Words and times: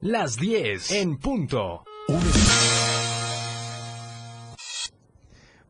Las 0.00 0.36
10 0.36 0.92
en 0.92 1.18
punto. 1.18 1.82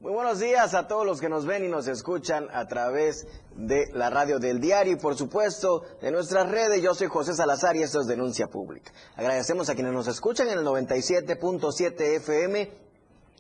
Muy 0.01 0.13
buenos 0.13 0.39
días 0.39 0.75
a 0.75 0.87
todos 0.87 1.07
los 1.07 1.19
que 1.19 1.31
nos 1.31 1.47
ven 1.47 1.65
y 1.65 1.69
nos 1.69 1.89
escuchan 1.89 2.47
a 2.53 2.67
través 2.67 3.27
de 3.57 3.87
la 3.95 4.11
radio 4.11 4.39
del 4.39 4.61
diario 4.61 4.93
y 4.93 4.97
por 4.97 5.17
supuesto 5.17 5.83
de 6.03 6.11
nuestras 6.11 6.51
redes. 6.51 6.83
Yo 6.83 6.93
soy 6.93 7.07
José 7.07 7.33
Salazar 7.33 7.75
y 7.77 7.83
esto 7.83 8.03
es 8.03 8.07
Denuncia 8.07 8.49
Pública. 8.49 8.93
Agradecemos 9.17 9.71
a 9.71 9.75
quienes 9.75 9.95
nos 9.95 10.09
escuchan 10.09 10.49
en 10.49 10.59
el 10.59 10.65
97.7 10.67 12.17
FM 12.17 12.88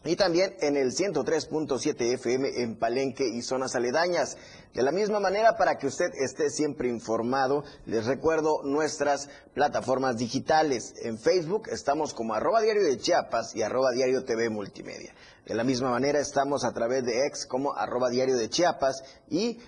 y 0.04 0.16
también 0.16 0.54
en 0.60 0.76
el 0.76 0.92
103.7 0.92 2.00
FM 2.14 2.62
en 2.62 2.76
Palenque 2.76 3.26
y 3.26 3.42
zonas 3.42 3.74
aledañas. 3.74 4.36
De 4.74 4.82
la 4.82 4.92
misma 4.92 5.18
manera, 5.18 5.56
para 5.56 5.76
que 5.76 5.88
usted 5.88 6.10
esté 6.14 6.50
siempre 6.50 6.88
informado, 6.88 7.64
les 7.86 8.06
recuerdo 8.06 8.62
nuestras 8.62 9.28
plataformas 9.54 10.16
digitales. 10.16 10.94
En 11.02 11.18
Facebook 11.18 11.68
estamos 11.70 12.14
como 12.14 12.34
arroba 12.34 12.60
diario 12.60 12.84
de 12.84 12.98
Chiapas 12.98 13.56
y 13.56 13.62
arroba 13.62 13.90
diario 13.90 14.24
TV 14.24 14.50
Multimedia. 14.50 15.14
De 15.46 15.54
la 15.54 15.64
misma 15.64 15.90
manera 15.90 16.20
estamos 16.20 16.64
a 16.64 16.72
través 16.72 17.04
de 17.04 17.26
ex 17.26 17.46
como 17.46 17.74
arroba 17.74 18.10
diario 18.10 18.36
de 18.36 18.48
Chiapas 18.48 19.02
y 19.28 19.58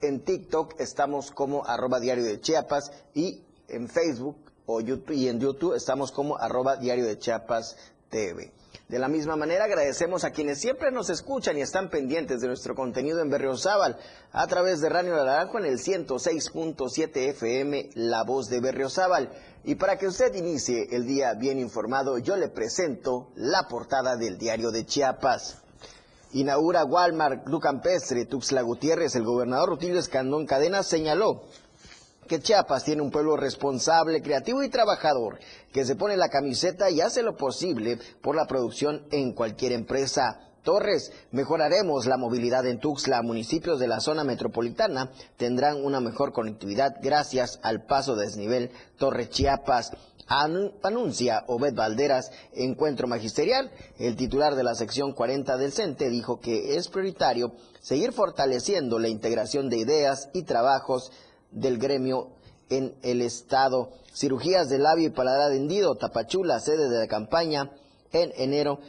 en 0.00 0.24
TikTok 0.24 0.78
estamos 0.78 1.30
como 1.30 1.64
arroba 1.66 1.98
diario 1.98 2.24
de 2.24 2.40
Chiapas 2.40 2.92
y 3.14 3.42
en 3.68 3.88
Facebook 3.88 4.36
o 4.66 4.80
YouTube, 4.80 5.12
y 5.12 5.28
en 5.28 5.40
YouTube 5.40 5.74
estamos 5.74 6.12
como 6.12 6.36
arroba 6.36 6.76
diario 6.76 7.06
de 7.06 7.18
Chiapas 7.18 7.76
TV. 8.10 8.52
De 8.92 8.98
la 8.98 9.08
misma 9.08 9.36
manera 9.36 9.64
agradecemos 9.64 10.22
a 10.22 10.32
quienes 10.32 10.60
siempre 10.60 10.90
nos 10.90 11.08
escuchan 11.08 11.56
y 11.56 11.62
están 11.62 11.88
pendientes 11.88 12.42
de 12.42 12.46
nuestro 12.46 12.74
contenido 12.74 13.22
en 13.22 13.30
Berriozábal 13.30 13.96
a 14.32 14.46
través 14.48 14.82
de 14.82 14.90
Radio 14.90 15.16
Naranjo 15.16 15.58
en 15.58 15.64
el 15.64 15.78
106.7 15.78 17.30
FM 17.30 17.88
La 17.94 18.22
Voz 18.22 18.50
de 18.50 18.60
Berriozábal. 18.60 19.30
Y 19.64 19.76
para 19.76 19.96
que 19.96 20.08
usted 20.08 20.34
inicie 20.34 20.88
el 20.90 21.06
día 21.06 21.32
bien 21.32 21.58
informado, 21.58 22.18
yo 22.18 22.36
le 22.36 22.48
presento 22.48 23.32
la 23.34 23.66
portada 23.66 24.16
del 24.16 24.36
diario 24.36 24.70
de 24.70 24.84
Chiapas. 24.84 25.62
Inaugura 26.32 26.84
Walmart 26.84 27.46
Campestre, 27.62 28.26
Tuxtla 28.26 28.60
Gutiérrez, 28.60 29.16
el 29.16 29.24
gobernador 29.24 29.70
Rutilio 29.70 30.00
Escandón 30.00 30.44
Cadena 30.44 30.82
señaló 30.82 31.44
que 32.32 32.40
Chiapas 32.40 32.84
tiene 32.84 33.02
un 33.02 33.10
pueblo 33.10 33.36
responsable, 33.36 34.22
creativo 34.22 34.62
y 34.62 34.70
trabajador, 34.70 35.38
que 35.70 35.84
se 35.84 35.96
pone 35.96 36.16
la 36.16 36.30
camiseta 36.30 36.88
y 36.88 37.02
hace 37.02 37.22
lo 37.22 37.36
posible 37.36 37.98
por 38.22 38.34
la 38.34 38.46
producción 38.46 39.04
en 39.10 39.34
cualquier 39.34 39.72
empresa. 39.72 40.40
Torres, 40.62 41.12
mejoraremos 41.30 42.06
la 42.06 42.16
movilidad 42.16 42.66
en 42.66 42.80
Tuxtla. 42.80 43.20
Municipios 43.20 43.78
de 43.78 43.86
la 43.86 44.00
zona 44.00 44.24
metropolitana 44.24 45.10
tendrán 45.36 45.84
una 45.84 46.00
mejor 46.00 46.32
conectividad 46.32 46.96
gracias 47.02 47.60
al 47.62 47.84
paso 47.84 48.16
desnivel 48.16 48.70
Torre 48.96 49.28
Chiapas. 49.28 49.90
anuncia 50.26 51.44
Obed 51.48 51.74
Valderas 51.74 52.30
encuentro 52.54 53.08
magisterial. 53.08 53.70
El 53.98 54.16
titular 54.16 54.54
de 54.54 54.64
la 54.64 54.74
sección 54.74 55.12
40 55.12 55.58
del 55.58 55.72
CENTE 55.72 56.08
dijo 56.08 56.40
que 56.40 56.76
es 56.76 56.88
prioritario 56.88 57.52
seguir 57.82 58.12
fortaleciendo 58.12 58.98
la 58.98 59.08
integración 59.08 59.68
de 59.68 59.76
ideas 59.76 60.30
y 60.32 60.44
trabajos 60.44 61.12
del 61.52 61.78
gremio 61.78 62.30
en 62.68 62.94
el 63.02 63.22
estado. 63.22 63.90
Cirugías 64.14 64.68
de 64.68 64.78
labio 64.78 65.08
y 65.08 65.10
paladar 65.10 65.52
hendido, 65.52 65.94
Tapachula, 65.94 66.60
sede 66.60 66.88
de 66.88 66.98
la 66.98 67.06
campaña 67.06 67.70
en 68.12 68.32
enero, 68.36 68.80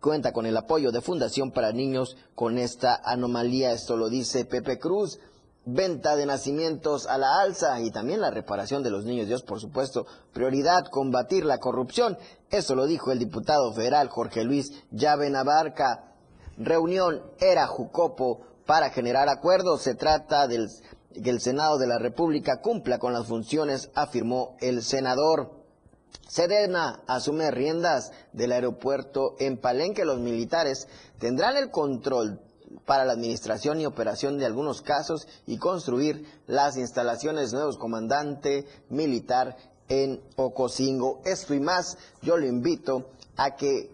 cuenta 0.00 0.32
con 0.32 0.46
el 0.46 0.56
apoyo 0.56 0.90
de 0.92 1.00
Fundación 1.00 1.52
para 1.52 1.72
Niños 1.72 2.16
con 2.34 2.58
esta 2.58 3.00
anomalía. 3.04 3.72
Esto 3.72 3.96
lo 3.96 4.08
dice 4.08 4.44
Pepe 4.44 4.78
Cruz. 4.78 5.18
Venta 5.64 6.16
de 6.16 6.26
nacimientos 6.26 7.06
a 7.06 7.18
la 7.18 7.40
alza 7.40 7.80
y 7.80 7.92
también 7.92 8.20
la 8.20 8.32
reparación 8.32 8.82
de 8.82 8.90
los 8.90 9.04
niños. 9.04 9.28
Dios, 9.28 9.44
por 9.44 9.60
supuesto, 9.60 10.06
prioridad, 10.32 10.86
combatir 10.86 11.44
la 11.44 11.58
corrupción. 11.58 12.18
Eso 12.50 12.74
lo 12.74 12.86
dijo 12.86 13.12
el 13.12 13.20
diputado 13.20 13.72
federal 13.72 14.08
Jorge 14.08 14.42
Luis 14.42 14.72
Llave 14.90 15.30
Navarca. 15.30 16.14
Reunión 16.58 17.22
era 17.38 17.68
Jucopo 17.68 18.40
para 18.66 18.90
generar 18.90 19.28
acuerdos. 19.28 19.82
Se 19.82 19.94
trata 19.94 20.48
del 20.48 20.68
que 21.12 21.30
el 21.30 21.40
Senado 21.40 21.78
de 21.78 21.86
la 21.86 21.98
República 21.98 22.60
cumpla 22.60 22.98
con 22.98 23.12
las 23.12 23.26
funciones, 23.26 23.90
afirmó 23.94 24.56
el 24.60 24.82
senador. 24.82 25.62
Sedena 26.28 27.02
asume 27.06 27.50
riendas 27.50 28.12
del 28.32 28.52
aeropuerto 28.52 29.36
en 29.38 29.58
Palenque. 29.58 30.04
Los 30.04 30.20
militares 30.20 30.88
tendrán 31.18 31.56
el 31.56 31.70
control 31.70 32.40
para 32.86 33.04
la 33.04 33.12
administración 33.12 33.80
y 33.80 33.86
operación 33.86 34.38
de 34.38 34.46
algunos 34.46 34.82
casos 34.82 35.28
y 35.46 35.58
construir 35.58 36.26
las 36.46 36.76
instalaciones 36.76 37.52
nuevos 37.52 37.76
comandante 37.76 38.66
militar 38.88 39.56
en 39.88 40.22
Ocosingo. 40.36 41.20
Esto 41.24 41.54
y 41.54 41.60
más, 41.60 41.98
yo 42.22 42.36
le 42.36 42.48
invito 42.48 43.10
a 43.36 43.56
que 43.56 43.90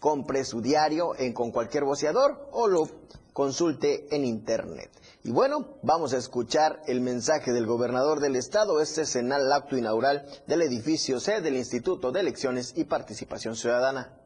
compre 0.00 0.44
su 0.44 0.60
diario 0.60 1.16
en 1.16 1.32
con 1.32 1.50
cualquier 1.50 1.84
voceador 1.84 2.48
o 2.52 2.66
lo 2.66 2.88
consulte 3.32 4.14
en 4.14 4.24
internet. 4.24 4.90
Y 5.24 5.30
bueno, 5.30 5.78
vamos 5.82 6.14
a 6.14 6.16
escuchar 6.16 6.82
el 6.88 7.00
mensaje 7.00 7.52
del 7.52 7.64
gobernador 7.64 8.18
del 8.18 8.34
estado. 8.34 8.80
Este 8.80 9.02
es 9.02 9.14
acto 9.52 9.76
inaugural 9.76 10.26
del 10.48 10.62
edificio 10.62 11.20
C 11.20 11.40
del 11.40 11.54
Instituto 11.54 12.10
de 12.10 12.20
Elecciones 12.20 12.72
y 12.76 12.84
Participación 12.84 13.54
Ciudadana. 13.54 14.21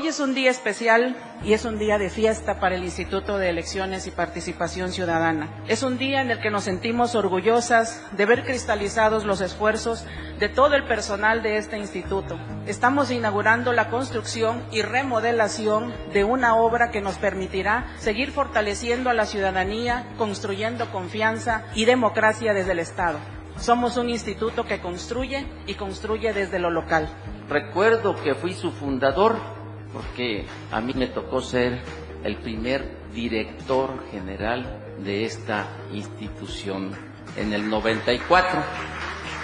Hoy 0.00 0.08
es 0.08 0.18
un 0.18 0.34
día 0.34 0.50
especial 0.50 1.14
y 1.44 1.52
es 1.52 1.66
un 1.66 1.78
día 1.78 1.98
de 1.98 2.08
fiesta 2.08 2.58
para 2.58 2.74
el 2.74 2.84
Instituto 2.84 3.36
de 3.36 3.50
Elecciones 3.50 4.06
y 4.06 4.10
Participación 4.10 4.92
Ciudadana. 4.92 5.62
Es 5.68 5.82
un 5.82 5.98
día 5.98 6.22
en 6.22 6.30
el 6.30 6.40
que 6.40 6.50
nos 6.50 6.64
sentimos 6.64 7.14
orgullosas 7.14 8.02
de 8.16 8.24
ver 8.24 8.46
cristalizados 8.46 9.26
los 9.26 9.42
esfuerzos 9.42 10.06
de 10.38 10.48
todo 10.48 10.74
el 10.74 10.84
personal 10.84 11.42
de 11.42 11.58
este 11.58 11.76
instituto. 11.76 12.38
Estamos 12.66 13.10
inaugurando 13.10 13.74
la 13.74 13.90
construcción 13.90 14.64
y 14.72 14.80
remodelación 14.80 15.92
de 16.14 16.24
una 16.24 16.56
obra 16.56 16.90
que 16.90 17.02
nos 17.02 17.18
permitirá 17.18 17.84
seguir 17.98 18.30
fortaleciendo 18.30 19.10
a 19.10 19.14
la 19.14 19.26
ciudadanía, 19.26 20.06
construyendo 20.16 20.90
confianza 20.90 21.64
y 21.74 21.84
democracia 21.84 22.54
desde 22.54 22.72
el 22.72 22.78
Estado. 22.78 23.18
Somos 23.58 23.98
un 23.98 24.08
instituto 24.08 24.64
que 24.64 24.80
construye 24.80 25.46
y 25.66 25.74
construye 25.74 26.32
desde 26.32 26.58
lo 26.58 26.70
local. 26.70 27.06
Recuerdo 27.50 28.16
que 28.16 28.34
fui 28.34 28.54
su 28.54 28.72
fundador 28.72 29.59
porque 29.92 30.46
a 30.70 30.80
mí 30.80 30.92
me 30.94 31.08
tocó 31.08 31.40
ser 31.40 31.80
el 32.24 32.36
primer 32.36 33.10
director 33.12 34.04
general 34.10 34.96
de 34.98 35.24
esta 35.24 35.66
institución 35.92 36.92
en 37.36 37.52
el 37.52 37.68
94. 37.68 38.62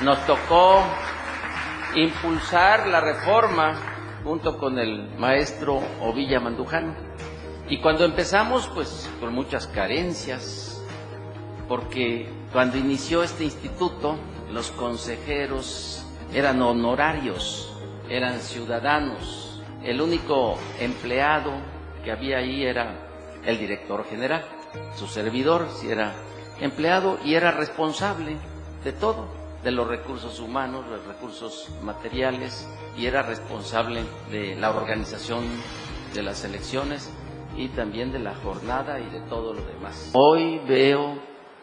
Nos 0.02 0.24
tocó 0.26 0.84
impulsar 1.94 2.86
la 2.88 3.00
reforma 3.00 4.20
junto 4.22 4.58
con 4.58 4.78
el 4.78 5.08
maestro 5.18 5.80
Ovilla 6.00 6.40
Mandujano. 6.40 6.94
Y 7.68 7.80
cuando 7.80 8.04
empezamos, 8.04 8.68
pues 8.74 9.10
con 9.20 9.34
muchas 9.34 9.66
carencias, 9.66 10.82
porque 11.68 12.28
cuando 12.52 12.76
inició 12.76 13.22
este 13.22 13.44
instituto, 13.44 14.16
los 14.52 14.70
consejeros 14.70 16.06
eran 16.32 16.62
honorarios, 16.62 17.72
eran 18.08 18.40
ciudadanos, 18.40 19.45
el 19.86 20.00
único 20.00 20.58
empleado 20.80 21.52
que 22.04 22.10
había 22.10 22.38
ahí 22.38 22.64
era 22.64 22.96
el 23.44 23.56
director 23.56 24.04
general. 24.04 24.44
Su 24.96 25.06
servidor 25.06 25.68
si 25.76 25.88
era 25.88 26.12
empleado 26.60 27.18
y 27.24 27.34
era 27.34 27.52
responsable 27.52 28.36
de 28.82 28.92
todo, 28.92 29.28
de 29.62 29.70
los 29.70 29.86
recursos 29.86 30.40
humanos, 30.40 30.86
los 30.88 31.06
recursos 31.06 31.70
materiales 31.82 32.68
y 32.98 33.06
era 33.06 33.22
responsable 33.22 34.02
de 34.30 34.56
la 34.56 34.70
organización 34.70 35.44
de 36.14 36.22
las 36.22 36.44
elecciones 36.44 37.08
y 37.56 37.68
también 37.68 38.10
de 38.10 38.18
la 38.18 38.34
jornada 38.34 38.98
y 38.98 39.08
de 39.10 39.20
todo 39.28 39.54
lo 39.54 39.62
demás. 39.62 40.10
Hoy 40.14 40.60
veo 40.66 41.16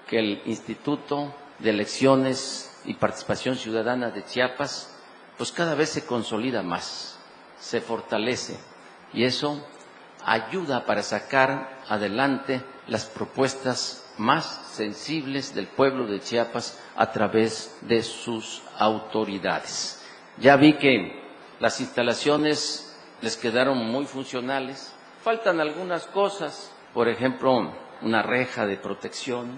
que 0.08 0.20
el 0.20 0.42
Instituto 0.46 1.34
de 1.60 1.72
Elecciones 1.72 2.82
y 2.86 2.94
Participación 2.94 3.58
Ciudadana 3.58 4.12
de 4.12 4.24
Chiapas 4.24 4.96
pues 5.38 5.52
cada 5.52 5.76
vez 5.76 5.90
se 5.90 6.06
consolida 6.06 6.64
más 6.64 7.13
se 7.64 7.80
fortalece 7.80 8.60
y 9.14 9.24
eso 9.24 9.66
ayuda 10.26 10.86
para 10.86 11.02
sacar 11.02 11.80
adelante 11.88 12.62
las 12.88 13.06
propuestas 13.06 14.14
más 14.18 14.46
sensibles 14.74 15.56
del 15.56 15.68
pueblo 15.68 16.06
de 16.06 16.20
Chiapas 16.20 16.78
a 16.98 17.12
través 17.12 17.78
de 17.82 18.04
sus 18.04 18.62
autoridades. 18.78 20.04
Ya 20.40 20.58
vi 20.58 20.74
que 20.74 21.24
las 21.60 21.80
instalaciones 21.80 22.94
les 23.22 23.38
quedaron 23.38 23.78
muy 23.78 24.06
funcionales, 24.06 24.94
faltan 25.24 25.62
algunas 25.62 26.06
cosas, 26.08 26.70
por 26.94 27.08
ejemplo, 27.08 27.74
una 28.02 28.22
reja 28.22 28.68
de 28.68 28.76
protección 28.76 29.58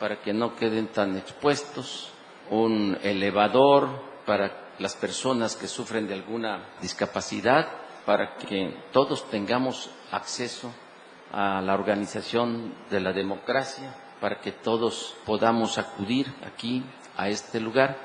para 0.00 0.22
que 0.22 0.32
no 0.32 0.56
queden 0.56 0.88
tan 0.88 1.18
expuestos, 1.18 2.10
un 2.48 2.98
elevador 3.02 3.88
para 4.24 4.63
las 4.78 4.96
personas 4.96 5.56
que 5.56 5.68
sufren 5.68 6.06
de 6.06 6.14
alguna 6.14 6.74
discapacidad 6.80 7.66
para 8.04 8.36
que 8.36 8.74
todos 8.92 9.28
tengamos 9.30 9.90
acceso 10.10 10.72
a 11.32 11.60
la 11.60 11.74
organización 11.74 12.74
de 12.90 13.00
la 13.00 13.12
democracia, 13.12 13.94
para 14.20 14.40
que 14.40 14.52
todos 14.52 15.16
podamos 15.26 15.78
acudir 15.78 16.26
aquí 16.44 16.84
a 17.16 17.28
este 17.28 17.60
lugar 17.60 17.96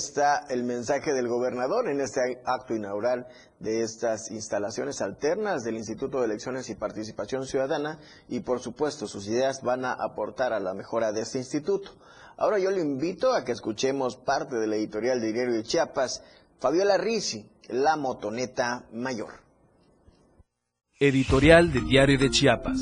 está 0.00 0.44
el 0.48 0.64
mensaje 0.64 1.12
del 1.12 1.28
gobernador 1.28 1.88
en 1.88 2.00
este 2.00 2.20
acto 2.44 2.74
inaugural 2.74 3.26
de 3.58 3.82
estas 3.82 4.30
instalaciones 4.30 5.02
alternas 5.02 5.62
del 5.62 5.76
Instituto 5.76 6.20
de 6.20 6.24
Elecciones 6.24 6.70
y 6.70 6.74
Participación 6.74 7.46
Ciudadana 7.46 8.00
y 8.28 8.40
por 8.40 8.60
supuesto 8.60 9.06
sus 9.06 9.28
ideas 9.28 9.60
van 9.62 9.84
a 9.84 9.92
aportar 9.92 10.54
a 10.54 10.60
la 10.60 10.72
mejora 10.72 11.12
de 11.12 11.20
este 11.20 11.38
instituto. 11.38 11.92
Ahora 12.40 12.58
yo 12.58 12.70
le 12.70 12.80
invito 12.80 13.34
a 13.34 13.44
que 13.44 13.52
escuchemos 13.52 14.16
parte 14.16 14.56
de 14.56 14.66
la 14.66 14.76
editorial 14.76 15.20
de 15.20 15.30
Diario 15.30 15.52
de 15.52 15.62
Chiapas, 15.62 16.22
Fabiola 16.58 16.96
Risi, 16.96 17.44
la 17.68 17.96
motoneta 17.96 18.86
mayor. 18.94 19.28
Editorial 20.98 21.70
de 21.70 21.82
Diario 21.82 22.18
de 22.18 22.30
Chiapas. 22.30 22.80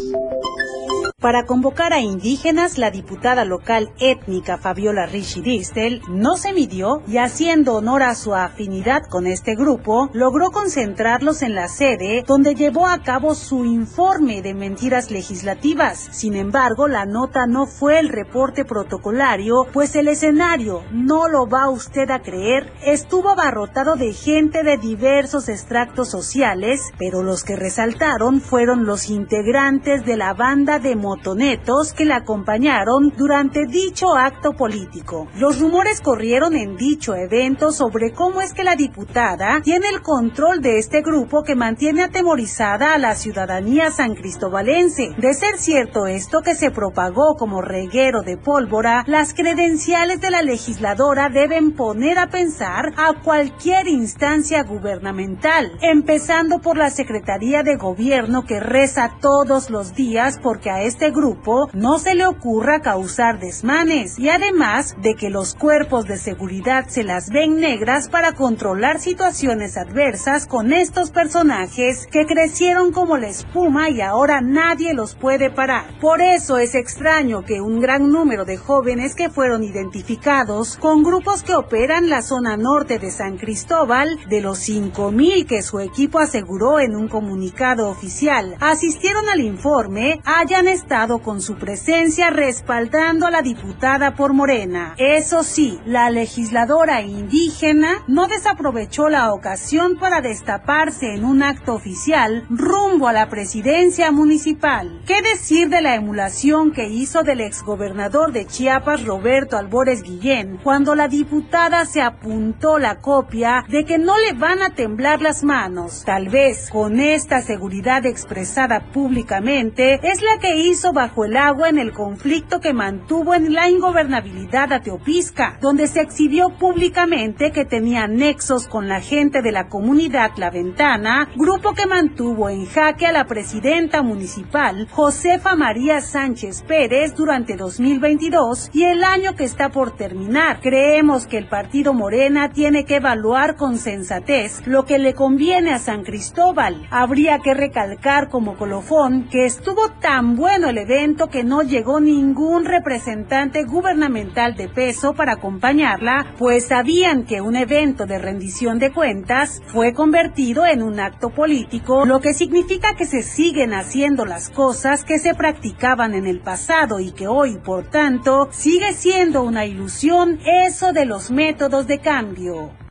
Para 1.21 1.47
convocar 1.47 1.93
a 1.93 1.99
indígenas, 1.99 2.79
la 2.79 2.93
diputada 2.93 3.45
local 3.45 3.91
étnica 3.99 4.57
Fabiola 4.57 5.05
Rishi 5.07 5.41
Distel 5.41 6.01
no 6.09 6.37
se 6.37 6.53
midió 6.53 7.03
y 7.09 7.17
haciendo 7.17 7.75
honor 7.75 8.05
a 8.05 8.15
su 8.15 8.37
afinidad 8.37 9.03
con 9.11 9.27
este 9.27 9.57
grupo, 9.57 10.11
logró 10.13 10.53
concentrarlos 10.53 11.43
en 11.43 11.57
la 11.57 11.67
sede 11.67 12.23
donde 12.25 12.55
llevó 12.55 12.87
a 12.87 13.03
cabo 13.03 13.35
su 13.35 13.65
informe 13.65 14.43
de 14.43 14.55
mentiras 14.55 15.11
legislativas. 15.11 16.09
Sin 16.13 16.37
embargo, 16.37 16.87
la 16.87 17.05
nota 17.05 17.49
no 17.49 17.67
fue 17.67 17.99
el 17.99 18.11
reporte 18.11 18.65
protocolario, 18.65 19.67
pues 19.73 19.97
el 19.97 20.07
escenario, 20.07 20.85
no 20.93 21.27
lo 21.27 21.49
va 21.49 21.69
usted 21.69 22.09
a 22.13 22.23
creer, 22.23 22.73
estuvo 22.87 23.31
abarrotado 23.31 23.97
de 23.97 24.13
gente 24.13 24.63
de 24.63 24.77
diversos 24.77 25.49
extractos 25.49 26.13
sociales, 26.13 26.81
pero 26.97 27.25
los 27.25 27.43
que 27.43 27.57
resaltaron 27.57 28.41
fueron 28.41 28.87
los 28.87 29.11
integrantes 29.11 30.07
de 30.07 30.17
la 30.17 30.33
banda 30.33 30.79
de 30.79 30.95
motonetos 31.09 31.95
que 31.95 32.05
la 32.05 32.17
acompañaron 32.17 33.15
durante 33.17 33.65
dicho 33.65 34.15
acto 34.15 34.53
político. 34.53 35.27
Los 35.37 35.59
rumores 35.59 36.03
corrieron 36.03 36.55
en 36.55 36.77
dicho 36.77 37.15
evento 37.15 37.73
sobre 37.73 38.13
cómo 38.13 38.43
es 38.43 38.53
que 38.53 38.63
la 38.63 38.77
diputada 38.77 39.63
tiene 39.63 39.89
el 39.89 40.03
control 40.03 40.61
de 40.61 40.77
este 40.77 41.01
grupo 41.01 41.45
que 41.45 41.55
mantiene 41.55 42.03
atemorizada 42.03 42.93
a 42.93 42.99
la 42.99 43.15
ciudadanía 43.15 43.91
san 43.91 44.15
cristobalense. 44.15 45.15
De 45.17 45.33
ser 45.33 45.57
cierto 45.57 46.07
esto 46.07 46.43
que 46.43 46.55
se 46.55 46.71
propagó 46.71 47.37
como 47.39 47.63
reguero 47.63 48.21
de 48.21 48.37
pólvora, 48.37 49.05
las 49.07 49.33
credenciales 49.33 50.21
de 50.21 50.31
la 50.31 50.43
legisladora 50.43 51.31
deben 51.31 51.73
poner 51.73 52.19
a 52.19 52.29
pensar 52.29 52.93
a 52.99 53.15
cualquier 53.25 53.89
instancia 53.89 54.63
gubernamental, 54.63 55.73
empezando 55.81 56.59
por 56.59 56.77
la 56.77 56.91
Secretaría 56.91 57.63
de 57.63 57.77
Gobierno 57.77 58.45
que 58.45 58.61
reza 58.61 59.13
todos 59.23 59.71
los 59.71 59.95
días 59.95 60.39
porque 60.43 60.71
a 60.71 60.83
este 60.83 60.98
este 60.99 61.13
grupo 61.13 61.71
no 61.75 62.01
se 62.01 62.17
le 62.17 62.27
ocurra 62.27 62.81
causar 62.81 63.39
desmanes 63.39 64.19
y 64.19 64.31
además 64.31 64.97
de 65.01 65.15
que 65.15 65.31
los 65.31 65.55
cuerpos 65.55 66.07
de 66.07 66.19
seguridad 66.19 66.89
se 66.89 67.05
las 67.05 67.31
ven 67.31 67.61
negras 67.61 68.09
para 68.09 68.33
controlar 68.33 68.99
situaciones 68.99 69.77
adversas 69.77 70.49
con 70.49 70.73
estos 70.73 71.13
personajes 71.13 72.09
que 72.09 72.27
crecieron 72.27 72.91
como 72.91 73.17
la 73.17 73.29
espuma 73.29 73.91
y 73.91 74.01
ahora 74.01 74.41
nadie 74.41 74.93
los 74.93 75.15
puede 75.15 75.51
parar. 75.51 75.85
Por 76.01 76.21
eso 76.21 76.59
es 76.59 76.75
extraño 76.75 77.45
que 77.45 77.61
un 77.61 77.79
gran 77.79 78.11
número 78.11 78.45
de 78.45 78.57
jóvenes 78.57 79.15
que 79.15 79.31
fueron 79.31 79.63
identificados 79.63 80.77
con 80.79 81.05
grupos 81.05 81.45
que 81.45 81.55
operan 81.55 82.11
la 82.11 82.23
zona 82.23 82.57
norte 82.57 82.99
de 82.99 83.13
San 83.13 83.39
Cristóbal, 83.39 84.19
de 84.29 84.41
los 84.41 84.69
5.000 84.69 85.47
que 85.47 85.63
su 85.63 85.79
equipo 85.79 86.19
aseguró 86.19 86.81
en 86.81 86.97
un 86.97 87.07
comunicado 87.07 87.89
oficial, 87.89 88.57
asistieron 88.59 89.29
al 89.29 89.39
informe, 89.39 90.21
hayan 90.25 90.67
estado 90.67 90.88
con 91.23 91.43
su 91.43 91.57
presencia 91.57 92.31
respaldando 92.31 93.27
a 93.27 93.31
la 93.31 93.43
diputada 93.43 94.15
por 94.15 94.33
Morena. 94.33 94.95
Eso 94.97 95.43
sí, 95.43 95.79
la 95.85 96.09
legisladora 96.09 97.03
indígena 97.03 98.03
no 98.07 98.27
desaprovechó 98.27 99.11
la 99.11 99.35
ocasión 99.35 99.99
para 99.99 100.23
destaparse 100.23 101.13
en 101.13 101.27
un 101.27 101.43
acto 101.43 101.75
oficial 101.75 102.47
rumbo 102.49 103.07
a 103.07 103.13
la 103.13 103.29
presidencia 103.29 104.11
municipal. 104.13 105.03
¿Qué 105.07 105.21
decir 105.21 105.69
de 105.69 105.83
la 105.83 105.95
emulación 105.95 106.73
que 106.73 106.89
hizo 106.89 107.23
del 107.23 107.43
exgobernador 107.43 108.33
de 108.33 108.47
Chiapas 108.47 109.05
Roberto 109.05 109.59
Albores 109.59 110.03
Guillén 110.03 110.59
cuando 110.63 110.95
la 110.95 111.07
diputada 111.07 111.85
se 111.85 112.01
apuntó 112.01 112.79
la 112.79 113.01
copia 113.01 113.63
de 113.69 113.85
que 113.85 113.99
no 113.99 114.15
le 114.19 114.33
van 114.33 114.63
a 114.63 114.71
temblar 114.71 115.21
las 115.21 115.45
manos? 115.45 116.05
Tal 116.07 116.31
vez 116.31 116.71
con 116.71 116.99
esta 116.99 117.43
seguridad 117.43 118.07
expresada 118.07 118.91
públicamente 118.91 120.01
es 120.03 120.23
la 120.23 120.39
que 120.41 120.57
hizo 120.57 120.78
bajo 120.93 121.25
el 121.25 121.37
agua 121.37 121.69
en 121.69 121.79
el 121.79 121.93
conflicto 121.93 122.61
que 122.61 122.73
mantuvo 122.73 123.35
en 123.35 123.53
la 123.53 123.69
ingobernabilidad 123.69 124.73
a 124.73 124.81
Teopisca, 124.81 125.59
donde 125.61 125.89
se 125.89 126.01
exhibió 126.01 126.51
públicamente 126.51 127.51
que 127.51 127.65
tenía 127.65 128.07
nexos 128.07 128.69
con 128.69 128.89
la 128.89 129.01
gente 129.01 129.43
de 129.43 129.51
la 129.51 129.69
comunidad 129.69 130.31
La 130.37 130.51
Ventana, 130.51 131.29
grupo 131.35 131.75
que 131.75 131.87
mantuvo 131.87 132.49
en 132.49 132.65
jaque 132.67 133.07
a 133.07 133.13
la 133.13 133.27
presidenta 133.27 134.03
municipal 134.03 134.87
Josefa 134.91 135.57
María 135.57 136.01
Sánchez 136.01 136.63
Pérez 136.63 137.15
durante 137.17 137.57
2022 137.57 138.71
y 138.73 138.85
el 138.85 139.03
año 139.03 139.35
que 139.35 139.45
está 139.45 139.71
por 139.71 139.97
terminar. 139.97 140.61
Creemos 140.61 141.27
que 141.27 141.39
el 141.39 141.49
partido 141.49 141.93
Morena 141.93 142.51
tiene 142.51 142.85
que 142.85 142.97
evaluar 142.97 143.57
con 143.57 143.79
sensatez 143.79 144.65
lo 144.67 144.85
que 144.85 144.99
le 144.99 145.15
conviene 145.15 145.73
a 145.73 145.81
San 145.81 146.05
Cristóbal. 146.05 146.87
Habría 146.91 147.41
que 147.41 147.55
recalcar 147.55 148.29
como 148.29 148.57
colofón 148.57 149.29
que 149.29 149.45
estuvo 149.45 149.91
tan 150.01 150.37
bueno 150.37 150.68
el 150.69 150.79
evento 150.79 151.29
que 151.29 151.45
no 151.45 151.63
llegó 151.63 152.01
ningún 152.01 152.65
representante 152.65 153.65
gubernamental 153.65 154.55
de 154.55 154.69
peso 154.69 155.15
para 155.15 155.33
acompañarla, 155.33 156.35
pues 156.39 156.67
sabían 156.67 157.25
que 157.25 157.41
un 157.41 157.57
evento 157.57 158.07
de 158.07 158.19
rendición 158.19 158.79
de 158.79 158.93
cuentas 158.93 159.63
fue 159.67 159.93
convertido 159.93 160.67
en 160.67 160.83
un 160.83 161.01
acto 161.01 161.31
político, 161.31 162.05
lo 162.05 162.21
que 162.21 162.35
significa 162.35 162.95
que 162.97 163.07
se 163.07 163.23
siguen 163.23 163.75
haciendo 163.75 164.25
las 164.25 164.51
cosas 164.51 165.05
que 165.05 165.19
se 165.19 165.35
practicaban 165.35 166.15
en 166.15 166.27
el 166.27 166.41
pasado 166.41 167.01
y 167.01 167.13
que 167.13 167.29
hoy, 167.29 167.59
por 167.59 167.85
tanto, 167.85 168.49
sigue 168.51 168.93
siendo 168.93 169.43
una 169.43 169.67
ilusión 169.67 170.39
eso 170.45 170.93
de 170.93 171.05
los 171.05 171.31
métodos 171.31 171.87
de 171.87 171.99
cambio. 171.99 172.88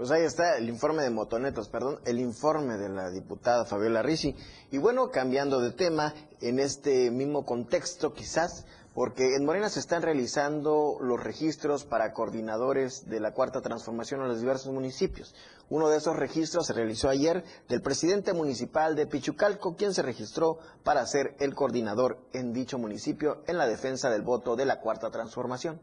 Pues 0.00 0.12
ahí 0.12 0.22
está 0.22 0.56
el 0.56 0.66
informe 0.70 1.02
de 1.02 1.10
Motonetos, 1.10 1.68
perdón, 1.68 2.00
el 2.06 2.20
informe 2.20 2.78
de 2.78 2.88
la 2.88 3.10
diputada 3.10 3.66
Fabiola 3.66 4.00
Ricci. 4.00 4.34
Y 4.70 4.78
bueno, 4.78 5.10
cambiando 5.10 5.60
de 5.60 5.72
tema, 5.72 6.14
en 6.40 6.58
este 6.58 7.10
mismo 7.10 7.44
contexto 7.44 8.14
quizás, 8.14 8.64
porque 8.94 9.36
en 9.36 9.44
Morena 9.44 9.68
se 9.68 9.78
están 9.78 10.00
realizando 10.00 10.96
los 11.02 11.22
registros 11.22 11.84
para 11.84 12.14
coordinadores 12.14 13.10
de 13.10 13.20
la 13.20 13.34
Cuarta 13.34 13.60
Transformación 13.60 14.22
en 14.22 14.28
los 14.28 14.40
diversos 14.40 14.72
municipios. 14.72 15.34
Uno 15.68 15.90
de 15.90 15.98
esos 15.98 16.16
registros 16.16 16.66
se 16.66 16.72
realizó 16.72 17.10
ayer 17.10 17.44
del 17.68 17.82
presidente 17.82 18.32
municipal 18.32 18.96
de 18.96 19.06
Pichucalco, 19.06 19.76
quien 19.76 19.92
se 19.92 20.00
registró 20.00 20.60
para 20.82 21.04
ser 21.04 21.36
el 21.40 21.54
coordinador 21.54 22.16
en 22.32 22.54
dicho 22.54 22.78
municipio 22.78 23.42
en 23.46 23.58
la 23.58 23.66
defensa 23.66 24.08
del 24.08 24.22
voto 24.22 24.56
de 24.56 24.64
la 24.64 24.80
Cuarta 24.80 25.10
Transformación. 25.10 25.78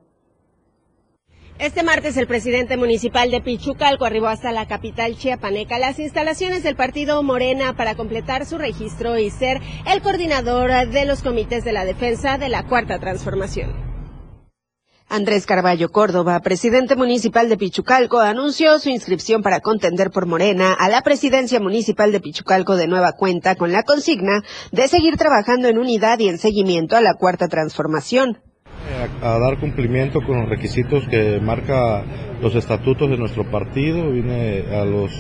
Este 1.60 1.82
martes 1.82 2.16
el 2.18 2.28
presidente 2.28 2.78
municipal 2.78 3.32
de 3.32 3.42
Pichucalco 3.42 4.06
arribó 4.06 4.28
hasta 4.28 4.52
la 4.52 4.68
capital 4.68 5.18
chiapaneca, 5.18 5.80
las 5.80 5.98
instalaciones 5.98 6.62
del 6.62 6.76
partido 6.76 7.24
Morena 7.24 7.76
para 7.76 7.96
completar 7.96 8.46
su 8.46 8.60
registro 8.60 9.18
y 9.18 9.32
ser 9.32 9.60
el 9.92 10.04
coordinador 10.04 10.70
de 10.90 11.06
los 11.06 11.24
comités 11.24 11.64
de 11.64 11.72
la 11.72 11.84
defensa 11.84 12.38
de 12.38 12.50
la 12.50 12.62
Cuarta 12.68 13.00
Transformación. 13.00 13.74
Andrés 15.10 15.48
Carballo 15.48 15.90
Córdoba, 15.90 16.40
presidente 16.42 16.96
municipal 16.96 17.50
de 17.50 17.58
Pichucalco, 17.58 18.20
anunció 18.20 18.78
su 18.78 18.90
inscripción 18.90 19.42
para 19.42 19.60
contender 19.60 20.12
por 20.12 20.28
Morena 20.28 20.74
a 20.74 20.90
la 20.90 21.02
presidencia 21.02 21.60
municipal 21.60 22.12
de 22.12 22.20
Pichucalco 22.20 22.76
de 22.76 22.88
nueva 22.88 23.14
cuenta 23.14 23.56
con 23.56 23.72
la 23.72 23.82
consigna 23.82 24.44
de 24.72 24.88
seguir 24.88 25.18
trabajando 25.18 25.70
en 25.70 25.80
unidad 25.80 26.20
y 26.20 26.28
en 26.28 26.38
seguimiento 26.38 26.96
a 26.96 27.02
la 27.02 27.16
Cuarta 27.16 27.48
Transformación 27.48 28.44
a, 29.22 29.40
dar 29.40 29.58
cumplimiento 29.60 30.22
con 30.22 30.42
los 30.42 30.50
requisitos 30.50 31.08
que 31.08 31.40
marca 31.40 32.04
los 32.42 32.56
estatutos 32.56 33.10
de 33.10 33.18
nuestro 33.18 33.50
partido, 33.50 34.12
vine 34.12 34.66
a 34.72 34.86
los, 34.86 35.12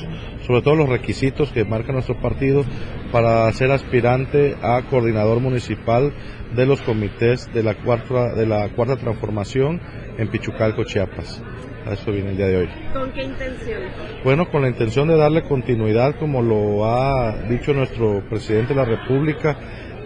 sobre 0.45 0.61
todo 0.61 0.75
los 0.75 0.89
requisitos 0.89 1.51
que 1.51 1.65
marca 1.65 1.91
nuestro 1.91 2.19
partido 2.19 2.63
para 3.11 3.51
ser 3.53 3.71
aspirante 3.71 4.55
a 4.61 4.81
coordinador 4.89 5.39
municipal 5.39 6.13
de 6.55 6.65
los 6.65 6.81
comités 6.81 7.51
de 7.53 7.63
la 7.63 7.75
cuarta, 7.75 8.33
de 8.33 8.45
la 8.45 8.69
cuarta 8.69 8.97
transformación 8.97 9.81
en 10.17 10.27
Pichucalco, 10.29 10.83
Chiapas. 10.83 11.43
A 11.85 11.93
eso 11.93 12.11
viene 12.11 12.31
el 12.31 12.37
día 12.37 12.47
de 12.47 12.57
hoy. 12.57 12.69
¿Con 12.91 13.11
qué 13.11 13.23
intención? 13.23 13.81
Bueno, 14.23 14.49
con 14.49 14.61
la 14.61 14.67
intención 14.67 15.07
de 15.07 15.15
darle 15.15 15.43
continuidad, 15.43 16.15
como 16.19 16.41
lo 16.41 16.85
ha 16.85 17.43
dicho 17.43 17.73
nuestro 17.73 18.27
presidente 18.27 18.73
de 18.73 18.79
la 18.81 18.85
República, 18.85 19.57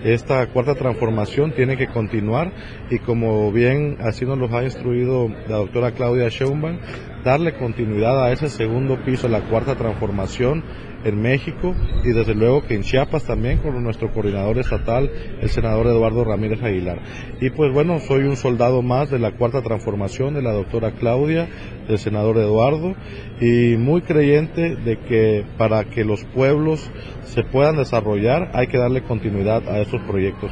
esta 0.04 0.46
cuarta 0.48 0.76
transformación 0.76 1.52
tiene 1.52 1.78
que 1.78 1.88
continuar 1.88 2.52
y 2.90 3.00
como 3.00 3.52
bien 3.52 3.98
así 4.02 4.26
nos 4.26 4.38
lo 4.38 4.56
ha 4.56 4.64
instruido 4.64 5.30
la 5.48 5.58
doctora 5.58 5.92
Claudia 5.92 6.30
Schaumban, 6.30 6.80
darle 7.24 7.54
continuidad 7.54 8.24
a 8.24 8.32
ese 8.32 8.50
segundo 8.50 8.98
piso, 9.04 9.28
la 9.28 9.42
cuarta 9.42 9.76
transformación 9.76 10.64
en 11.04 11.22
México 11.22 11.76
y 12.04 12.12
desde 12.12 12.36
luego 12.36 12.62
que 12.64 12.76
en 12.76 12.84
Chiapas 12.84 13.24
también 13.24 13.58
con 13.58 13.82
nuestro 13.84 14.12
coordinador 14.12 14.60
estatal, 14.60 15.10
el 15.42 15.50
senador 15.50 15.88
Eduardo 15.88 16.24
Ramírez 16.24 16.62
Aguilar. 16.62 17.00
Y 17.40 17.50
pues 17.50 17.74
bueno, 17.74 18.00
soy 18.00 18.24
un 18.24 18.38
soldado 18.38 18.82
más 18.82 19.10
de 19.10 19.20
la 19.20 19.32
cuarta 19.32 19.62
transformación 19.62 20.34
de 20.34 20.42
la 20.42 20.52
doctora 20.52 20.92
Claudia, 20.92 21.48
del 21.88 21.98
senador 21.98 22.38
Eduardo 22.38 22.96
y 23.40 23.78
muy 23.78 24.02
creyente 24.02 24.76
de 24.76 25.00
que 25.00 25.46
para 25.58 25.86
que 25.86 26.06
los 26.06 26.24
pueblos 26.26 26.92
se 27.24 27.44
puedan 27.44 27.78
desarrollar 27.78 28.52
hay 28.54 28.68
que 28.68 28.78
darle 28.78 29.04
continuidad 29.04 29.68
a 29.68 29.80
esos 29.80 30.02
proyectos 30.02 30.52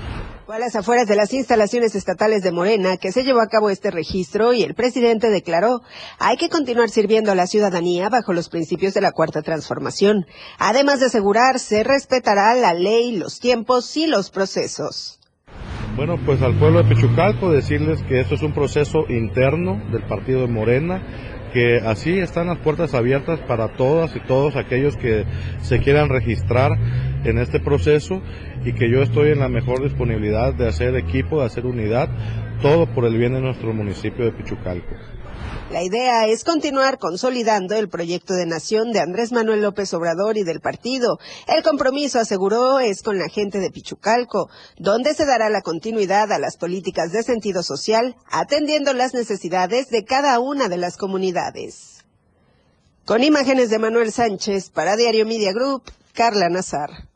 a 0.52 0.60
las 0.60 0.76
afueras 0.76 1.08
de 1.08 1.16
las 1.16 1.32
instalaciones 1.34 1.94
estatales 1.94 2.42
de 2.42 2.52
Morena 2.52 2.98
que 2.98 3.12
se 3.12 3.24
llevó 3.24 3.40
a 3.40 3.48
cabo 3.48 3.70
este 3.70 3.92
registro 3.92 4.52
y 4.52 4.64
el 4.64 4.74
presidente 4.74 5.30
declaró 5.30 5.82
hay 6.18 6.38
que 6.38 6.50
continuar 6.50 6.90
sirviendo 6.90 7.32
a 7.32 7.36
la 7.36 7.46
ciudadanía 7.46 8.10
bajo 8.10 8.34
los 8.34 8.50
principios 8.50 8.96
de 8.96 9.02
la 9.02 9.12
cuarta 9.12 9.44
transformación, 9.44 10.26
además 10.58 11.02
de 11.02 11.06
asegurar 11.06 11.60
se 11.60 11.84
respetará 11.84 12.56
la 12.56 12.74
ley, 12.74 13.16
los 13.16 13.40
tiempos 13.40 13.96
y 13.96 14.08
los 14.08 14.32
procesos. 14.32 15.20
Bueno, 15.96 16.16
pues 16.26 16.42
al 16.42 16.58
pueblo 16.58 16.82
de 16.82 16.90
Pichucalco 16.96 17.52
decirles 17.52 18.02
que 18.04 18.22
esto 18.22 18.34
es 18.34 18.42
un 18.42 18.54
proceso 18.54 19.06
interno 19.08 19.80
del 19.92 20.04
partido 20.04 20.42
de 20.42 20.48
Morena 20.48 21.04
que 21.54 21.78
así 21.78 22.18
están 22.20 22.48
las 22.48 22.60
puertas 22.60 22.94
abiertas 22.94 23.40
para 23.48 23.76
todas 23.76 24.16
y 24.16 24.20
todos 24.22 24.56
aquellos 24.56 24.96
que 24.98 25.26
se 25.62 25.80
quieran 25.80 26.10
registrar 26.10 26.72
en 27.24 27.38
este 27.38 27.60
proceso 27.60 28.22
y 28.66 28.74
que 28.74 28.90
yo 28.90 29.02
estoy 29.02 29.32
en 29.32 29.40
la 29.40 29.50
mejor 29.50 29.84
disponibilidad 29.84 30.54
de 30.54 30.68
hacer 30.68 30.96
equipo, 30.96 31.40
de 31.40 31.46
hacer 31.46 31.66
unidad, 31.66 32.10
todo 32.62 32.88
por 32.94 33.06
el 33.06 33.18
bien 33.18 33.34
de 33.34 33.42
nuestro 33.42 33.74
municipio 33.74 34.26
de 34.26 34.32
Pichucalco. 34.32 34.96
La 35.72 35.84
idea 35.84 36.26
es 36.26 36.44
continuar 36.44 36.98
consolidando 36.98 37.76
el 37.76 37.90
proyecto 37.90 38.34
de 38.34 38.48
nación 38.48 38.92
de 38.92 39.02
Andrés 39.02 39.32
Manuel 39.32 39.62
López 39.62 39.94
Obrador 39.94 40.36
y 40.38 40.44
del 40.44 40.62
partido. 40.62 41.20
El 41.48 41.62
compromiso, 41.62 42.20
aseguró, 42.20 42.80
es 42.80 43.04
con 43.04 43.20
la 43.20 43.30
gente 43.30 43.60
de 43.60 43.70
Pichucalco, 43.70 44.50
donde 44.78 45.14
se 45.14 45.28
dará 45.28 45.50
la 45.50 45.62
continuidad 45.62 46.32
a 46.32 46.40
las 46.40 46.58
políticas 46.58 47.12
de 47.12 47.22
sentido 47.22 47.62
social, 47.62 48.16
atendiendo 48.32 48.94
las 48.94 49.14
necesidades 49.14 49.90
de 49.90 50.06
cada 50.06 50.40
una 50.40 50.70
de 50.70 50.78
las 50.78 50.98
comunidades. 50.98 52.04
Con 53.06 53.24
imágenes 53.24 53.70
de 53.70 53.78
Manuel 53.78 54.12
Sánchez 54.12 54.72
para 54.72 54.96
Diario 54.96 55.28
Media 55.28 55.54
Group, 55.54 55.84
Carla 56.14 56.50
Nazar. 56.50 57.09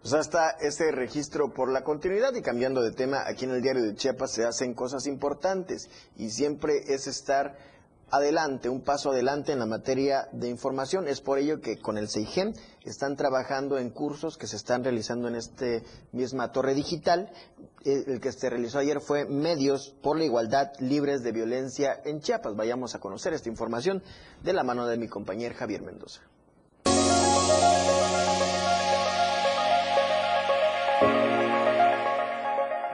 Pues 0.00 0.14
hasta 0.14 0.50
ese 0.60 0.92
registro 0.92 1.52
por 1.52 1.70
la 1.70 1.82
continuidad 1.82 2.32
y 2.34 2.42
cambiando 2.42 2.82
de 2.82 2.92
tema, 2.92 3.24
aquí 3.26 3.46
en 3.46 3.50
el 3.50 3.62
diario 3.62 3.82
de 3.82 3.96
Chiapas 3.96 4.32
se 4.32 4.44
hacen 4.44 4.72
cosas 4.74 5.06
importantes 5.06 5.90
y 6.16 6.30
siempre 6.30 6.84
es 6.86 7.08
estar 7.08 7.56
adelante, 8.10 8.68
un 8.68 8.82
paso 8.82 9.10
adelante 9.10 9.52
en 9.52 9.58
la 9.58 9.66
materia 9.66 10.28
de 10.32 10.48
información. 10.48 11.08
Es 11.08 11.20
por 11.20 11.38
ello 11.38 11.60
que 11.60 11.78
con 11.78 11.98
el 11.98 12.08
CEIGEM 12.08 12.54
están 12.84 13.16
trabajando 13.16 13.78
en 13.78 13.90
cursos 13.90 14.38
que 14.38 14.46
se 14.46 14.56
están 14.56 14.84
realizando 14.84 15.28
en 15.28 15.34
esta 15.34 15.66
misma 16.12 16.52
torre 16.52 16.74
digital. 16.74 17.30
Eh, 17.84 18.04
el 18.06 18.20
que 18.20 18.32
se 18.32 18.48
realizó 18.48 18.78
ayer 18.78 19.00
fue 19.00 19.24
Medios 19.26 19.94
por 20.02 20.16
la 20.16 20.24
Igualdad 20.24 20.72
Libres 20.78 21.22
de 21.22 21.32
Violencia 21.32 22.00
en 22.04 22.20
Chiapas. 22.20 22.56
Vayamos 22.56 22.94
a 22.94 23.00
conocer 23.00 23.32
esta 23.34 23.48
información 23.48 24.02
de 24.42 24.52
la 24.52 24.62
mano 24.62 24.86
de 24.86 24.96
mi 24.96 25.08
compañero 25.08 25.54
Javier 25.56 25.82
Mendoza. 25.82 26.22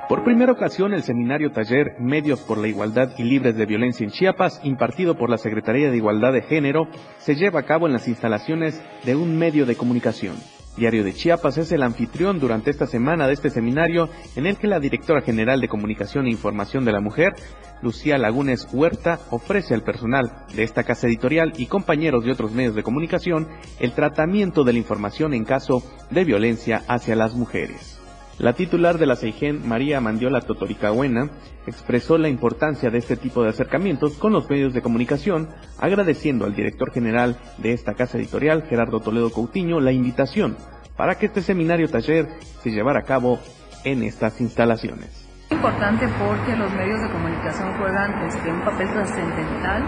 Por 0.08 0.22
primera 0.22 0.52
ocasión, 0.52 0.92
el 0.92 1.02
seminario 1.02 1.50
taller 1.50 1.96
Medios 1.98 2.40
por 2.40 2.58
la 2.58 2.68
Igualdad 2.68 3.12
y 3.16 3.22
Libres 3.22 3.56
de 3.56 3.64
Violencia 3.64 4.04
en 4.04 4.10
Chiapas, 4.10 4.60
impartido 4.62 5.16
por 5.16 5.30
la 5.30 5.38
Secretaría 5.38 5.90
de 5.90 5.96
Igualdad 5.96 6.34
de 6.34 6.42
Género, 6.42 6.88
se 7.18 7.36
lleva 7.36 7.60
a 7.60 7.64
cabo 7.64 7.86
en 7.86 7.94
las 7.94 8.06
instalaciones 8.06 8.82
de 9.04 9.16
un 9.16 9.38
medio 9.38 9.64
de 9.64 9.76
comunicación. 9.76 10.36
Diario 10.76 11.04
de 11.04 11.14
Chiapas 11.14 11.56
es 11.56 11.72
el 11.72 11.82
anfitrión 11.82 12.38
durante 12.38 12.70
esta 12.70 12.86
semana 12.86 13.26
de 13.26 13.32
este 13.32 13.48
seminario 13.48 14.10
en 14.36 14.44
el 14.44 14.58
que 14.58 14.66
la 14.66 14.78
directora 14.78 15.22
general 15.22 15.62
de 15.62 15.68
Comunicación 15.68 16.26
e 16.26 16.30
Información 16.30 16.84
de 16.84 16.92
la 16.92 17.00
Mujer, 17.00 17.32
Lucía 17.80 18.18
Lagunes 18.18 18.68
Huerta, 18.72 19.20
ofrece 19.30 19.72
al 19.72 19.84
personal 19.84 20.44
de 20.54 20.64
esta 20.64 20.84
casa 20.84 21.06
editorial 21.06 21.54
y 21.56 21.66
compañeros 21.66 22.24
de 22.24 22.32
otros 22.32 22.52
medios 22.52 22.74
de 22.74 22.82
comunicación 22.82 23.48
el 23.80 23.92
tratamiento 23.92 24.64
de 24.64 24.72
la 24.74 24.78
información 24.80 25.32
en 25.32 25.44
caso 25.44 25.82
de 26.10 26.24
violencia 26.24 26.82
hacia 26.88 27.16
las 27.16 27.34
mujeres. 27.34 27.93
La 28.38 28.52
titular 28.52 28.98
de 28.98 29.06
la 29.06 29.16
CEIGEN, 29.16 29.66
María 29.66 30.00
Mandiola 30.00 30.40
Totoricahuena, 30.40 31.30
expresó 31.66 32.18
la 32.18 32.28
importancia 32.28 32.90
de 32.90 32.98
este 32.98 33.16
tipo 33.16 33.42
de 33.42 33.50
acercamientos 33.50 34.14
con 34.14 34.32
los 34.32 34.50
medios 34.50 34.74
de 34.74 34.82
comunicación, 34.82 35.48
agradeciendo 35.78 36.44
al 36.44 36.54
director 36.54 36.92
general 36.92 37.38
de 37.58 37.72
esta 37.72 37.94
casa 37.94 38.18
editorial, 38.18 38.64
Gerardo 38.68 39.00
Toledo 39.00 39.30
Coutinho, 39.30 39.80
la 39.80 39.92
invitación 39.92 40.56
para 40.96 41.16
que 41.16 41.26
este 41.26 41.42
seminario 41.42 41.88
taller 41.88 42.28
se 42.62 42.70
llevara 42.70 43.00
a 43.00 43.04
cabo 43.04 43.38
en 43.84 44.02
estas 44.02 44.40
instalaciones. 44.40 45.24
Es 45.46 45.52
importante 45.52 46.08
porque 46.18 46.56
los 46.56 46.72
medios 46.72 47.00
de 47.02 47.10
comunicación 47.10 47.76
juegan 47.78 48.26
este, 48.26 48.50
un 48.50 48.64
papel 48.64 48.88
trascendental 48.88 49.82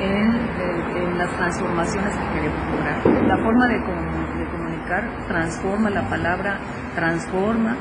en, 0.00 0.34
eh, 0.36 1.02
en, 1.02 1.18
las 1.18 1.34
transformaciones 1.36 2.14
que 2.14 2.32
queremos 2.34 2.70
lograr. 2.70 3.06
La 3.26 3.36
forma 3.38 3.68
de, 3.68 3.78
de 3.78 4.27
transforma 5.26 5.90
la 5.90 6.08
palabra 6.08 6.60
transforma, 6.94 7.76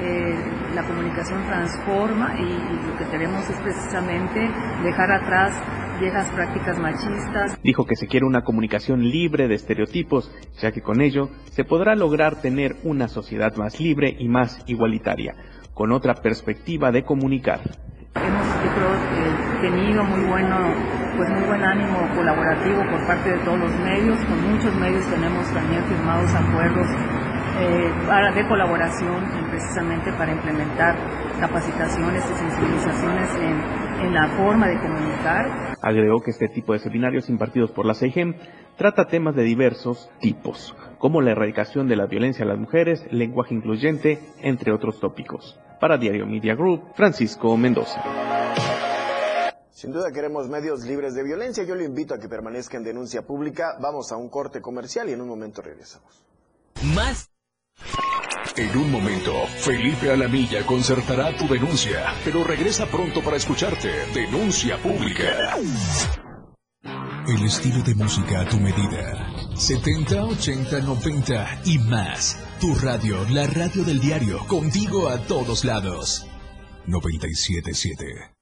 eh, 0.00 0.34
la 0.74 0.82
comunicación 0.82 1.44
transforma 1.44 2.34
y, 2.38 2.88
lo 2.88 2.96
que 2.96 3.04
queremos 3.10 3.48
es 3.50 3.56
precisamente 3.60 4.40
dejar 4.82 5.12
atrás 5.12 5.60
viejas 6.00 6.28
prácticas 6.30 6.78
machistas. 6.78 7.58
Dijo 7.62 7.84
que 7.84 7.96
se 7.96 8.06
quiere 8.06 8.26
una 8.26 8.42
comunicación 8.42 9.02
libre 9.02 9.46
de 9.46 9.54
estereotipos, 9.54 10.32
ya 10.60 10.72
que 10.72 10.80
con 10.80 11.00
ello 11.00 11.28
se 11.50 11.64
podrá 11.64 11.94
lograr 11.94 12.40
tener 12.40 12.76
una 12.82 13.08
sociedad 13.08 13.54
más 13.56 13.78
libre 13.78 14.16
y 14.18 14.28
más 14.28 14.64
igualitaria, 14.66 15.34
con 15.74 15.92
otra 15.92 16.14
perspectiva 16.14 16.90
de 16.90 17.04
comunicar. 17.04 17.60
Hemos, 18.14 18.46
yo 18.62 18.70
creo, 18.74 19.60
tenido 19.62 20.04
muy 20.04 20.24
bueno, 20.28 20.56
pues 21.16 21.30
muy 21.30 21.44
buen 21.48 21.62
ánimo 21.62 22.08
colaborativo 22.14 22.82
por 22.90 23.06
parte 23.06 23.30
de 23.30 23.38
todos 23.44 23.58
los 23.58 23.72
medios, 23.80 24.18
con 24.24 24.50
muchos 24.50 24.74
medios 24.76 25.06
tenemos 25.06 25.50
también 25.52 25.82
firmados 25.84 26.34
acuerdos 26.34 26.86
eh, 27.58 28.34
de 28.34 28.48
colaboración 28.48 29.24
precisamente 29.50 30.12
para 30.12 30.32
implementar 30.32 30.96
capacitaciones 31.38 32.24
y 32.24 32.34
sensibilizaciones 32.34 33.30
en, 33.36 34.06
en, 34.06 34.14
la 34.14 34.28
forma 34.36 34.68
de 34.68 34.80
comunicar. 34.80 35.74
Agregó 35.82 36.20
que 36.20 36.30
este 36.30 36.48
tipo 36.48 36.72
de 36.72 36.78
seminarios 36.78 37.28
impartidos 37.28 37.70
por 37.70 37.86
la 37.86 37.94
CEIGEM 37.94 38.34
trata 38.76 39.06
temas 39.06 39.34
de 39.34 39.42
diversos 39.42 40.10
tipos, 40.20 40.74
como 41.02 41.20
la 41.20 41.32
erradicación 41.32 41.88
de 41.88 41.96
la 41.96 42.06
violencia 42.06 42.44
a 42.44 42.48
las 42.48 42.58
mujeres, 42.58 43.02
lenguaje 43.10 43.52
incluyente, 43.54 44.20
entre 44.40 44.72
otros 44.72 45.00
tópicos. 45.00 45.58
Para 45.80 45.98
Diario 45.98 46.28
Media 46.28 46.54
Group, 46.54 46.94
Francisco 46.94 47.56
Mendoza. 47.56 48.00
Sin 49.72 49.90
duda 49.90 50.12
queremos 50.12 50.48
medios 50.48 50.84
libres 50.84 51.14
de 51.14 51.24
violencia. 51.24 51.64
Yo 51.64 51.74
le 51.74 51.86
invito 51.86 52.14
a 52.14 52.20
que 52.20 52.28
permanezca 52.28 52.76
en 52.76 52.84
denuncia 52.84 53.22
pública. 53.22 53.76
Vamos 53.80 54.12
a 54.12 54.16
un 54.16 54.28
corte 54.28 54.60
comercial 54.60 55.08
y 55.08 55.14
en 55.14 55.20
un 55.20 55.26
momento 55.26 55.60
regresamos. 55.60 56.24
Más 56.94 57.28
en 58.56 58.78
un 58.78 58.92
momento, 58.92 59.32
Felipe 59.58 60.08
Alamilla 60.12 60.64
concertará 60.64 61.36
tu 61.36 61.48
denuncia, 61.48 62.14
pero 62.24 62.44
regresa 62.44 62.86
pronto 62.86 63.22
para 63.22 63.38
escucharte. 63.38 63.90
Denuncia 64.14 64.76
pública. 64.80 65.56
El 67.26 67.44
estilo 67.44 67.82
de 67.82 67.94
música 67.96 68.42
a 68.42 68.44
tu 68.44 68.58
medida. 68.58 69.21
70, 69.56 70.24
80, 70.24 70.80
90 70.80 71.62
y 71.64 71.78
más. 71.78 72.36
Tu 72.60 72.74
radio, 72.74 73.16
la 73.30 73.46
radio 73.46 73.84
del 73.84 74.00
diario, 74.00 74.38
contigo 74.46 75.08
a 75.08 75.18
todos 75.18 75.64
lados. 75.64 76.26
977. 76.86 78.41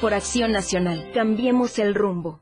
por 0.00 0.14
acción 0.14 0.52
nacional. 0.52 1.10
Cambiemos 1.12 1.78
el 1.78 1.94
rumbo 1.94 2.40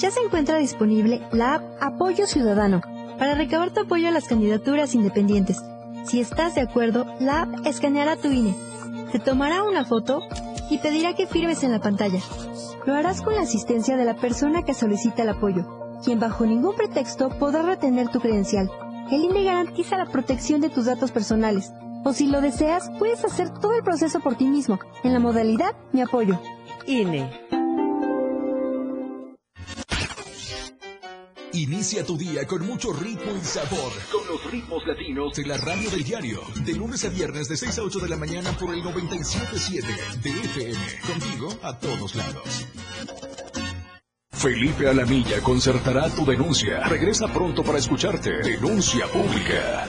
ya 0.00 0.10
se 0.10 0.20
encuentra 0.20 0.56
disponible 0.56 1.20
la 1.30 1.56
app 1.56 1.62
Apoyo 1.82 2.26
Ciudadano 2.26 2.80
para 3.18 3.34
recabar 3.34 3.70
tu 3.70 3.80
apoyo 3.80 4.08
a 4.08 4.10
las 4.10 4.28
candidaturas 4.28 4.94
independientes. 4.94 5.60
Si 6.06 6.20
estás 6.20 6.54
de 6.54 6.62
acuerdo, 6.62 7.04
la 7.20 7.42
app 7.42 7.66
escaneará 7.66 8.16
tu 8.16 8.28
INE, 8.28 8.54
te 9.12 9.18
tomará 9.18 9.62
una 9.62 9.84
foto 9.84 10.22
y 10.70 10.78
pedirá 10.78 11.14
que 11.14 11.26
firmes 11.26 11.64
en 11.64 11.72
la 11.72 11.80
pantalla. 11.80 12.20
Lo 12.86 12.94
harás 12.94 13.20
con 13.20 13.34
la 13.34 13.42
asistencia 13.42 13.98
de 13.98 14.06
la 14.06 14.16
persona 14.16 14.62
que 14.62 14.72
solicita 14.72 15.24
el 15.24 15.28
apoyo, 15.28 15.66
quien 16.02 16.18
bajo 16.18 16.46
ningún 16.46 16.76
pretexto 16.76 17.28
podrá 17.28 17.60
retener 17.60 18.08
tu 18.08 18.20
credencial. 18.20 18.70
El 19.10 19.24
INE 19.24 19.44
garantiza 19.44 19.98
la 19.98 20.06
protección 20.06 20.62
de 20.62 20.70
tus 20.70 20.86
datos 20.86 21.10
personales. 21.10 21.72
O 22.04 22.12
si 22.12 22.26
lo 22.26 22.40
deseas, 22.40 22.90
puedes 22.98 23.24
hacer 23.24 23.50
todo 23.50 23.74
el 23.74 23.82
proceso 23.82 24.20
por 24.20 24.34
ti 24.36 24.46
mismo, 24.46 24.78
en 25.04 25.12
la 25.12 25.18
modalidad 25.18 25.76
Mi 25.92 26.00
Apoyo. 26.00 26.40
INE. 26.86 27.30
Inicia 31.52 32.06
tu 32.06 32.16
día 32.16 32.46
con 32.46 32.64
mucho 32.64 32.92
ritmo 32.92 33.32
y 33.36 33.44
sabor. 33.44 33.92
Con 34.10 34.26
los 34.28 34.50
ritmos 34.50 34.86
latinos 34.86 35.34
de 35.34 35.46
la 35.46 35.56
radio 35.56 35.90
del 35.90 36.04
diario. 36.04 36.40
De 36.64 36.74
lunes 36.74 37.04
a 37.04 37.08
viernes 37.08 37.48
de 37.48 37.56
6 37.56 37.78
a 37.78 37.82
8 37.82 37.98
de 37.98 38.08
la 38.08 38.16
mañana 38.16 38.52
por 38.52 38.72
el 38.72 38.82
97.7 38.82 40.22
de 40.22 40.30
FM. 40.30 40.80
Contigo 41.06 41.48
a 41.62 41.76
todos 41.78 42.14
lados. 42.14 42.66
Felipe 44.30 44.88
Alamilla 44.88 45.42
concertará 45.42 46.08
tu 46.08 46.24
denuncia. 46.24 46.80
Regresa 46.84 47.26
pronto 47.28 47.62
para 47.62 47.78
escucharte. 47.78 48.42
Denuncia 48.42 49.06
pública. 49.08 49.86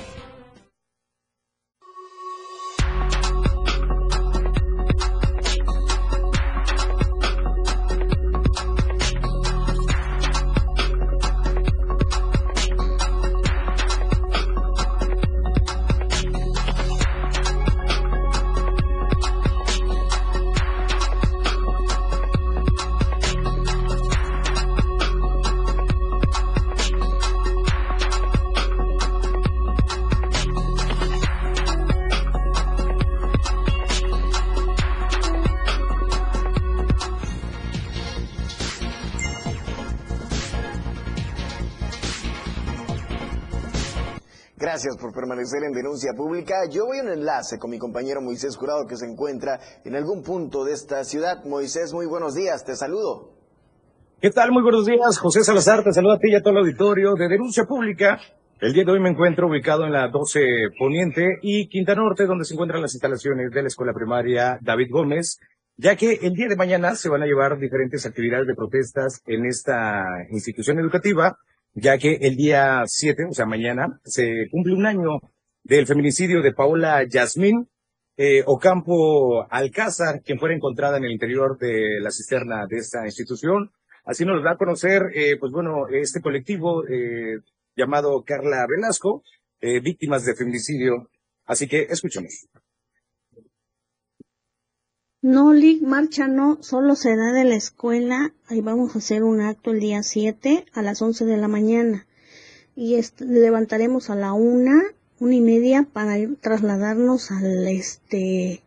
Gracias 44.62 44.96
por 44.96 45.12
permanecer 45.12 45.64
en 45.64 45.74
Denuncia 45.74 46.12
Pública. 46.16 46.54
Yo 46.70 46.86
voy 46.86 47.00
a 47.00 47.02
un 47.02 47.10
enlace 47.10 47.58
con 47.58 47.72
mi 47.72 47.80
compañero 47.80 48.22
Moisés 48.22 48.56
Jurado 48.56 48.86
que 48.86 48.96
se 48.96 49.08
encuentra 49.08 49.60
en 49.84 49.96
algún 49.96 50.22
punto 50.22 50.64
de 50.64 50.74
esta 50.74 51.04
ciudad. 51.04 51.44
Moisés, 51.46 51.92
muy 51.94 52.06
buenos 52.06 52.36
días, 52.36 52.64
te 52.64 52.76
saludo. 52.76 53.32
¿Qué 54.22 54.30
tal? 54.30 54.52
Muy 54.52 54.62
buenos 54.62 54.86
días. 54.86 55.18
José 55.18 55.44
Salazar, 55.44 55.84
te 55.84 55.92
saluda 55.92 56.14
a 56.14 56.20
ti 56.20 56.30
y 56.30 56.36
a 56.36 56.42
todo 56.42 56.52
el 56.52 56.60
auditorio 56.60 57.16
de 57.16 57.28
Denuncia 57.28 57.64
Pública. 57.64 58.20
El 58.60 58.74
día 58.74 58.84
de 58.86 58.92
hoy 58.92 59.00
me 59.00 59.10
encuentro 59.10 59.48
ubicado 59.48 59.84
en 59.84 59.94
la 59.94 60.10
12 60.10 60.40
Poniente 60.78 61.40
y 61.42 61.68
Quinta 61.68 61.96
Norte, 61.96 62.28
donde 62.28 62.46
se 62.46 62.54
encuentran 62.54 62.84
las 62.84 62.94
instalaciones 62.94 63.50
de 63.50 63.64
la 63.64 63.68
Escuela 63.68 63.94
Primaria 63.96 64.60
David 64.62 64.90
Gómez, 64.92 65.40
ya 65.76 65.96
que 65.96 66.20
el 66.22 66.34
día 66.34 66.48
de 66.48 66.56
mañana 66.56 66.94
se 66.94 67.10
van 67.10 67.24
a 67.24 67.26
llevar 67.26 67.58
diferentes 67.58 68.06
actividades 68.06 68.46
de 68.46 68.54
protestas 68.54 69.24
en 69.26 69.44
esta 69.48 70.06
institución 70.30 70.78
educativa 70.78 71.36
ya 71.74 71.98
que 71.98 72.18
el 72.22 72.36
día 72.36 72.84
7, 72.86 73.26
o 73.30 73.34
sea, 73.34 73.46
mañana, 73.46 74.00
se 74.04 74.48
cumple 74.52 74.74
un 74.74 74.86
año 74.86 75.20
del 75.64 75.88
feminicidio 75.88 76.42
de 76.42 76.54
Paola 76.54 77.04
Yasmín 77.08 77.68
eh, 78.18 78.44
Ocampo 78.46 79.48
Alcázar, 79.50 80.22
quien 80.22 80.38
fue 80.38 80.54
encontrada 80.54 80.98
en 80.98 81.06
el 81.06 81.12
interior 81.12 81.58
de 81.58 82.00
la 82.02 82.12
cisterna 82.12 82.68
de 82.68 82.78
esta 82.78 83.06
institución. 83.06 83.72
Así 84.04 84.26
nos 84.26 84.38
lo 84.38 84.44
da 84.44 84.52
a 84.52 84.58
conocer, 84.58 85.02
eh, 85.16 85.38
pues 85.40 85.52
bueno, 85.52 85.88
este 85.88 86.22
colectivo 86.22 86.88
eh, 86.88 87.40
llamado 87.76 88.24
Carla 88.24 88.66
Velasco, 88.68 89.24
eh, 89.60 89.80
víctimas 89.80 90.26
de 90.26 90.36
feminicidio. 90.36 91.10
Así 91.46 91.68
que 91.68 91.88
escuchemos. 91.90 92.48
No, 95.24 95.54
Lig 95.54 95.84
Marcha 95.84 96.28
no, 96.28 96.58
solo 96.64 96.96
será 96.96 97.32
de 97.32 97.44
la 97.44 97.54
escuela. 97.54 98.34
Ahí 98.48 98.62
vamos 98.62 98.96
a 98.96 98.98
hacer 98.98 99.24
un 99.24 99.40
acto 99.40 99.70
el 99.70 99.80
día 99.80 100.02
7 100.02 100.66
a 100.74 100.82
las 100.82 101.00
11 101.00 101.26
de 101.26 101.38
la 101.38 101.48
mañana. 101.48 102.08
Y 102.76 103.00
levantaremos 103.20 104.10
a 104.10 104.16
la 104.16 104.34
una, 104.34 104.82
una 105.20 105.36
y 105.36 105.42
media 105.42 105.84
para 105.84 106.16
trasladarnos 106.40 107.30
al 107.30 107.68
este, 107.68 108.64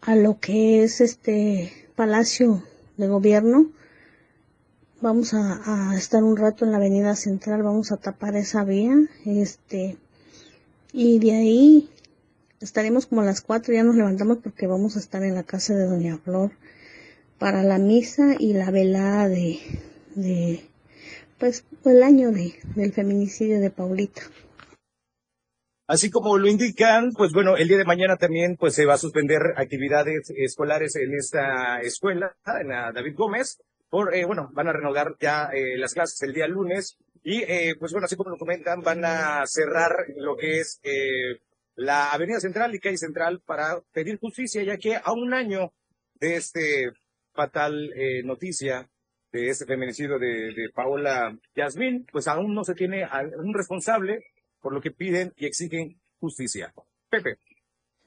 a 0.00 0.16
lo 0.16 0.40
que 0.40 0.82
es 0.82 1.02
este 1.02 1.74
Palacio 1.94 2.62
de 2.96 3.08
Gobierno. 3.08 3.66
Vamos 5.02 5.34
a, 5.34 5.90
a 5.90 5.96
estar 5.98 6.24
un 6.24 6.38
rato 6.38 6.64
en 6.64 6.70
la 6.70 6.78
Avenida 6.78 7.14
Central, 7.16 7.62
vamos 7.62 7.92
a 7.92 7.98
tapar 7.98 8.34
esa 8.34 8.64
vía, 8.64 8.96
este, 9.26 9.98
y 10.94 11.18
de 11.18 11.32
ahí 11.32 11.90
estaremos 12.60 13.06
como 13.06 13.22
a 13.22 13.24
las 13.24 13.40
cuatro, 13.40 13.74
ya 13.74 13.84
nos 13.84 13.96
levantamos 13.96 14.38
porque 14.38 14.66
vamos 14.66 14.96
a 14.96 15.00
estar 15.00 15.22
en 15.22 15.34
la 15.34 15.44
casa 15.44 15.74
de 15.74 15.86
Doña 15.86 16.18
Flor 16.18 16.52
para 17.38 17.62
la 17.62 17.78
misa 17.78 18.34
y 18.38 18.52
la 18.52 18.70
velada 18.70 19.28
de, 19.28 19.58
de 20.14 20.64
pues, 21.38 21.64
el 21.84 22.02
año 22.02 22.32
de, 22.32 22.54
del 22.74 22.92
feminicidio 22.92 23.60
de 23.60 23.70
Paulita. 23.70 24.22
Así 25.86 26.10
como 26.10 26.36
lo 26.36 26.48
indican, 26.48 27.12
pues 27.12 27.32
bueno, 27.32 27.56
el 27.56 27.66
día 27.66 27.78
de 27.78 27.86
mañana 27.86 28.16
también 28.16 28.56
pues 28.56 28.74
se 28.74 28.84
va 28.84 28.94
a 28.94 28.98
suspender 28.98 29.40
actividades 29.56 30.30
escolares 30.36 30.96
en 30.96 31.14
esta 31.14 31.80
escuela, 31.80 32.36
en 32.60 32.68
la 32.68 32.92
David 32.92 33.14
Gómez, 33.16 33.58
por, 33.88 34.14
eh, 34.14 34.26
bueno, 34.26 34.50
van 34.52 34.68
a 34.68 34.72
renovar 34.74 35.16
ya 35.18 35.48
eh, 35.54 35.78
las 35.78 35.94
clases 35.94 36.20
el 36.22 36.34
día 36.34 36.46
lunes 36.46 36.98
y 37.22 37.42
eh, 37.42 37.74
pues 37.78 37.92
bueno, 37.92 38.04
así 38.04 38.16
como 38.16 38.30
lo 38.30 38.36
comentan, 38.36 38.82
van 38.82 39.02
a 39.04 39.46
cerrar 39.46 39.92
lo 40.16 40.36
que 40.36 40.60
es 40.60 40.78
eh, 40.82 41.40
la 41.88 42.12
Avenida 42.12 42.38
Central 42.38 42.74
y 42.74 42.80
Calle 42.80 42.98
Central 42.98 43.40
para 43.46 43.80
pedir 43.94 44.18
justicia, 44.18 44.62
ya 44.62 44.76
que 44.76 44.96
a 44.96 45.10
un 45.12 45.32
año 45.32 45.72
de 46.20 46.36
este 46.36 46.90
fatal 47.32 47.90
eh, 47.94 48.22
noticia 48.24 48.90
de 49.32 49.48
este 49.48 49.64
feminicidio 49.64 50.18
de, 50.18 50.52
de 50.54 50.68
Paola 50.74 51.34
Yasmín, 51.56 52.06
pues 52.12 52.28
aún 52.28 52.54
no 52.54 52.62
se 52.62 52.74
tiene 52.74 53.04
a 53.04 53.22
un 53.38 53.54
responsable, 53.54 54.22
por 54.60 54.74
lo 54.74 54.82
que 54.82 54.90
piden 54.90 55.32
y 55.38 55.46
exigen 55.46 55.98
justicia. 56.20 56.74
Pepe. 57.08 57.38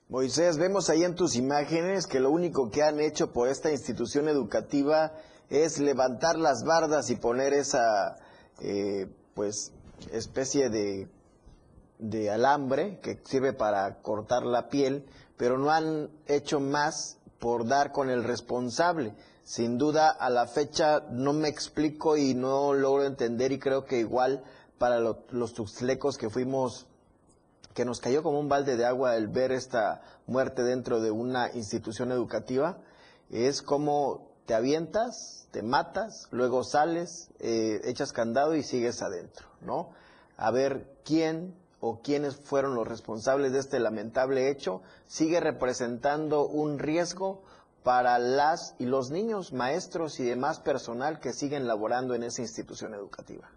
Moisés, 0.09 0.59
vemos 0.59 0.91
ahí 0.91 1.03
en 1.03 1.15
tus 1.15 1.35
imágenes 1.35 2.05
que 2.05 2.19
lo 2.19 2.29
único 2.29 2.69
que 2.69 2.83
han 2.83 2.99
hecho 2.99 3.33
por 3.33 3.49
esta 3.49 3.71
institución 3.71 4.27
educativa 4.27 5.11
es 5.49 5.79
levantar 5.79 6.37
las 6.37 6.63
bardas 6.63 7.09
y 7.09 7.15
poner 7.15 7.53
esa, 7.53 8.15
eh, 8.61 9.07
pues, 9.33 9.73
especie 10.13 10.69
de 10.69 11.07
de 12.01 12.31
alambre 12.31 12.99
que 12.99 13.21
sirve 13.23 13.53
para 13.53 14.01
cortar 14.01 14.43
la 14.43 14.69
piel, 14.69 15.05
pero 15.37 15.57
no 15.57 15.71
han 15.71 16.09
hecho 16.25 16.59
más 16.59 17.19
por 17.39 17.67
dar 17.67 17.91
con 17.91 18.09
el 18.09 18.23
responsable. 18.23 19.13
Sin 19.43 19.77
duda, 19.77 20.09
a 20.09 20.29
la 20.29 20.47
fecha 20.47 21.03
no 21.11 21.31
me 21.33 21.47
explico 21.47 22.17
y 22.17 22.33
no 22.33 22.73
logro 22.73 23.05
entender 23.05 23.51
y 23.51 23.59
creo 23.59 23.85
que 23.85 23.99
igual 23.99 24.43
para 24.77 24.99
los 24.99 25.53
tuxlecos 25.53 26.17
que 26.17 26.29
fuimos, 26.29 26.87
que 27.75 27.85
nos 27.85 27.99
cayó 27.99 28.23
como 28.23 28.39
un 28.39 28.49
balde 28.49 28.77
de 28.77 28.85
agua 28.85 29.15
el 29.15 29.27
ver 29.27 29.51
esta 29.51 30.01
muerte 30.25 30.63
dentro 30.63 31.01
de 31.01 31.11
una 31.11 31.51
institución 31.53 32.11
educativa, 32.11 32.79
es 33.29 33.61
como 33.61 34.31
te 34.47 34.55
avientas, 34.55 35.47
te 35.51 35.61
matas, 35.61 36.27
luego 36.31 36.63
sales, 36.63 37.29
eh, 37.39 37.81
echas 37.83 38.11
candado 38.11 38.55
y 38.55 38.63
sigues 38.63 39.03
adentro, 39.03 39.47
¿no? 39.61 39.91
A 40.37 40.49
ver 40.49 40.97
quién 41.03 41.60
o 41.81 42.01
quiénes 42.01 42.37
fueron 42.37 42.75
los 42.75 42.87
responsables 42.87 43.51
de 43.51 43.59
este 43.59 43.79
lamentable 43.79 44.49
hecho 44.49 44.81
sigue 45.07 45.39
representando 45.39 46.47
un 46.47 46.79
riesgo 46.79 47.43
para 47.83 48.19
las 48.19 48.75
y 48.79 48.85
los 48.85 49.09
niños, 49.09 49.53
maestros 49.53 50.19
y 50.19 50.23
demás 50.23 50.59
personal 50.59 51.19
que 51.19 51.33
siguen 51.33 51.67
laborando 51.67 52.13
en 52.13 52.23
esa 52.23 52.43
institución 52.43 52.93
educativa. 52.93 53.49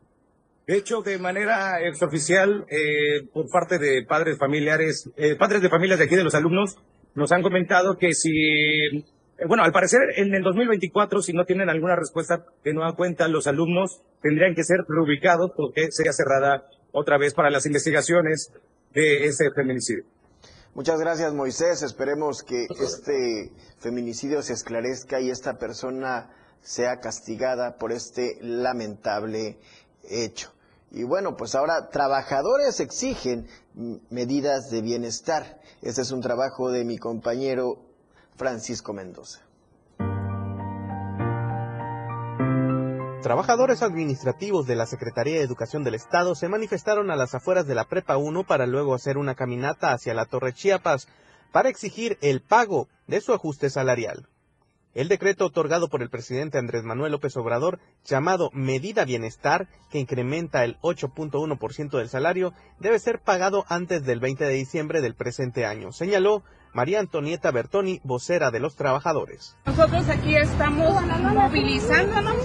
De 0.66 0.78
hecho, 0.78 1.02
de 1.02 1.18
manera 1.18 1.82
exoficial, 1.86 2.64
eh, 2.70 3.28
por 3.32 3.50
parte 3.50 3.78
de 3.78 4.02
padres 4.08 4.38
familiares, 4.38 5.10
eh, 5.16 5.36
padres 5.36 5.60
de 5.60 5.68
familias 5.68 5.98
de 5.98 6.06
aquí 6.06 6.16
de 6.16 6.24
los 6.24 6.34
alumnos, 6.34 6.78
nos 7.14 7.32
han 7.32 7.42
comentado 7.42 7.98
que 7.98 8.14
si, 8.14 8.32
eh, 8.32 9.04
bueno, 9.46 9.62
al 9.62 9.72
parecer 9.72 10.00
en 10.16 10.34
el 10.34 10.42
2024, 10.42 11.20
si 11.20 11.34
no 11.34 11.44
tienen 11.44 11.68
alguna 11.68 11.96
respuesta 11.96 12.46
que 12.62 12.72
no 12.72 12.80
da 12.80 12.96
cuenta 12.96 13.28
los 13.28 13.46
alumnos, 13.46 14.00
tendrían 14.22 14.54
que 14.54 14.64
ser 14.64 14.78
reubicados 14.88 15.50
porque 15.54 15.88
sería 15.90 16.12
cerrada 16.14 16.64
otra 16.94 17.18
vez 17.18 17.34
para 17.34 17.50
las 17.50 17.66
investigaciones 17.66 18.52
de 18.94 19.26
ese 19.26 19.50
feminicidio. 19.50 20.04
Muchas 20.74 21.00
gracias, 21.00 21.34
Moisés. 21.34 21.82
Esperemos 21.82 22.42
que 22.42 22.66
este 22.80 23.52
feminicidio 23.78 24.42
se 24.42 24.52
esclarezca 24.52 25.20
y 25.20 25.30
esta 25.30 25.58
persona 25.58 26.30
sea 26.62 27.00
castigada 27.00 27.76
por 27.76 27.92
este 27.92 28.38
lamentable 28.40 29.58
hecho. 30.08 30.52
Y 30.92 31.02
bueno, 31.02 31.36
pues 31.36 31.56
ahora 31.56 31.90
trabajadores 31.90 32.78
exigen 32.78 33.48
medidas 34.10 34.70
de 34.70 34.80
bienestar. 34.80 35.60
Este 35.82 36.02
es 36.02 36.12
un 36.12 36.20
trabajo 36.20 36.70
de 36.70 36.84
mi 36.84 36.98
compañero 36.98 37.78
Francisco 38.36 38.92
Mendoza. 38.92 39.43
Trabajadores 43.24 43.80
administrativos 43.82 44.66
de 44.66 44.76
la 44.76 44.84
Secretaría 44.84 45.36
de 45.36 45.44
Educación 45.44 45.82
del 45.82 45.94
Estado 45.94 46.34
se 46.34 46.46
manifestaron 46.46 47.10
a 47.10 47.16
las 47.16 47.34
afueras 47.34 47.66
de 47.66 47.74
la 47.74 47.86
Prepa 47.86 48.18
1 48.18 48.44
para 48.44 48.66
luego 48.66 48.94
hacer 48.94 49.16
una 49.16 49.34
caminata 49.34 49.94
hacia 49.94 50.12
la 50.12 50.26
Torre 50.26 50.52
Chiapas 50.52 51.08
para 51.50 51.70
exigir 51.70 52.18
el 52.20 52.42
pago 52.42 52.86
de 53.06 53.22
su 53.22 53.32
ajuste 53.32 53.70
salarial. 53.70 54.28
El 54.92 55.08
decreto 55.08 55.46
otorgado 55.46 55.88
por 55.88 56.02
el 56.02 56.10
presidente 56.10 56.58
Andrés 56.58 56.84
Manuel 56.84 57.12
López 57.12 57.34
Obrador, 57.38 57.80
llamado 58.04 58.50
Medida 58.52 59.06
Bienestar, 59.06 59.68
que 59.90 60.00
incrementa 60.00 60.62
el 60.62 60.78
8.1% 60.82 61.96
del 61.96 62.10
salario, 62.10 62.52
debe 62.78 62.98
ser 62.98 63.20
pagado 63.20 63.64
antes 63.70 64.04
del 64.04 64.20
20 64.20 64.44
de 64.44 64.52
diciembre 64.52 65.00
del 65.00 65.14
presente 65.14 65.64
año, 65.64 65.92
señaló 65.92 66.42
María 66.74 67.00
Antonieta 67.00 67.52
Bertoni, 67.52 68.00
vocera 68.04 68.50
de 68.50 68.60
los 68.60 68.76
trabajadores. 68.76 69.56
Nosotros 69.64 70.08
aquí 70.08 70.36
estamos 70.36 71.02
movilizándonos 71.32 72.36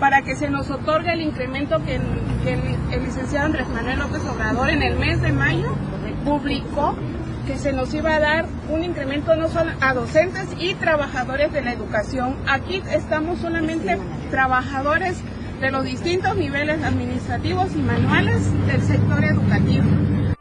para 0.00 0.22
que 0.22 0.36
se 0.36 0.50
nos 0.50 0.70
otorgue 0.70 1.12
el 1.12 1.20
incremento 1.20 1.82
que, 1.84 1.96
el, 1.96 3.02
licenciado 3.02 3.46
Andrés 3.46 3.68
Manuel 3.68 3.98
López 3.98 4.22
Obrador 4.26 4.70
en 4.70 4.82
el 4.82 4.96
mes 4.96 5.20
de 5.20 5.32
mayo 5.32 5.74
publicó 6.24 6.96
que 7.46 7.58
se 7.58 7.72
nos 7.72 7.94
iba 7.94 8.14
a 8.14 8.20
dar 8.20 8.46
un 8.68 8.84
incremento 8.84 9.34
no 9.36 9.48
solo 9.48 9.70
a 9.80 9.94
docentes 9.94 10.48
y 10.58 10.74
trabajadores 10.74 11.52
de 11.52 11.62
la 11.62 11.72
educación. 11.72 12.36
Aquí 12.48 12.82
estamos 12.90 13.38
solamente 13.38 13.98
trabajadores 14.30 15.22
de 15.60 15.70
los 15.70 15.84
distintos 15.84 16.36
niveles 16.36 16.82
administrativos 16.82 17.74
y 17.74 17.82
manuales 17.82 18.42
del 18.66 18.82
sector 18.82 19.24
educativo. 19.24 19.84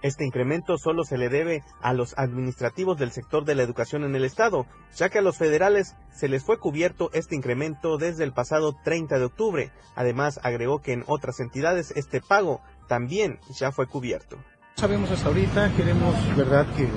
Este 0.05 0.23
incremento 0.23 0.77
solo 0.77 1.03
se 1.03 1.17
le 1.17 1.29
debe 1.29 1.63
a 1.81 1.91
los 1.91 2.13
administrativos 2.15 2.95
del 2.99 3.09
sector 3.09 3.43
de 3.43 3.55
la 3.55 3.63
educación 3.63 4.03
en 4.03 4.15
el 4.15 4.23
Estado, 4.23 4.67
ya 4.95 5.09
que 5.09 5.17
a 5.17 5.21
los 5.23 5.35
federales 5.35 5.95
se 6.13 6.27
les 6.27 6.43
fue 6.43 6.59
cubierto 6.59 7.09
este 7.13 7.35
incremento 7.35 7.97
desde 7.97 8.23
el 8.23 8.31
pasado 8.31 8.75
30 8.83 9.17
de 9.17 9.25
octubre. 9.25 9.71
Además, 9.95 10.39
agregó 10.43 10.79
que 10.79 10.93
en 10.93 11.03
otras 11.07 11.39
entidades 11.39 11.89
este 11.95 12.21
pago 12.21 12.61
también 12.87 13.39
ya 13.49 13.71
fue 13.71 13.87
cubierto. 13.87 14.37
Sabemos 14.75 15.09
hasta 15.09 15.29
ahorita, 15.29 15.73
queremos, 15.75 16.13
verdad, 16.37 16.67
que, 16.75 16.87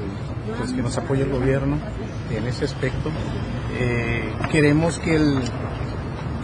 pues, 0.58 0.74
que 0.74 0.82
nos 0.82 0.98
apoye 0.98 1.22
el 1.22 1.30
gobierno 1.30 1.78
en 2.30 2.46
ese 2.46 2.66
aspecto. 2.66 3.10
Eh, 3.72 4.34
queremos 4.52 4.98
que, 4.98 5.16
el, 5.16 5.40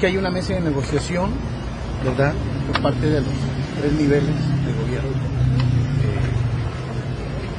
que 0.00 0.06
haya 0.06 0.18
una 0.18 0.30
mesa 0.30 0.54
de 0.54 0.62
negociación, 0.62 1.30
¿verdad?, 2.02 2.32
por 2.68 2.80
parte 2.80 3.06
de 3.06 3.20
los 3.20 3.34
tres 3.78 3.92
niveles 3.92 4.34
de 4.64 4.72
gobierno 4.82 5.23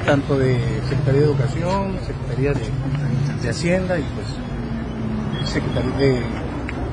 tanto 0.06 0.38
de 0.38 0.56
Secretaría 0.88 1.20
de 1.20 1.26
Educación, 1.26 1.98
Secretaría 2.06 2.52
de, 2.52 3.50
Hacienda 3.50 3.98
y 3.98 4.04
pues 4.14 5.48
Secretaría 5.50 5.96
de, 5.96 6.22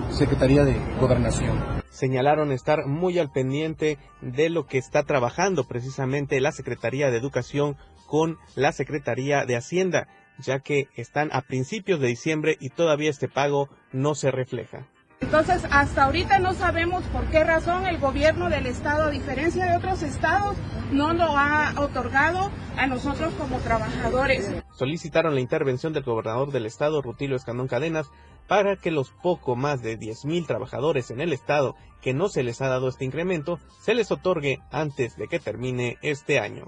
Secretaría 0.09 0.65
de 0.65 0.79
Gobernación. 0.99 1.83
Señalaron 1.89 2.51
estar 2.51 2.87
muy 2.87 3.19
al 3.19 3.31
pendiente 3.31 3.99
de 4.21 4.49
lo 4.49 4.65
que 4.65 4.79
está 4.79 5.03
trabajando 5.03 5.67
precisamente 5.67 6.41
la 6.41 6.51
Secretaría 6.51 7.11
de 7.11 7.17
Educación 7.17 7.77
con 8.07 8.39
la 8.55 8.71
Secretaría 8.71 9.45
de 9.45 9.57
Hacienda, 9.57 10.07
ya 10.39 10.59
que 10.59 10.87
están 10.95 11.29
a 11.33 11.41
principios 11.41 11.99
de 11.99 12.07
diciembre 12.07 12.57
y 12.59 12.69
todavía 12.69 13.11
este 13.11 13.27
pago 13.27 13.69
no 13.91 14.15
se 14.15 14.31
refleja. 14.31 14.87
Entonces, 15.21 15.63
hasta 15.71 16.03
ahorita 16.03 16.39
no 16.39 16.53
sabemos 16.53 17.03
por 17.05 17.25
qué 17.25 17.43
razón 17.43 17.85
el 17.85 17.97
gobierno 17.97 18.49
del 18.49 18.67
estado, 18.67 19.05
a 19.05 19.09
diferencia 19.09 19.65
de 19.65 19.77
otros 19.77 20.03
estados, 20.03 20.57
no 20.91 21.13
lo 21.13 21.37
ha 21.37 21.73
otorgado 21.77 22.51
a 22.77 22.87
nosotros 22.87 23.33
como 23.35 23.57
trabajadores. 23.59 24.51
Solicitaron 24.73 25.33
la 25.33 25.41
intervención 25.41 25.93
del 25.93 26.03
gobernador 26.03 26.51
del 26.51 26.65
estado, 26.65 27.01
Rutilio 27.01 27.35
Escandón 27.35 27.67
Cadenas, 27.67 28.11
para 28.47 28.75
que 28.75 28.91
los 28.91 29.11
poco 29.11 29.55
más 29.55 29.81
de 29.81 29.97
10.000 29.97 30.45
trabajadores 30.45 31.09
en 31.09 31.21
el 31.21 31.33
estado 31.33 31.75
que 32.01 32.13
no 32.13 32.27
se 32.27 32.43
les 32.43 32.61
ha 32.61 32.67
dado 32.67 32.89
este 32.89 33.05
incremento, 33.05 33.59
se 33.81 33.95
les 33.95 34.11
otorgue 34.11 34.59
antes 34.71 35.15
de 35.15 35.27
que 35.27 35.39
termine 35.39 35.97
este 36.01 36.39
año. 36.39 36.67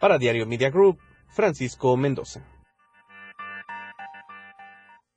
Para 0.00 0.18
Diario 0.18 0.46
Media 0.46 0.70
Group, 0.70 0.98
Francisco 1.28 1.96
Mendoza. 1.96 2.42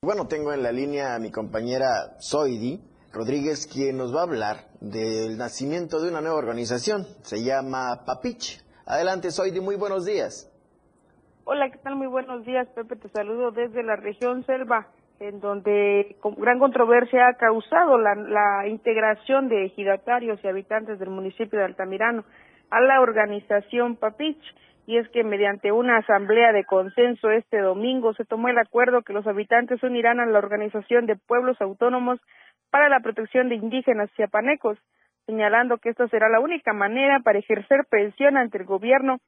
Bueno, 0.05 0.27
tengo 0.27 0.53
en 0.53 0.61
la 0.61 0.71
línea 0.71 1.15
a 1.15 1.19
mi 1.19 1.31
compañera 1.31 1.87
Zoidi 2.21 2.79
Rodríguez, 3.11 3.65
quien 3.65 3.97
nos 3.97 4.15
va 4.15 4.19
a 4.19 4.25
hablar 4.25 4.57
del 4.79 5.35
nacimiento 5.35 5.99
de 5.99 6.11
una 6.11 6.21
nueva 6.21 6.37
organización. 6.37 7.05
Se 7.23 7.43
llama 7.43 8.05
Papich. 8.05 8.61
Adelante, 8.85 9.31
Zoidi, 9.31 9.61
muy 9.61 9.77
buenos 9.77 10.05
días. 10.05 10.45
Hola, 11.45 11.71
¿qué 11.71 11.79
tal? 11.79 11.95
Muy 11.95 12.05
buenos 12.05 12.45
días, 12.45 12.67
Pepe. 12.75 12.97
Te 12.97 13.09
saludo 13.09 13.49
desde 13.49 13.81
la 13.81 13.95
región 13.95 14.45
Selva, 14.45 14.89
en 15.19 15.39
donde 15.39 16.17
con 16.19 16.35
gran 16.35 16.59
controversia 16.59 17.29
ha 17.29 17.33
causado 17.33 17.97
la, 17.97 18.13
la 18.13 18.67
integración 18.67 19.49
de 19.49 19.65
ejidatarios 19.65 20.39
y 20.43 20.47
habitantes 20.47 20.99
del 20.99 21.09
municipio 21.09 21.57
de 21.57 21.65
Altamirano 21.65 22.23
a 22.69 22.79
la 22.79 23.01
organización 23.01 23.95
Papich 23.95 24.37
y 24.87 24.97
es 24.97 25.09
que 25.09 25.23
mediante 25.23 25.71
una 25.71 25.97
asamblea 25.97 26.51
de 26.51 26.63
consenso 26.63 27.31
este 27.31 27.59
domingo 27.59 28.13
se 28.13 28.25
tomó 28.25 28.49
el 28.49 28.57
acuerdo 28.57 29.01
que 29.01 29.13
los 29.13 29.25
habitantes 29.25 29.81
unirán 29.83 30.19
a 30.19 30.25
la 30.25 30.39
Organización 30.39 31.05
de 31.05 31.15
Pueblos 31.15 31.59
Autónomos 31.59 32.19
para 32.69 32.89
la 32.89 32.99
Protección 32.99 33.49
de 33.49 33.55
Indígenas 33.55 34.11
chiapanecos, 34.15 34.77
señalando 35.25 35.77
que 35.79 35.89
esta 35.89 36.07
será 36.07 36.29
la 36.29 36.39
única 36.39 36.73
manera 36.73 37.19
para 37.21 37.39
ejercer 37.39 37.85
presión 37.89 38.37
ante 38.37 38.59
el 38.59 38.65
gobierno 38.65 39.19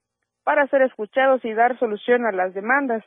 para 0.44 0.68
ser 0.68 0.84
escuchados 0.84 1.44
y 1.44 1.54
dar 1.54 1.78
solución 1.80 2.26
a 2.26 2.32
las 2.32 2.54
demandas. 2.54 3.04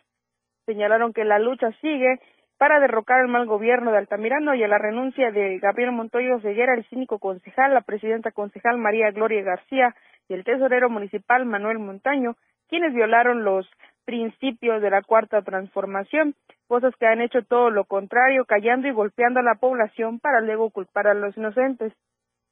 Señalaron 0.67 1.13
que 1.13 1.25
la 1.25 1.39
lucha 1.39 1.71
sigue 1.81 2.19
para 2.59 2.81
derrocar 2.81 3.21
el 3.21 3.29
mal 3.29 3.47
gobierno 3.47 3.93
de 3.93 3.99
Altamirano 3.99 4.55
y 4.55 4.63
a 4.63 4.69
la 4.69 4.77
renuncia 4.77 5.31
de 5.31 5.59
Gabriel 5.59 5.93
Montoyo 5.93 6.41
Ceguera, 6.41 6.75
el 6.75 6.85
cínico 6.89 7.19
concejal, 7.19 7.73
la 7.73 7.81
presidenta 7.81 8.33
concejal 8.33 8.77
María 8.77 9.11
Gloria 9.13 9.43
García, 9.43 9.95
y 10.31 10.35
el 10.35 10.45
tesorero 10.45 10.89
municipal 10.89 11.45
Manuel 11.45 11.81
Montaño, 11.81 12.37
quienes 12.69 12.95
violaron 12.95 13.43
los 13.43 13.69
principios 14.05 14.81
de 14.81 14.89
la 14.89 15.03
cuarta 15.03 15.43
transformación, 15.43 16.37
cosas 16.69 16.95
que 16.97 17.07
han 17.07 17.21
hecho 17.21 17.43
todo 17.43 17.71
lo 17.71 17.85
contrario, 17.85 18.45
callando 18.45 18.87
y 18.87 18.93
golpeando 18.93 19.41
a 19.41 19.43
la 19.43 19.57
población 19.57 20.21
para 20.21 20.41
luego 20.41 20.71
culpar 20.71 21.09
a 21.09 21.15
los 21.15 21.37
inocentes. 21.37 21.93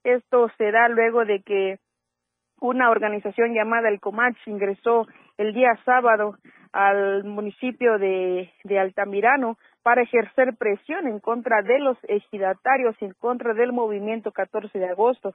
Esto 0.02 0.50
se 0.58 0.72
da 0.72 0.88
luego 0.88 1.24
de 1.24 1.40
que 1.42 1.78
una 2.60 2.90
organización 2.90 3.54
llamada 3.54 3.88
el 3.88 4.00
Comach 4.00 4.36
ingresó 4.46 5.06
el 5.36 5.54
día 5.54 5.78
sábado 5.84 6.36
al 6.72 7.22
municipio 7.24 7.98
de, 7.98 8.50
Altamirano 8.78 9.56
para 9.84 10.02
ejercer 10.02 10.56
presión 10.56 11.06
en 11.06 11.20
contra 11.20 11.62
de 11.62 11.78
los 11.78 11.96
ejidatarios 12.08 12.96
en 13.00 13.12
contra 13.14 13.54
del 13.54 13.72
movimiento 13.72 14.32
14 14.32 14.76
de 14.78 14.88
agosto, 14.88 15.34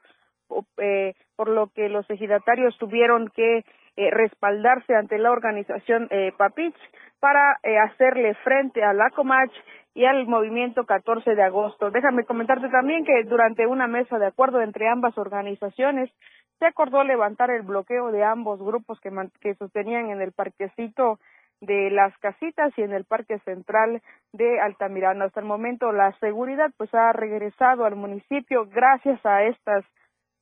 eh, 0.77 1.13
por 1.35 1.49
lo 1.49 1.67
que 1.67 1.89
los 1.89 2.09
ejidatarios 2.09 2.77
tuvieron 2.77 3.29
que 3.29 3.63
eh, 3.95 4.09
respaldarse 4.09 4.95
ante 4.95 5.19
la 5.19 5.31
organización 5.31 6.07
eh, 6.09 6.31
Papich 6.35 6.75
para 7.19 7.59
eh, 7.61 7.77
hacerle 7.77 8.33
frente 8.43 8.83
a 8.83 8.91
la 8.91 9.11
Comach 9.11 9.51
y 9.93 10.05
al 10.05 10.25
movimiento 10.25 10.85
14 10.85 11.35
de 11.35 11.43
agosto. 11.43 11.91
Déjame 11.91 12.25
comentarte 12.25 12.69
también 12.69 13.05
que 13.05 13.23
durante 13.25 13.67
una 13.67 13.85
mesa 13.85 14.17
de 14.17 14.25
acuerdo 14.25 14.61
entre 14.61 14.89
ambas 14.89 15.15
organizaciones 15.19 16.09
se 16.57 16.65
acordó 16.65 17.03
levantar 17.03 17.51
el 17.51 17.61
bloqueo 17.61 18.11
de 18.11 18.23
ambos 18.23 18.59
grupos 18.59 18.99
que, 18.99 19.11
que 19.39 19.53
sostenían 19.55 20.09
en 20.09 20.21
el 20.21 20.31
parquecito 20.31 21.19
de 21.61 21.91
las 21.91 22.17
casitas 22.17 22.73
y 22.77 22.81
en 22.81 22.93
el 22.93 23.05
parque 23.05 23.37
central 23.45 24.01
de 24.31 24.59
Altamirano. 24.59 25.25
Hasta 25.25 25.39
el 25.39 25.45
momento 25.45 25.91
la 25.91 26.11
seguridad 26.19 26.71
pues 26.77 26.91
ha 26.95 27.13
regresado 27.13 27.85
al 27.85 27.95
municipio 27.95 28.65
gracias 28.73 29.23
a 29.23 29.43
estas 29.43 29.85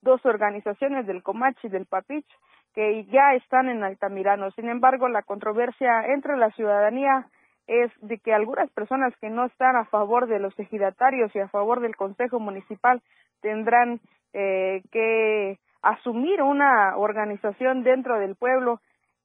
dos 0.01 0.25
organizaciones 0.25 1.07
del 1.07 1.23
Comachi 1.23 1.67
y 1.67 1.69
del 1.69 1.85
Papich 1.85 2.27
que 2.73 3.05
ya 3.05 3.33
están 3.33 3.69
en 3.69 3.83
Altamirano. 3.83 4.51
Sin 4.51 4.69
embargo, 4.69 5.09
la 5.09 5.23
controversia 5.23 6.05
entre 6.07 6.37
la 6.37 6.51
ciudadanía 6.51 7.27
es 7.67 7.91
de 8.01 8.17
que 8.17 8.33
algunas 8.33 8.69
personas 8.71 9.13
que 9.19 9.29
no 9.29 9.45
están 9.45 9.75
a 9.75 9.85
favor 9.85 10.27
de 10.27 10.39
los 10.39 10.57
ejidatarios 10.57 11.35
y 11.35 11.39
a 11.39 11.47
favor 11.49 11.81
del 11.81 11.95
Consejo 11.95 12.39
Municipal 12.39 13.01
tendrán 13.41 13.99
eh, 14.33 14.81
que 14.91 15.59
asumir 15.81 16.41
una 16.41 16.97
organización 16.97 17.83
dentro 17.83 18.19
del 18.19 18.35
pueblo 18.35 18.79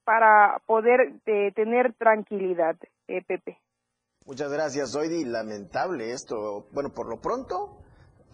para 0.05 0.61
poder 0.67 1.15
eh, 1.27 1.53
tener 1.55 1.95
tranquilidad, 1.95 2.77
eh, 3.09 3.23
Pepe. 3.27 3.59
Muchas 4.25 4.53
gracias, 4.53 4.93
Zoidi. 4.93 5.25
Lamentable 5.25 6.13
esto. 6.13 6.67
Bueno, 6.73 6.91
por 6.95 7.09
lo 7.09 7.21
pronto, 7.21 7.79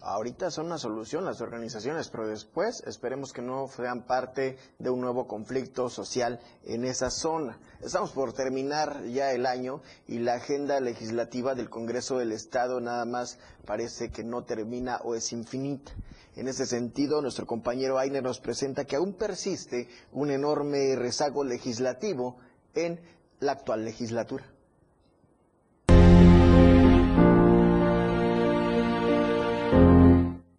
ahorita 0.03 0.51
son 0.51 0.65
una 0.67 0.77
solución 0.77 1.23
las 1.25 1.39
organizaciones, 1.41 2.09
pero 2.09 2.27
después 2.27 2.83
esperemos 2.85 3.31
que 3.31 3.41
no 3.41 3.67
sean 3.67 4.03
parte 4.05 4.57
de 4.77 4.89
un 4.89 4.99
nuevo 5.01 5.27
conflicto 5.27 5.89
social 5.89 6.39
en 6.65 6.83
esa 6.83 7.09
zona. 7.09 7.57
Estamos 7.81 8.11
por 8.11 8.33
terminar 8.33 9.03
ya 9.05 9.31
el 9.31 9.45
año 9.45 9.81
y 10.07 10.19
la 10.19 10.35
agenda 10.35 10.79
legislativa 10.81 11.55
del 11.55 11.69
Congreso 11.69 12.17
del 12.17 12.33
Estado 12.33 12.81
nada 12.81 13.05
más 13.05 13.39
parece 13.65 14.11
que 14.11 14.23
no 14.23 14.43
termina 14.43 14.97
o 15.03 15.15
es 15.15 15.31
infinita. 15.31 15.93
En 16.35 16.47
ese 16.47 16.65
sentido, 16.65 17.21
nuestro 17.21 17.45
compañero 17.45 17.97
Ainer 17.97 18.23
nos 18.23 18.39
presenta 18.39 18.85
que 18.85 18.97
aún 18.97 19.13
persiste 19.13 19.87
un 20.11 20.31
enorme 20.31 20.95
rezago 20.95 21.43
legislativo 21.43 22.37
en 22.73 22.99
la 23.39 23.53
actual 23.53 23.85
legislatura. 23.85 24.52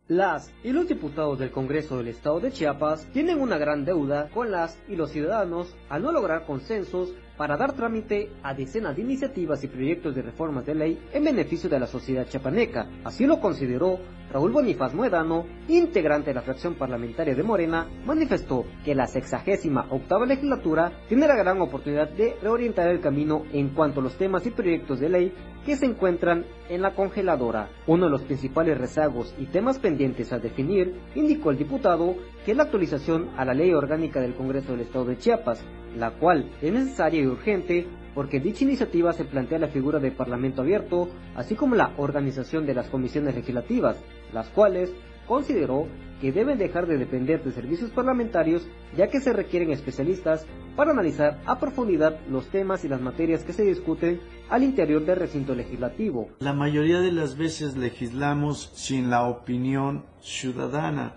Las 0.08 0.52
y 0.62 0.70
los 0.70 0.86
diputados 0.86 1.38
del 1.38 1.50
Congreso 1.50 1.96
del 1.96 2.08
Estado 2.08 2.38
de 2.38 2.52
Chiapas 2.52 3.06
tienen 3.14 3.40
una 3.40 3.56
gran 3.56 3.86
deuda 3.86 4.28
con 4.28 4.50
las 4.50 4.78
y 4.86 4.96
los 4.96 5.10
ciudadanos 5.10 5.74
al 5.88 6.02
no 6.02 6.12
lograr 6.12 6.44
consensos 6.44 7.14
para 7.36 7.56
dar 7.56 7.72
trámite 7.72 8.30
a 8.42 8.54
decenas 8.54 8.96
de 8.96 9.02
iniciativas 9.02 9.62
y 9.64 9.68
proyectos 9.68 10.14
de 10.14 10.22
reformas 10.22 10.66
de 10.66 10.74
ley 10.74 10.98
en 11.12 11.24
beneficio 11.24 11.68
de 11.68 11.80
la 11.80 11.86
sociedad 11.86 12.26
chiapaneca. 12.26 12.86
Así 13.04 13.26
lo 13.26 13.40
consideró 13.40 13.98
Raúl 14.30 14.52
Bonifaz 14.52 14.94
Muedano, 14.94 15.46
integrante 15.68 16.30
de 16.30 16.34
la 16.34 16.42
fracción 16.42 16.74
parlamentaria 16.74 17.34
de 17.34 17.42
Morena, 17.42 17.86
manifestó 18.04 18.64
que 18.84 18.94
la 18.94 19.06
sexagésima 19.06 19.86
octava 19.90 20.26
legislatura 20.26 20.90
tiene 21.08 21.28
la 21.28 21.36
gran 21.36 21.60
oportunidad 21.60 22.08
de 22.08 22.34
reorientar 22.42 22.88
el 22.88 23.00
camino 23.00 23.44
en 23.52 23.68
cuanto 23.68 24.00
a 24.00 24.02
los 24.02 24.16
temas 24.16 24.44
y 24.46 24.50
proyectos 24.50 24.98
de 24.98 25.08
ley 25.08 25.32
que 25.64 25.76
se 25.76 25.86
encuentran 25.86 26.44
en 26.68 26.82
la 26.82 26.94
congeladora. 26.94 27.68
Uno 27.86 28.06
de 28.06 28.10
los 28.10 28.22
principales 28.22 28.76
rezagos 28.76 29.34
y 29.38 29.46
temas 29.46 29.78
pendientes 29.78 30.32
a 30.32 30.38
definir, 30.38 30.94
indicó 31.14 31.50
el 31.50 31.58
diputado, 31.58 32.16
que 32.44 32.50
es 32.50 32.56
la 32.56 32.64
actualización 32.64 33.30
a 33.36 33.44
la 33.44 33.54
ley 33.54 33.72
orgánica 33.72 34.20
del 34.20 34.34
Congreso 34.34 34.72
del 34.72 34.82
Estado 34.82 35.06
de 35.06 35.18
Chiapas, 35.18 35.64
la 35.96 36.10
cual 36.10 36.50
es 36.60 36.72
necesaria 36.72 37.20
urgente 37.26 37.86
porque 38.14 38.40
dicha 38.40 38.64
iniciativa 38.64 39.12
se 39.12 39.24
plantea 39.24 39.58
la 39.58 39.68
figura 39.68 39.98
de 39.98 40.12
Parlamento 40.12 40.62
abierto, 40.62 41.08
así 41.34 41.56
como 41.56 41.74
la 41.74 41.92
organización 41.96 42.64
de 42.66 42.74
las 42.74 42.88
comisiones 42.88 43.34
legislativas, 43.34 43.96
las 44.32 44.48
cuales 44.50 44.92
consideró 45.26 45.88
que 46.20 46.32
deben 46.32 46.58
dejar 46.58 46.86
de 46.86 46.96
depender 46.96 47.42
de 47.42 47.52
servicios 47.52 47.90
parlamentarios 47.90 48.66
ya 48.96 49.08
que 49.08 49.20
se 49.20 49.32
requieren 49.32 49.72
especialistas 49.72 50.46
para 50.76 50.92
analizar 50.92 51.40
a 51.46 51.58
profundidad 51.58 52.20
los 52.28 52.48
temas 52.48 52.84
y 52.84 52.88
las 52.88 53.00
materias 53.00 53.44
que 53.44 53.52
se 53.52 53.64
discuten 53.64 54.20
al 54.48 54.62
interior 54.62 55.04
del 55.04 55.16
recinto 55.16 55.54
legislativo. 55.54 56.28
La 56.40 56.52
mayoría 56.52 57.00
de 57.00 57.12
las 57.12 57.36
veces 57.36 57.76
legislamos 57.76 58.70
sin 58.74 59.10
la 59.10 59.26
opinión 59.26 60.04
ciudadana 60.20 61.14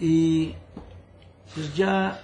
y 0.00 0.54
pues 1.54 1.74
ya 1.76 2.20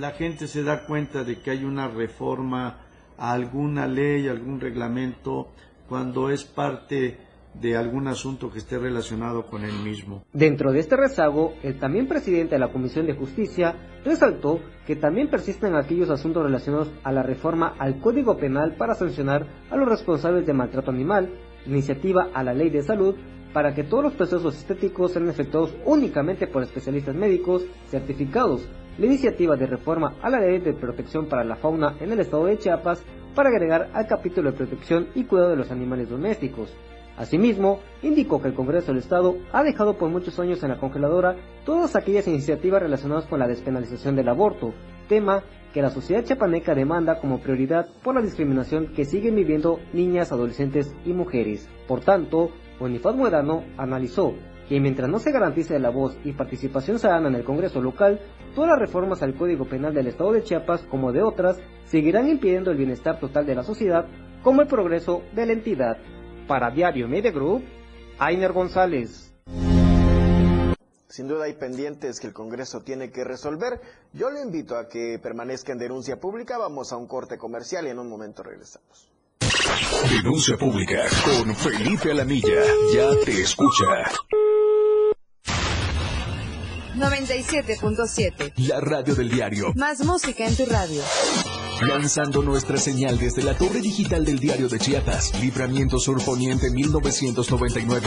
la 0.00 0.12
gente 0.12 0.48
se 0.48 0.62
da 0.62 0.86
cuenta 0.86 1.24
de 1.24 1.40
que 1.40 1.50
hay 1.50 1.64
una 1.64 1.86
reforma 1.86 2.78
a 3.18 3.32
alguna 3.32 3.86
ley, 3.86 4.28
algún 4.28 4.58
reglamento, 4.58 5.48
cuando 5.88 6.30
es 6.30 6.44
parte 6.44 7.18
de 7.52 7.76
algún 7.76 8.08
asunto 8.08 8.50
que 8.50 8.60
esté 8.60 8.78
relacionado 8.78 9.44
con 9.44 9.62
él 9.62 9.74
mismo. 9.84 10.24
Dentro 10.32 10.72
de 10.72 10.80
este 10.80 10.96
rezago, 10.96 11.52
el 11.62 11.78
también 11.78 12.08
presidente 12.08 12.54
de 12.54 12.60
la 12.60 12.72
Comisión 12.72 13.06
de 13.06 13.14
Justicia 13.14 13.74
resaltó 14.02 14.60
que 14.86 14.96
también 14.96 15.28
persisten 15.28 15.74
aquellos 15.74 16.08
asuntos 16.08 16.44
relacionados 16.44 16.90
a 17.02 17.12
la 17.12 17.22
reforma 17.22 17.74
al 17.78 18.00
Código 18.00 18.38
Penal 18.38 18.76
para 18.76 18.94
sancionar 18.94 19.46
a 19.70 19.76
los 19.76 19.88
responsables 19.88 20.46
de 20.46 20.54
maltrato 20.54 20.90
animal, 20.90 21.28
iniciativa 21.66 22.28
a 22.32 22.42
la 22.42 22.54
Ley 22.54 22.70
de 22.70 22.82
Salud 22.82 23.16
para 23.52 23.74
que 23.74 23.84
todos 23.84 24.04
los 24.04 24.12
procesos 24.14 24.56
estéticos 24.56 25.12
sean 25.12 25.28
efectuados 25.28 25.74
únicamente 25.84 26.46
por 26.46 26.62
especialistas 26.62 27.14
médicos 27.14 27.64
certificados, 27.88 28.66
la 28.98 29.06
iniciativa 29.06 29.56
de 29.56 29.66
reforma 29.66 30.14
a 30.22 30.30
la 30.30 30.40
ley 30.40 30.58
de 30.58 30.72
protección 30.74 31.26
para 31.26 31.44
la 31.44 31.56
fauna 31.56 31.96
en 32.00 32.12
el 32.12 32.20
estado 32.20 32.46
de 32.46 32.58
Chiapas 32.58 33.04
para 33.34 33.50
agregar 33.50 33.90
al 33.94 34.06
capítulo 34.06 34.50
de 34.50 34.56
protección 34.56 35.08
y 35.14 35.24
cuidado 35.24 35.50
de 35.50 35.56
los 35.56 35.70
animales 35.70 36.08
domésticos. 36.10 36.74
Asimismo, 37.16 37.80
indicó 38.02 38.40
que 38.40 38.48
el 38.48 38.54
Congreso 38.54 38.88
del 38.88 38.98
Estado 38.98 39.36
ha 39.52 39.62
dejado 39.62 39.98
por 39.98 40.08
muchos 40.08 40.38
años 40.40 40.62
en 40.62 40.70
la 40.70 40.78
congeladora 40.78 41.36
todas 41.64 41.94
aquellas 41.94 42.26
iniciativas 42.26 42.82
relacionadas 42.82 43.26
con 43.26 43.38
la 43.38 43.46
despenalización 43.46 44.16
del 44.16 44.28
aborto, 44.28 44.72
tema 45.08 45.42
que 45.74 45.82
la 45.82 45.90
sociedad 45.90 46.24
chiapaneca 46.24 46.74
demanda 46.74 47.20
como 47.20 47.40
prioridad 47.40 47.88
por 48.02 48.14
la 48.14 48.22
discriminación 48.22 48.88
que 48.94 49.04
siguen 49.04 49.36
viviendo 49.36 49.80
niñas, 49.92 50.32
adolescentes 50.32 50.94
y 51.04 51.12
mujeres. 51.12 51.68
Por 51.86 52.00
tanto, 52.00 52.50
Bonifaz 52.78 53.14
Muedano 53.14 53.64
analizó 53.76 54.34
que 54.70 54.78
mientras 54.78 55.10
no 55.10 55.18
se 55.18 55.32
garantice 55.32 55.80
la 55.80 55.90
voz 55.90 56.16
y 56.22 56.30
participación 56.30 57.00
ciudadana 57.00 57.26
en 57.26 57.34
el 57.34 57.42
Congreso 57.42 57.80
local, 57.80 58.20
todas 58.54 58.70
las 58.70 58.78
reformas 58.78 59.20
al 59.20 59.34
Código 59.34 59.64
Penal 59.64 59.92
del 59.92 60.06
Estado 60.06 60.30
de 60.30 60.44
Chiapas, 60.44 60.82
como 60.82 61.10
de 61.10 61.24
otras, 61.24 61.58
seguirán 61.86 62.28
impidiendo 62.28 62.70
el 62.70 62.76
bienestar 62.76 63.18
total 63.18 63.46
de 63.46 63.56
la 63.56 63.64
sociedad, 63.64 64.06
como 64.44 64.62
el 64.62 64.68
progreso 64.68 65.24
de 65.34 65.46
la 65.46 65.54
entidad. 65.54 65.98
Para 66.46 66.70
Diario 66.70 67.08
Media 67.08 67.32
Group, 67.32 67.64
Ainer 68.20 68.52
González. 68.52 69.34
Sin 71.08 71.26
duda 71.26 71.46
hay 71.46 71.54
pendientes 71.54 72.20
que 72.20 72.28
el 72.28 72.32
Congreso 72.32 72.82
tiene 72.82 73.10
que 73.10 73.24
resolver. 73.24 73.80
Yo 74.12 74.30
le 74.30 74.40
invito 74.40 74.76
a 74.76 74.88
que 74.88 75.18
permanezca 75.20 75.72
en 75.72 75.78
denuncia 75.78 76.20
pública. 76.20 76.58
Vamos 76.58 76.92
a 76.92 76.96
un 76.96 77.08
corte 77.08 77.38
comercial 77.38 77.88
y 77.88 77.90
en 77.90 77.98
un 77.98 78.08
momento 78.08 78.44
regresamos. 78.44 79.10
Denuncia 80.08 80.56
pública 80.56 81.08
con 81.24 81.56
Felipe 81.56 82.12
Alamilla. 82.12 82.62
Ya 82.94 83.10
te 83.24 83.32
escucha. 83.42 83.86
97.7. 86.96 88.52
La 88.68 88.80
radio 88.80 89.14
del 89.14 89.30
diario. 89.30 89.72
Más 89.74 90.04
música 90.04 90.46
en 90.46 90.56
tu 90.56 90.66
radio. 90.66 91.02
Lanzando 91.82 92.42
nuestra 92.42 92.76
señal 92.76 93.18
desde 93.18 93.42
la 93.42 93.56
torre 93.56 93.80
digital 93.80 94.24
del 94.24 94.38
diario 94.38 94.68
de 94.68 94.78
Chiapas. 94.78 95.32
Libramiento 95.40 95.98
Sur 95.98 96.22
Poniente 96.24 96.70
1999. 96.70 98.06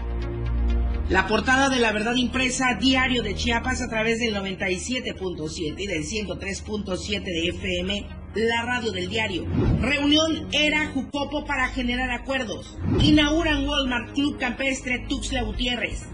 La 1.11 1.27
portada 1.27 1.67
de 1.67 1.81
la 1.81 1.91
verdad 1.91 2.15
impresa 2.15 2.77
diario 2.79 3.21
de 3.21 3.35
Chiapas 3.35 3.81
a 3.81 3.89
través 3.89 4.19
del 4.19 4.33
97.7 4.33 5.75
y 5.77 5.85
del 5.85 6.05
103.7 6.05 7.21
de 7.21 7.49
FM, 7.49 8.07
la 8.35 8.61
radio 8.61 8.93
del 8.93 9.09
diario. 9.09 9.45
Reunión 9.81 10.47
era 10.53 10.87
Jucopo 10.93 11.43
para 11.43 11.67
generar 11.67 12.11
acuerdos. 12.11 12.77
Inauguran 13.01 13.67
Walmart 13.67 14.13
Club 14.13 14.39
Campestre 14.39 15.05
Tuxtla 15.09 15.43
Gutiérrez. 15.43 16.05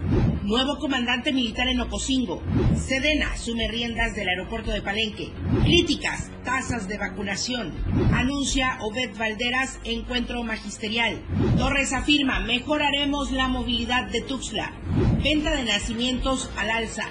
Nuevo 0.42 0.78
comandante 0.78 1.32
militar 1.32 1.68
en 1.68 1.80
Ocosingo. 1.80 2.42
Sedena 2.76 3.32
asume 3.32 3.68
riendas 3.68 4.14
del 4.14 4.28
aeropuerto 4.28 4.70
de 4.70 4.80
Palenque. 4.80 5.32
Críticas, 5.64 6.30
tasas 6.44 6.88
de 6.88 6.96
vacunación. 6.96 7.72
Anuncia 8.12 8.78
Obed 8.80 9.16
Valderas 9.18 9.78
encuentro 9.84 10.42
magisterial. 10.44 11.20
Torres 11.56 11.92
afirma, 11.92 12.40
mejoraremos 12.40 13.32
la 13.32 13.48
movilidad 13.48 14.08
de 14.10 14.20
Tuxtla. 14.22 14.72
Venta 15.22 15.50
de 15.50 15.64
nacimientos 15.64 16.50
al 16.56 16.70
alza. 16.70 17.04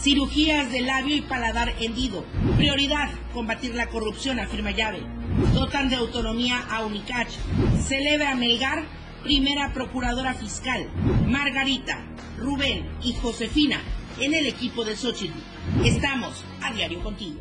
Cirugías 0.00 0.72
de 0.72 0.80
labio 0.80 1.16
y 1.16 1.22
paladar 1.22 1.74
hendido. 1.78 2.24
Prioridad, 2.56 3.10
combatir 3.34 3.74
la 3.74 3.88
corrupción, 3.88 4.40
afirma 4.40 4.70
Llave. 4.70 5.02
Dotan 5.52 5.88
de 5.88 5.96
autonomía 5.96 6.58
a 6.70 6.84
Unicach. 6.84 7.30
Celebra 7.86 8.34
Melgar, 8.34 8.84
primera 9.22 9.72
procuradora 9.72 10.34
fiscal. 10.34 10.88
Margarita, 11.26 12.04
Rubén 12.38 12.88
y 13.02 13.12
Josefina 13.14 13.80
en 14.20 14.34
el 14.34 14.46
equipo 14.46 14.84
de 14.84 14.96
Xochitl. 14.96 15.38
Estamos 15.84 16.44
a 16.62 16.72
diario 16.72 17.02
contigo. 17.02 17.40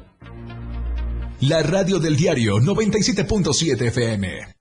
La 1.41 1.63
radio 1.63 1.99
del 1.99 2.15
diario 2.15 2.57
97.7 2.57 3.87
FM. 3.87 4.60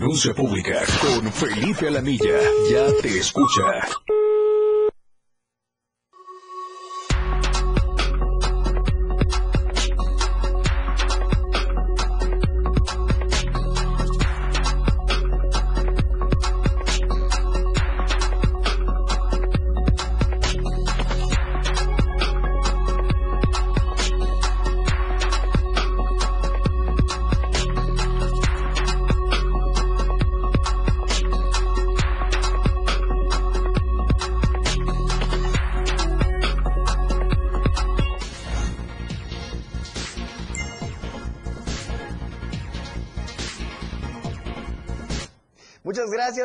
Denuncia 0.00 0.32
pública 0.32 0.82
con 0.98 1.30
Felipe 1.30 1.88
Alamilla. 1.88 2.40
Ya 2.70 2.86
te 3.02 3.18
escucha. 3.18 3.86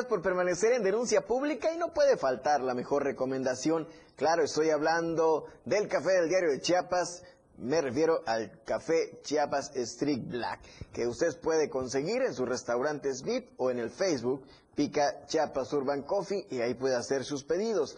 Por 0.08 0.22
permanecer 0.22 0.74
en 0.74 0.84
denuncia 0.84 1.26
pública 1.26 1.74
y 1.74 1.78
no 1.78 1.94
puede 1.94 2.18
faltar 2.18 2.62
la 2.62 2.74
mejor 2.74 3.04
recomendación. 3.04 3.88
Claro, 4.16 4.44
estoy 4.44 4.70
hablando 4.70 5.46
del 5.66 5.88
café 5.88 6.14
del 6.14 6.30
diario 6.30 6.52
de 6.52 6.62
Chiapas. 6.62 7.24
Me 7.58 7.82
refiero 7.82 8.22
al 8.26 8.64
café 8.64 9.20
Chiapas 9.24 9.76
Street 9.76 10.24
Black, 10.26 10.62
que 10.92 11.08
usted 11.08 11.40
puede 11.40 11.70
conseguir 11.70 12.22
en 12.22 12.34
sus 12.34 12.48
restaurantes 12.48 13.24
VIP 13.24 13.50
o 13.58 13.72
en 13.72 13.80
el 13.80 13.90
Facebook, 13.90 14.46
pica 14.76 15.26
Chiapas 15.26 15.72
Urban 15.74 16.04
Coffee 16.04 16.48
y 16.50 16.60
ahí 16.60 16.74
puede 16.74 16.96
hacer 16.96 17.24
sus 17.24 17.44
pedidos. 17.44 17.98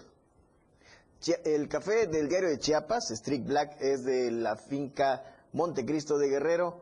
El 1.43 1.67
café 1.67 2.05
del 2.05 2.29
diario 2.29 2.49
de 2.49 2.59
Chiapas, 2.59 3.09
Street 3.11 3.43
Black, 3.43 3.81
es 3.81 4.03
de 4.03 4.29
la 4.29 4.55
finca 4.55 5.23
Montecristo 5.53 6.17
de 6.19 6.29
Guerrero, 6.29 6.81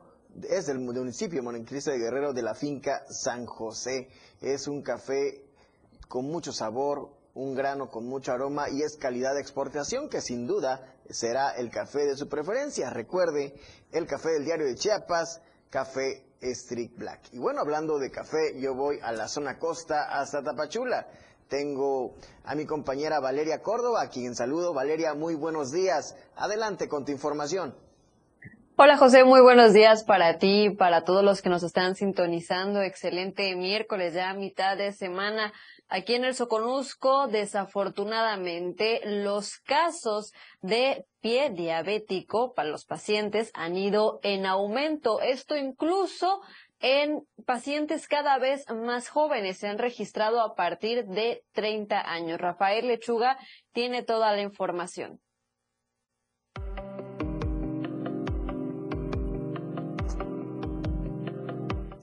es 0.49 0.65
del 0.65 0.79
municipio 0.79 1.41
Montecristo 1.41 1.91
de 1.91 1.99
Guerrero 1.99 2.33
de 2.33 2.41
la 2.41 2.53
finca 2.53 3.05
San 3.09 3.45
José. 3.45 4.09
Es 4.45 4.67
un 4.67 4.83
café 4.83 5.43
con 6.07 6.25
mucho 6.25 6.53
sabor, 6.53 7.09
un 7.33 7.55
grano 7.55 7.89
con 7.89 8.05
mucho 8.05 8.31
aroma 8.31 8.69
y 8.69 8.83
es 8.83 8.95
calidad 8.95 9.33
de 9.33 9.41
exportación 9.41 10.07
que 10.07 10.21
sin 10.21 10.45
duda 10.45 10.93
será 11.09 11.49
el 11.57 11.71
café 11.71 12.05
de 12.05 12.15
su 12.15 12.29
preferencia. 12.29 12.91
Recuerde, 12.91 13.55
el 13.91 14.05
café 14.05 14.29
del 14.33 14.45
diario 14.45 14.67
de 14.67 14.75
Chiapas, 14.75 15.41
café 15.71 16.27
Street 16.41 16.91
Black. 16.95 17.21
Y 17.31 17.39
bueno, 17.39 17.59
hablando 17.59 17.97
de 17.97 18.11
café, 18.11 18.59
yo 18.59 18.75
voy 18.75 18.99
a 19.01 19.13
la 19.13 19.27
zona 19.27 19.57
costa 19.57 20.15
hasta 20.15 20.43
Tapachula. 20.43 21.07
Tengo 21.47 22.13
a 22.43 22.53
mi 22.53 22.67
compañera 22.67 23.19
Valeria 23.19 23.63
Córdoba, 23.63 24.03
a 24.03 24.09
quien 24.09 24.35
saludo. 24.35 24.75
Valeria, 24.75 25.15
muy 25.15 25.33
buenos 25.33 25.71
días. 25.71 26.15
Adelante 26.35 26.87
con 26.87 27.03
tu 27.03 27.11
información. 27.11 27.75
Hola 28.77 28.97
José, 28.97 29.23
muy 29.23 29.39
buenos 29.39 29.71
días 29.71 30.03
para 30.03 30.37
ti, 30.37 30.69
para 30.69 31.05
todos 31.05 31.23
los 31.23 31.41
que 31.41 31.47
nos 31.47 31.63
están 31.63 31.95
sintonizando. 31.95 32.81
Excelente 32.81 33.55
miércoles, 33.55 34.13
ya 34.13 34.33
mitad 34.33 34.75
de 34.75 34.91
semana. 34.91 35.53
Aquí 35.87 36.13
en 36.15 36.25
el 36.25 36.35
Soconusco, 36.35 37.29
desafortunadamente, 37.29 38.99
los 39.05 39.59
casos 39.59 40.33
de 40.59 41.05
pie 41.21 41.51
diabético 41.51 42.53
para 42.53 42.67
los 42.67 42.83
pacientes 42.83 43.49
han 43.53 43.77
ido 43.77 44.19
en 44.23 44.45
aumento. 44.45 45.21
Esto 45.21 45.55
incluso 45.55 46.41
en 46.81 47.21
pacientes 47.45 48.09
cada 48.09 48.37
vez 48.39 48.65
más 48.69 49.07
jóvenes. 49.07 49.57
Se 49.57 49.69
han 49.69 49.77
registrado 49.77 50.41
a 50.41 50.53
partir 50.53 51.05
de 51.05 51.45
30 51.53 52.11
años. 52.11 52.41
Rafael 52.41 52.89
Lechuga 52.89 53.37
tiene 53.71 54.03
toda 54.03 54.33
la 54.33 54.41
información. 54.41 55.21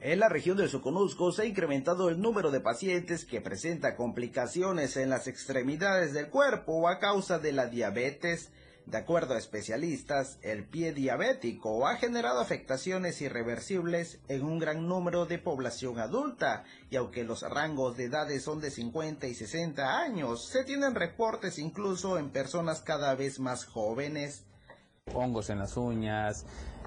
En 0.05 0.19
la 0.19 0.29
región 0.29 0.57
del 0.57 0.69
Soconusco 0.69 1.31
se 1.31 1.43
ha 1.43 1.45
incrementado 1.45 2.09
el 2.09 2.21
número 2.21 2.51
de 2.51 2.59
pacientes 2.59 3.25
que 3.25 3.41
presenta 3.41 3.95
complicaciones 3.95 4.97
en 4.97 5.11
las 5.11 5.29
extremidades 5.29 6.13
del 6.13 6.29
cuerpo 6.29 6.89
a 6.89 6.99
causa 6.99 7.39
de 7.39 7.53
la 7.53 7.67
diabetes. 7.67 8.51
De 8.85 8.99
acuerdo 8.99 9.35
a 9.35 9.39
especialistas, 9.39 10.41
el 10.43 10.65
pie 10.65 10.93
diabético 10.93 11.87
ha 11.87 11.99
generado 11.99 12.41
afectaciones 12.41 13.23
irreversibles 13.23 14.19
en 14.27 14.43
un 14.43 14.59
gran 14.59 14.89
número 14.89 15.25
de 15.25 15.39
población 15.39 16.01
adulta, 16.01 16.65
y 16.91 16.97
aunque 16.97 17.23
los 17.23 17.43
rangos 17.43 17.97
de 17.97 18.07
edades 18.07 18.43
son 18.43 18.61
de 18.61 18.73
50 18.73 19.29
y 19.29 19.37
60 19.37 20.01
años, 20.01 20.49
se 20.49 20.65
tienen 20.65 20.97
reportes 20.97 21.61
incluso 21.61 22.19
en 22.19 22.31
personas 22.31 22.81
cada 22.81 23.15
vez 23.15 23.39
más 23.39 23.67
jóvenes. 23.67 24.47
Hongos 25.15 25.49
en 25.51 25.61
las 25.61 25.77
uñas, 25.77 26.45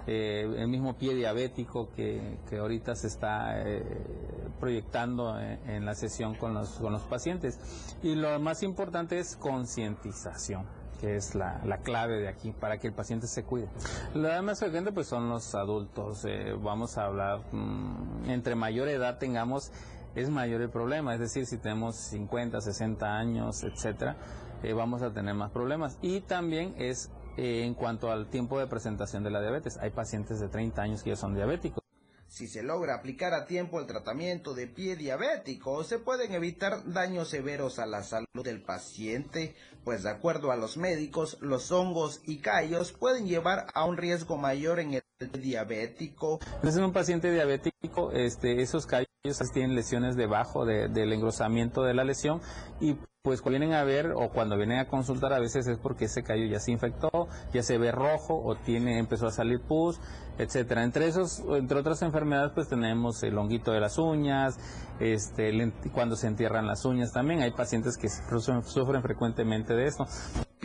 eh, 0.08 0.54
el 0.58 0.68
mismo 0.68 0.96
pie 0.96 1.16
diabético 1.16 1.90
que, 1.96 2.38
que 2.50 2.58
ahorita 2.58 2.96
se 2.96 3.08
está 3.08 3.62
eh, 3.62 3.84
proyectando 4.60 5.40
en, 5.40 5.70
en, 5.70 5.86
la 5.86 5.96
sesión 5.96 6.36
con 6.36 6.54
los, 6.54 6.70
con 6.80 6.94
los 6.94 7.02
pacientes. 7.04 7.60
Y 8.04 8.16
lo 8.16 8.40
más 8.40 8.64
importante 8.64 9.20
es 9.20 9.36
concientización 9.36 10.66
que 11.00 11.16
es 11.16 11.36
la, 11.36 11.62
la, 11.66 11.80
clave 11.80 12.20
de 12.20 12.28
aquí 12.28 12.52
para 12.52 12.78
que 12.78 12.88
el 12.88 12.94
paciente 12.94 13.28
se 13.28 13.44
cuide. 13.44 13.68
Lo 14.14 14.42
más 14.44 14.60
frecuente 14.60 14.92
pues 14.92 15.08
son 15.08 15.30
los 15.30 15.54
adultos, 15.56 16.24
eh, 16.26 16.54
vamos 16.58 16.98
a 16.98 17.06
hablar, 17.06 17.42
mmm, 17.52 18.30
entre 18.30 18.56
mayor 18.56 18.88
edad 18.88 19.18
tengamos, 19.18 19.72
es 20.16 20.30
mayor 20.30 20.62
el 20.62 20.70
problema, 20.70 21.14
es 21.14 21.20
decir, 21.20 21.46
si 21.46 21.58
tenemos 21.58 21.96
50, 21.96 22.62
60 22.62 23.06
años, 23.06 23.64
etcétera, 23.64 24.16
eh, 24.64 24.74
vamos 24.74 25.02
a 25.02 25.12
tener 25.12 25.36
más 25.36 25.52
problemas. 25.52 25.98
Y 26.02 26.22
también 26.22 26.74
es 26.78 27.12
eh, 27.38 27.64
en 27.64 27.74
cuanto 27.74 28.12
al 28.12 28.30
tiempo 28.30 28.60
de 28.60 28.68
presentación 28.68 29.24
de 29.24 29.32
la 29.32 29.42
diabetes. 29.42 29.78
Hay 29.78 29.92
pacientes 29.92 30.40
de 30.40 30.50
30 30.50 30.82
años 30.82 31.04
que 31.04 31.12
ya 31.12 31.16
son 31.16 31.36
diabéticos. 31.36 31.84
Si 32.28 32.48
se 32.48 32.64
logra 32.64 32.96
aplicar 32.96 33.34
a 33.34 33.46
tiempo 33.46 33.80
el 33.80 33.86
tratamiento 33.86 34.54
de 34.54 34.68
pie 34.68 34.96
diabético, 34.96 35.84
se 35.84 36.00
pueden 36.00 36.34
evitar 36.34 36.84
daños 36.92 37.30
severos 37.30 37.80
a 37.80 37.86
la 37.86 38.04
salud 38.04 38.44
del 38.44 38.62
paciente, 38.62 39.56
pues 39.84 40.04
de 40.04 40.10
acuerdo 40.10 40.52
a 40.52 40.58
los 40.58 40.76
médicos, 40.76 41.38
los 41.40 41.72
hongos 41.72 42.22
y 42.26 42.40
callos 42.40 42.92
pueden 42.92 43.26
llevar 43.26 43.68
a 43.74 43.86
un 43.86 43.96
riesgo 43.96 44.38
mayor 44.38 44.80
en 44.80 44.96
el 44.96 45.32
diabético. 45.42 46.40
Entonces, 46.56 46.78
en 46.78 46.84
un 46.84 46.94
paciente 46.94 47.32
diabético, 47.32 48.12
este, 48.12 48.62
esos 48.62 48.86
callos 48.86 49.08
tienen 49.54 49.76
lesiones 49.76 50.16
debajo 50.16 50.66
de, 50.66 50.88
del 50.90 51.14
engrosamiento 51.14 51.84
de 51.84 51.94
la 51.94 52.04
lesión 52.04 52.42
y 52.80 52.96
pues 53.26 53.42
cuando 53.42 53.58
vienen 53.58 53.76
a 53.76 53.84
ver 53.84 54.14
o 54.16 54.30
cuando 54.30 54.56
vienen 54.56 54.78
a 54.78 54.86
consultar 54.86 55.34
a 55.34 55.40
veces 55.40 55.66
es 55.66 55.80
porque 55.80 56.06
ese 56.06 56.22
callo 56.22 56.46
ya 56.46 56.60
se 56.60 56.72
infectó, 56.72 57.28
ya 57.52 57.64
se 57.64 57.80
ve 57.80 57.92
rojo 57.92 58.40
o 58.40 58.56
tiene 58.56 59.00
empezó 59.00 59.26
a 59.26 59.32
salir 59.32 59.62
pus, 59.62 60.00
etcétera. 60.38 60.84
Entre 60.84 61.08
esos, 61.08 61.40
entre 61.40 61.80
otras 61.80 62.04
enfermedades, 62.04 62.52
pues 62.54 62.70
tenemos 62.70 63.24
el 63.24 63.36
honguito 63.36 63.72
de 63.72 63.80
las 63.80 63.98
uñas, 63.98 64.60
este, 65.00 65.74
cuando 65.92 66.16
se 66.16 66.28
entierran 66.28 66.68
las 66.68 66.86
uñas 66.86 67.12
también. 67.14 67.42
Hay 67.42 67.52
pacientes 67.52 67.98
que 67.98 68.10
sufren, 68.10 68.62
sufren 68.64 69.02
frecuentemente 69.02 69.74
de 69.74 69.88
eso. 69.88 70.06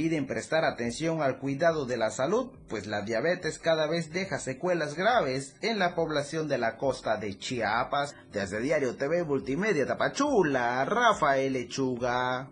Piden 0.00 0.26
prestar 0.26 0.64
atención 0.64 1.20
al 1.20 1.36
cuidado 1.36 1.84
de 1.84 1.98
la 1.98 2.10
salud, 2.10 2.52
pues 2.70 2.86
la 2.86 3.02
diabetes 3.02 3.58
cada 3.58 3.86
vez 3.86 4.10
deja 4.14 4.38
secuelas 4.38 4.94
graves 4.94 5.56
en 5.60 5.78
la 5.78 5.94
población 5.94 6.48
de 6.48 6.56
la 6.56 6.78
costa 6.78 7.18
de 7.18 7.36
Chiapas. 7.36 8.16
Desde 8.32 8.60
Diario 8.60 8.96
TV 8.96 9.24
Multimedia 9.24 9.86
Tapachula, 9.86 10.86
Rafael 10.86 11.52
Lechuga. 11.52 12.48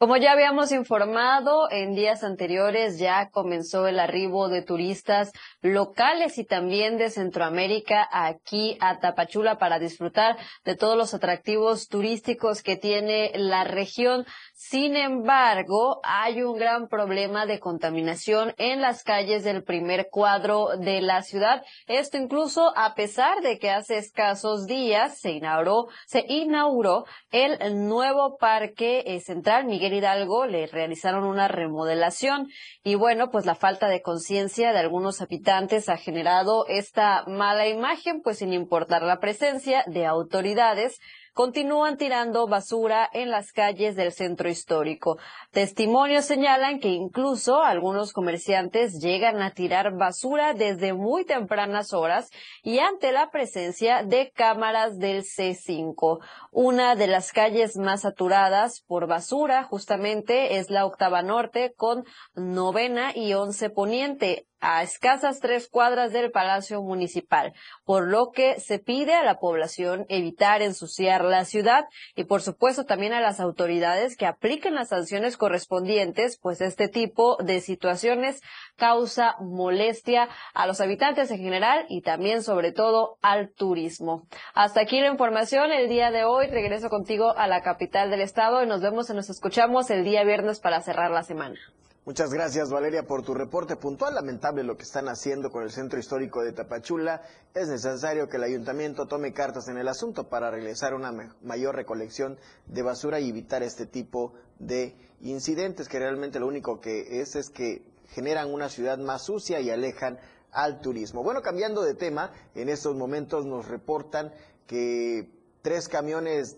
Como 0.00 0.16
ya 0.16 0.32
habíamos 0.32 0.72
informado, 0.72 1.70
en 1.70 1.94
días 1.94 2.24
anteriores 2.24 2.98
ya 2.98 3.28
comenzó 3.28 3.86
el 3.86 4.00
arribo 4.00 4.48
de 4.48 4.62
turistas 4.62 5.30
locales 5.60 6.38
y 6.38 6.44
también 6.46 6.96
de 6.96 7.10
Centroamérica 7.10 8.08
aquí 8.10 8.78
a 8.80 8.98
Tapachula 8.98 9.58
para 9.58 9.78
disfrutar 9.78 10.38
de 10.64 10.74
todos 10.74 10.96
los 10.96 11.12
atractivos 11.12 11.88
turísticos 11.88 12.62
que 12.62 12.76
tiene 12.76 13.32
la 13.34 13.64
región. 13.64 14.24
Sin 14.62 14.94
embargo, 14.94 16.00
hay 16.02 16.42
un 16.42 16.58
gran 16.58 16.86
problema 16.88 17.46
de 17.46 17.58
contaminación 17.58 18.54
en 18.58 18.82
las 18.82 19.02
calles 19.02 19.42
del 19.42 19.64
primer 19.64 20.08
cuadro 20.10 20.76
de 20.76 21.00
la 21.00 21.22
ciudad. 21.22 21.64
Esto 21.86 22.18
incluso 22.18 22.70
a 22.76 22.94
pesar 22.94 23.40
de 23.40 23.58
que 23.58 23.70
hace 23.70 23.96
escasos 23.96 24.66
días 24.66 25.18
se 25.18 25.30
inauguró, 25.30 25.88
se 26.06 26.26
inauguró 26.28 27.06
el 27.30 27.88
nuevo 27.88 28.36
parque 28.36 29.02
eh, 29.06 29.20
central 29.20 29.64
Miguel 29.64 29.94
Hidalgo. 29.94 30.44
Le 30.44 30.66
realizaron 30.66 31.24
una 31.24 31.48
remodelación 31.48 32.50
y 32.84 32.96
bueno, 32.96 33.30
pues 33.30 33.46
la 33.46 33.54
falta 33.54 33.88
de 33.88 34.02
conciencia 34.02 34.74
de 34.74 34.78
algunos 34.78 35.22
habitantes 35.22 35.88
ha 35.88 35.96
generado 35.96 36.66
esta 36.68 37.24
mala 37.26 37.66
imagen, 37.66 38.20
pues 38.20 38.38
sin 38.38 38.52
importar 38.52 39.02
la 39.04 39.20
presencia 39.20 39.84
de 39.86 40.04
autoridades 40.04 41.00
continúan 41.32 41.96
tirando 41.96 42.46
basura 42.46 43.08
en 43.12 43.30
las 43.30 43.52
calles 43.52 43.96
del 43.96 44.12
centro 44.12 44.48
histórico. 44.48 45.18
Testimonios 45.50 46.24
señalan 46.24 46.80
que 46.80 46.88
incluso 46.88 47.62
algunos 47.62 48.12
comerciantes 48.12 49.00
llegan 49.00 49.42
a 49.42 49.52
tirar 49.52 49.96
basura 49.96 50.54
desde 50.54 50.92
muy 50.92 51.24
tempranas 51.24 51.92
horas 51.92 52.30
y 52.62 52.78
ante 52.78 53.12
la 53.12 53.30
presencia 53.30 54.02
de 54.02 54.30
cámaras 54.30 54.98
del 54.98 55.22
C5. 55.22 56.18
Una 56.52 56.96
de 56.96 57.06
las 57.06 57.32
calles 57.32 57.76
más 57.76 58.02
saturadas 58.02 58.82
por 58.86 59.06
basura 59.06 59.64
justamente 59.64 60.56
es 60.56 60.70
la 60.70 60.86
Octava 60.86 61.22
Norte 61.22 61.72
con 61.76 62.04
novena 62.34 63.12
y 63.14 63.34
once 63.34 63.70
poniente 63.70 64.46
a 64.60 64.82
escasas 64.82 65.40
tres 65.40 65.68
cuadras 65.68 66.12
del 66.12 66.30
Palacio 66.30 66.82
Municipal, 66.82 67.52
por 67.84 68.08
lo 68.08 68.30
que 68.32 68.60
se 68.60 68.78
pide 68.78 69.14
a 69.14 69.24
la 69.24 69.38
población 69.38 70.06
evitar 70.08 70.62
ensuciar 70.62 71.24
la 71.24 71.44
ciudad 71.44 71.86
y 72.14 72.24
por 72.24 72.42
supuesto 72.42 72.84
también 72.84 73.12
a 73.12 73.20
las 73.20 73.40
autoridades 73.40 74.16
que 74.16 74.26
apliquen 74.26 74.74
las 74.74 74.88
sanciones 74.88 75.36
correspondientes, 75.36 76.38
pues 76.40 76.60
este 76.60 76.88
tipo 76.88 77.36
de 77.42 77.60
situaciones 77.60 78.40
causa 78.76 79.36
molestia 79.40 80.28
a 80.54 80.66
los 80.66 80.80
habitantes 80.80 81.30
en 81.30 81.38
general 81.38 81.86
y 81.88 82.02
también 82.02 82.42
sobre 82.42 82.72
todo 82.72 83.18
al 83.22 83.50
turismo. 83.52 84.26
Hasta 84.54 84.80
aquí 84.80 85.00
la 85.00 85.08
información 85.08 85.72
el 85.72 85.88
día 85.88 86.10
de 86.10 86.24
hoy. 86.24 86.46
Regreso 86.48 86.88
contigo 86.88 87.36
a 87.36 87.46
la 87.46 87.62
capital 87.62 88.10
del 88.10 88.20
estado 88.20 88.62
y 88.62 88.66
nos 88.66 88.80
vemos 88.80 89.10
y 89.10 89.14
nos 89.14 89.30
escuchamos 89.30 89.90
el 89.90 90.04
día 90.04 90.24
viernes 90.24 90.60
para 90.60 90.80
cerrar 90.80 91.10
la 91.10 91.22
semana. 91.22 91.58
Muchas 92.06 92.32
gracias 92.32 92.70
Valeria 92.70 93.02
por 93.06 93.22
tu 93.22 93.34
reporte 93.34 93.76
puntual. 93.76 94.14
Lamentable 94.14 94.64
lo 94.64 94.74
que 94.74 94.84
están 94.84 95.06
haciendo 95.10 95.50
con 95.50 95.64
el 95.64 95.70
centro 95.70 96.00
histórico 96.00 96.42
de 96.42 96.52
Tapachula. 96.52 97.20
Es 97.52 97.68
necesario 97.68 98.26
que 98.26 98.38
el 98.38 98.42
ayuntamiento 98.42 99.06
tome 99.06 99.34
cartas 99.34 99.68
en 99.68 99.76
el 99.76 99.86
asunto 99.86 100.30
para 100.30 100.50
realizar 100.50 100.94
una 100.94 101.12
mayor 101.42 101.76
recolección 101.76 102.38
de 102.64 102.82
basura 102.82 103.20
y 103.20 103.28
evitar 103.28 103.62
este 103.62 103.84
tipo 103.84 104.32
de 104.58 104.96
incidentes 105.20 105.88
que 105.88 105.98
realmente 105.98 106.40
lo 106.40 106.46
único 106.46 106.80
que 106.80 107.20
es 107.20 107.36
es 107.36 107.50
que 107.50 107.82
generan 108.08 108.50
una 108.50 108.70
ciudad 108.70 108.96
más 108.96 109.26
sucia 109.26 109.60
y 109.60 109.68
alejan 109.68 110.18
al 110.52 110.80
turismo. 110.80 111.22
Bueno, 111.22 111.42
cambiando 111.42 111.82
de 111.82 111.94
tema, 111.94 112.32
en 112.54 112.70
estos 112.70 112.96
momentos 112.96 113.44
nos 113.44 113.68
reportan 113.68 114.32
que 114.66 115.28
tres 115.60 115.86
camiones 115.86 116.56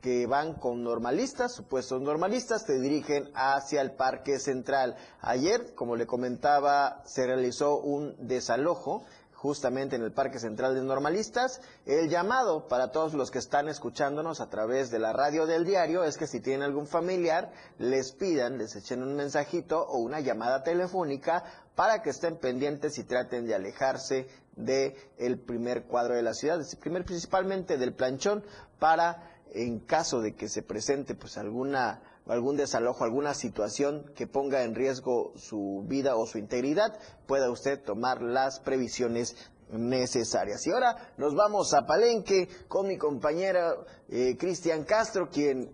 que 0.00 0.26
van 0.26 0.54
con 0.54 0.82
normalistas, 0.82 1.52
supuestos 1.52 2.00
normalistas, 2.02 2.62
se 2.64 2.78
dirigen 2.80 3.30
hacia 3.34 3.80
el 3.80 3.92
Parque 3.92 4.38
Central. 4.38 4.96
Ayer, 5.20 5.74
como 5.74 5.96
le 5.96 6.06
comentaba, 6.06 7.02
se 7.06 7.26
realizó 7.26 7.78
un 7.78 8.14
desalojo 8.26 9.04
justamente 9.36 9.96
en 9.96 10.02
el 10.02 10.12
Parque 10.12 10.38
Central 10.38 10.74
de 10.74 10.82
Normalistas. 10.82 11.60
El 11.84 12.08
llamado 12.08 12.66
para 12.68 12.90
todos 12.90 13.14
los 13.14 13.30
que 13.30 13.38
están 13.38 13.68
escuchándonos 13.68 14.40
a 14.40 14.48
través 14.48 14.90
de 14.90 14.98
la 14.98 15.12
radio 15.12 15.46
del 15.46 15.64
diario 15.64 16.04
es 16.04 16.16
que 16.16 16.26
si 16.26 16.40
tienen 16.40 16.62
algún 16.62 16.86
familiar, 16.86 17.52
les 17.78 18.12
pidan, 18.12 18.58
les 18.58 18.74
echen 18.74 19.02
un 19.02 19.14
mensajito 19.14 19.82
o 19.82 19.98
una 19.98 20.20
llamada 20.20 20.62
telefónica 20.62 21.44
para 21.74 22.02
que 22.02 22.10
estén 22.10 22.38
pendientes 22.38 22.98
y 22.98 23.04
traten 23.04 23.46
de 23.46 23.54
alejarse 23.54 24.26
del 24.56 24.94
el 25.18 25.38
primer 25.38 25.84
cuadro 25.84 26.14
de 26.14 26.22
la 26.22 26.32
ciudad, 26.32 26.58
principalmente 26.80 27.76
del 27.76 27.94
planchón, 27.94 28.42
para 28.78 29.35
en 29.64 29.80
caso 29.80 30.20
de 30.20 30.34
que 30.34 30.48
se 30.48 30.62
presente 30.62 31.14
pues 31.14 31.38
alguna 31.38 32.02
algún 32.28 32.56
desalojo, 32.56 33.04
alguna 33.04 33.34
situación 33.34 34.04
que 34.16 34.26
ponga 34.26 34.64
en 34.64 34.74
riesgo 34.74 35.32
su 35.36 35.84
vida 35.86 36.16
o 36.16 36.26
su 36.26 36.38
integridad, 36.38 36.98
pueda 37.26 37.50
usted 37.50 37.82
tomar 37.84 38.20
las 38.20 38.60
previsiones 38.60 39.52
necesarias. 39.70 40.66
Y 40.66 40.72
ahora 40.72 40.96
nos 41.18 41.34
vamos 41.34 41.72
a 41.74 41.86
Palenque 41.86 42.48
con 42.68 42.88
mi 42.88 42.98
compañera 42.98 43.74
eh, 44.08 44.36
Cristian 44.38 44.84
Castro, 44.84 45.28
quien 45.28 45.70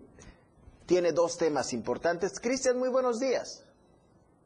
tiene 0.85 1.11
dos 1.11 1.37
temas 1.37 1.73
importantes. 1.73 2.39
Cristian, 2.39 2.77
muy 2.77 2.89
buenos 2.89 3.19
días. 3.19 3.67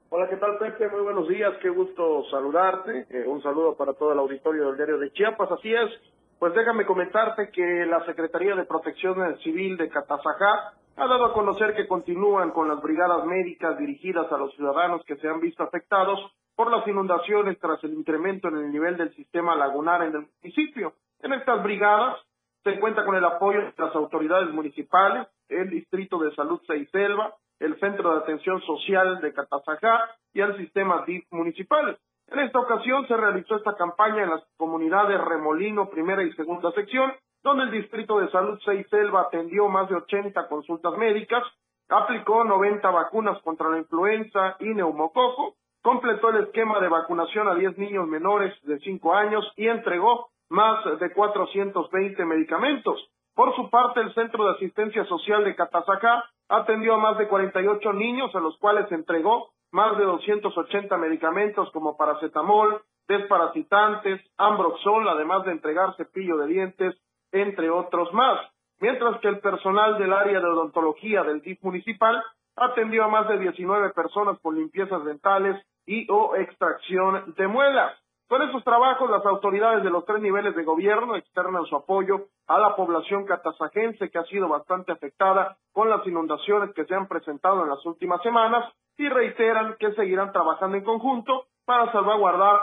Hola, 0.09 0.29
¿qué 0.29 0.37
tal 0.37 0.57
Pepe? 0.57 0.87
Muy 0.89 1.01
buenos 1.01 1.27
días, 1.27 1.53
qué 1.61 1.69
gusto 1.69 2.23
saludarte. 2.31 3.07
Eh, 3.09 3.27
un 3.27 3.41
saludo 3.43 3.75
para 3.75 3.93
todo 3.93 4.13
el 4.13 4.19
auditorio 4.19 4.67
del 4.67 4.77
diario 4.77 4.97
de 4.99 5.11
Chiapas. 5.11 5.51
Así 5.51 5.73
es, 5.73 5.91
pues 6.39 6.53
déjame 6.53 6.85
comentarte 6.85 7.49
que 7.49 7.85
la 7.85 8.05
Secretaría 8.05 8.55
de 8.55 8.65
Protección 8.65 9.37
Civil 9.39 9.77
de 9.77 9.89
Catazajá 9.89 10.73
ha 10.95 11.07
dado 11.07 11.25
a 11.25 11.33
conocer 11.33 11.75
que 11.75 11.87
continúan 11.87 12.51
con 12.51 12.67
las 12.67 12.81
brigadas 12.81 13.25
médicas 13.25 13.77
dirigidas 13.77 14.31
a 14.31 14.37
los 14.37 14.53
ciudadanos 14.55 15.03
que 15.05 15.15
se 15.17 15.27
han 15.27 15.39
visto 15.39 15.63
afectados 15.63 16.19
por 16.55 16.71
las 16.71 16.87
inundaciones 16.87 17.59
tras 17.59 17.83
el 17.83 17.93
incremento 17.93 18.47
en 18.47 18.57
el 18.57 18.71
nivel 18.71 18.97
del 18.97 19.13
sistema 19.15 19.55
lagunar 19.55 20.01
en 20.03 20.15
el 20.15 20.27
municipio. 20.41 20.93
En 21.21 21.33
estas 21.33 21.61
brigadas 21.63 22.17
se 22.63 22.79
cuenta 22.79 23.05
con 23.05 23.15
el 23.15 23.25
apoyo 23.25 23.61
de 23.61 23.73
las 23.77 23.95
autoridades 23.95 24.49
municipales, 24.49 25.27
el 25.49 25.69
Distrito 25.69 26.17
de 26.17 26.33
Salud 26.35 26.59
Seiselva, 26.65 27.35
el 27.59 27.79
Centro 27.79 28.13
de 28.13 28.19
Atención 28.19 28.61
Social 28.61 29.21
de 29.21 29.33
Catazajá 29.33 30.11
y 30.33 30.41
el 30.41 30.57
sistema 30.57 31.03
DIF 31.05 31.25
municipales. 31.31 31.97
En 32.29 32.39
esta 32.39 32.59
ocasión 32.59 33.07
se 33.07 33.15
realizó 33.15 33.55
esta 33.55 33.75
campaña 33.75 34.23
en 34.23 34.31
las 34.31 34.43
comunidades 34.57 35.19
Remolino, 35.21 35.89
primera 35.89 36.23
y 36.23 36.33
segunda 36.33 36.71
sección, 36.71 37.13
donde 37.41 37.63
el 37.63 37.71
Distrito 37.71 38.19
de 38.19 38.29
Salud 38.31 38.59
Selva 38.89 39.21
atendió 39.21 39.69
más 39.69 39.87
de 39.87 39.95
80 39.95 40.47
consultas 40.49 40.97
médicas, 40.97 41.43
aplicó 41.87 42.43
90 42.43 42.89
vacunas 42.89 43.41
contra 43.43 43.69
la 43.69 43.77
influenza 43.77 44.57
y 44.59 44.65
neumococo, 44.65 45.55
completó 45.81 46.29
el 46.29 46.43
esquema 46.43 46.81
de 46.81 46.89
vacunación 46.89 47.47
a 47.47 47.55
10 47.55 47.77
niños 47.77 48.07
menores 48.07 48.53
de 48.63 48.77
5 48.79 49.13
años 49.13 49.49
y 49.55 49.67
entregó 49.67 50.27
más 50.49 50.83
de 50.99 51.13
420 51.13 52.25
medicamentos. 52.25 53.09
Por 53.35 53.55
su 53.55 53.69
parte, 53.69 54.01
el 54.01 54.13
Centro 54.13 54.45
de 54.45 54.55
Asistencia 54.55 55.05
Social 55.05 55.45
de 55.45 55.55
Catazacá 55.55 56.25
atendió 56.49 56.95
a 56.95 56.97
más 56.97 57.17
de 57.17 57.27
48 57.27 57.93
niños, 57.93 58.35
a 58.35 58.39
los 58.39 58.57
cuales 58.57 58.91
entregó 58.91 59.51
más 59.71 59.97
de 59.97 60.05
280 60.05 60.97
medicamentos 60.97 61.69
como 61.71 61.97
paracetamol, 61.97 62.81
desparasitantes, 63.07 64.21
ambroxol, 64.37 65.07
además 65.07 65.45
de 65.45 65.51
entregar 65.51 65.95
cepillo 65.95 66.37
de 66.37 66.47
dientes, 66.47 66.95
entre 67.31 67.69
otros 67.69 68.13
más. 68.13 68.39
Mientras 68.79 69.19
que 69.21 69.27
el 69.27 69.39
personal 69.39 69.97
del 69.97 70.13
área 70.13 70.39
de 70.39 70.47
odontología 70.47 71.23
del 71.23 71.41
DIF 71.41 71.61
municipal 71.63 72.23
atendió 72.55 73.05
a 73.05 73.07
más 73.07 73.27
de 73.27 73.39
19 73.39 73.91
personas 73.91 74.39
con 74.39 74.55
limpiezas 74.55 75.03
dentales 75.03 75.55
y 75.85 76.07
o 76.09 76.35
extracción 76.35 77.33
de 77.37 77.47
muelas. 77.47 77.97
Con 78.27 78.41
esos 78.41 78.61
trabajos, 78.65 79.09
las 79.09 79.25
autoridades 79.25 79.83
de 79.83 79.89
los 79.89 80.05
tres 80.05 80.21
niveles 80.21 80.53
de 80.53 80.65
gobierno 80.65 81.15
externan 81.15 81.65
su 81.65 81.77
apoyo 81.77 82.27
a 82.47 82.59
la 82.59 82.75
población 82.75 83.25
catasajense 83.25 84.09
que 84.09 84.17
ha 84.19 84.25
sido 84.25 84.49
bastante 84.49 84.91
afectada 84.91 85.55
con 85.71 85.89
las 85.89 86.05
inundaciones 86.05 86.73
que 86.75 86.83
se 86.83 86.93
han 86.93 87.07
presentado 87.07 87.63
en 87.63 87.69
las 87.69 87.85
últimas 87.85 88.21
semanas 88.23 88.69
y 88.97 89.07
reiteran 89.07 89.77
que 89.79 89.93
seguirán 89.93 90.33
trabajando 90.33 90.75
en 90.75 90.83
conjunto 90.83 91.45
para 91.65 91.89
salvaguardar 91.93 92.59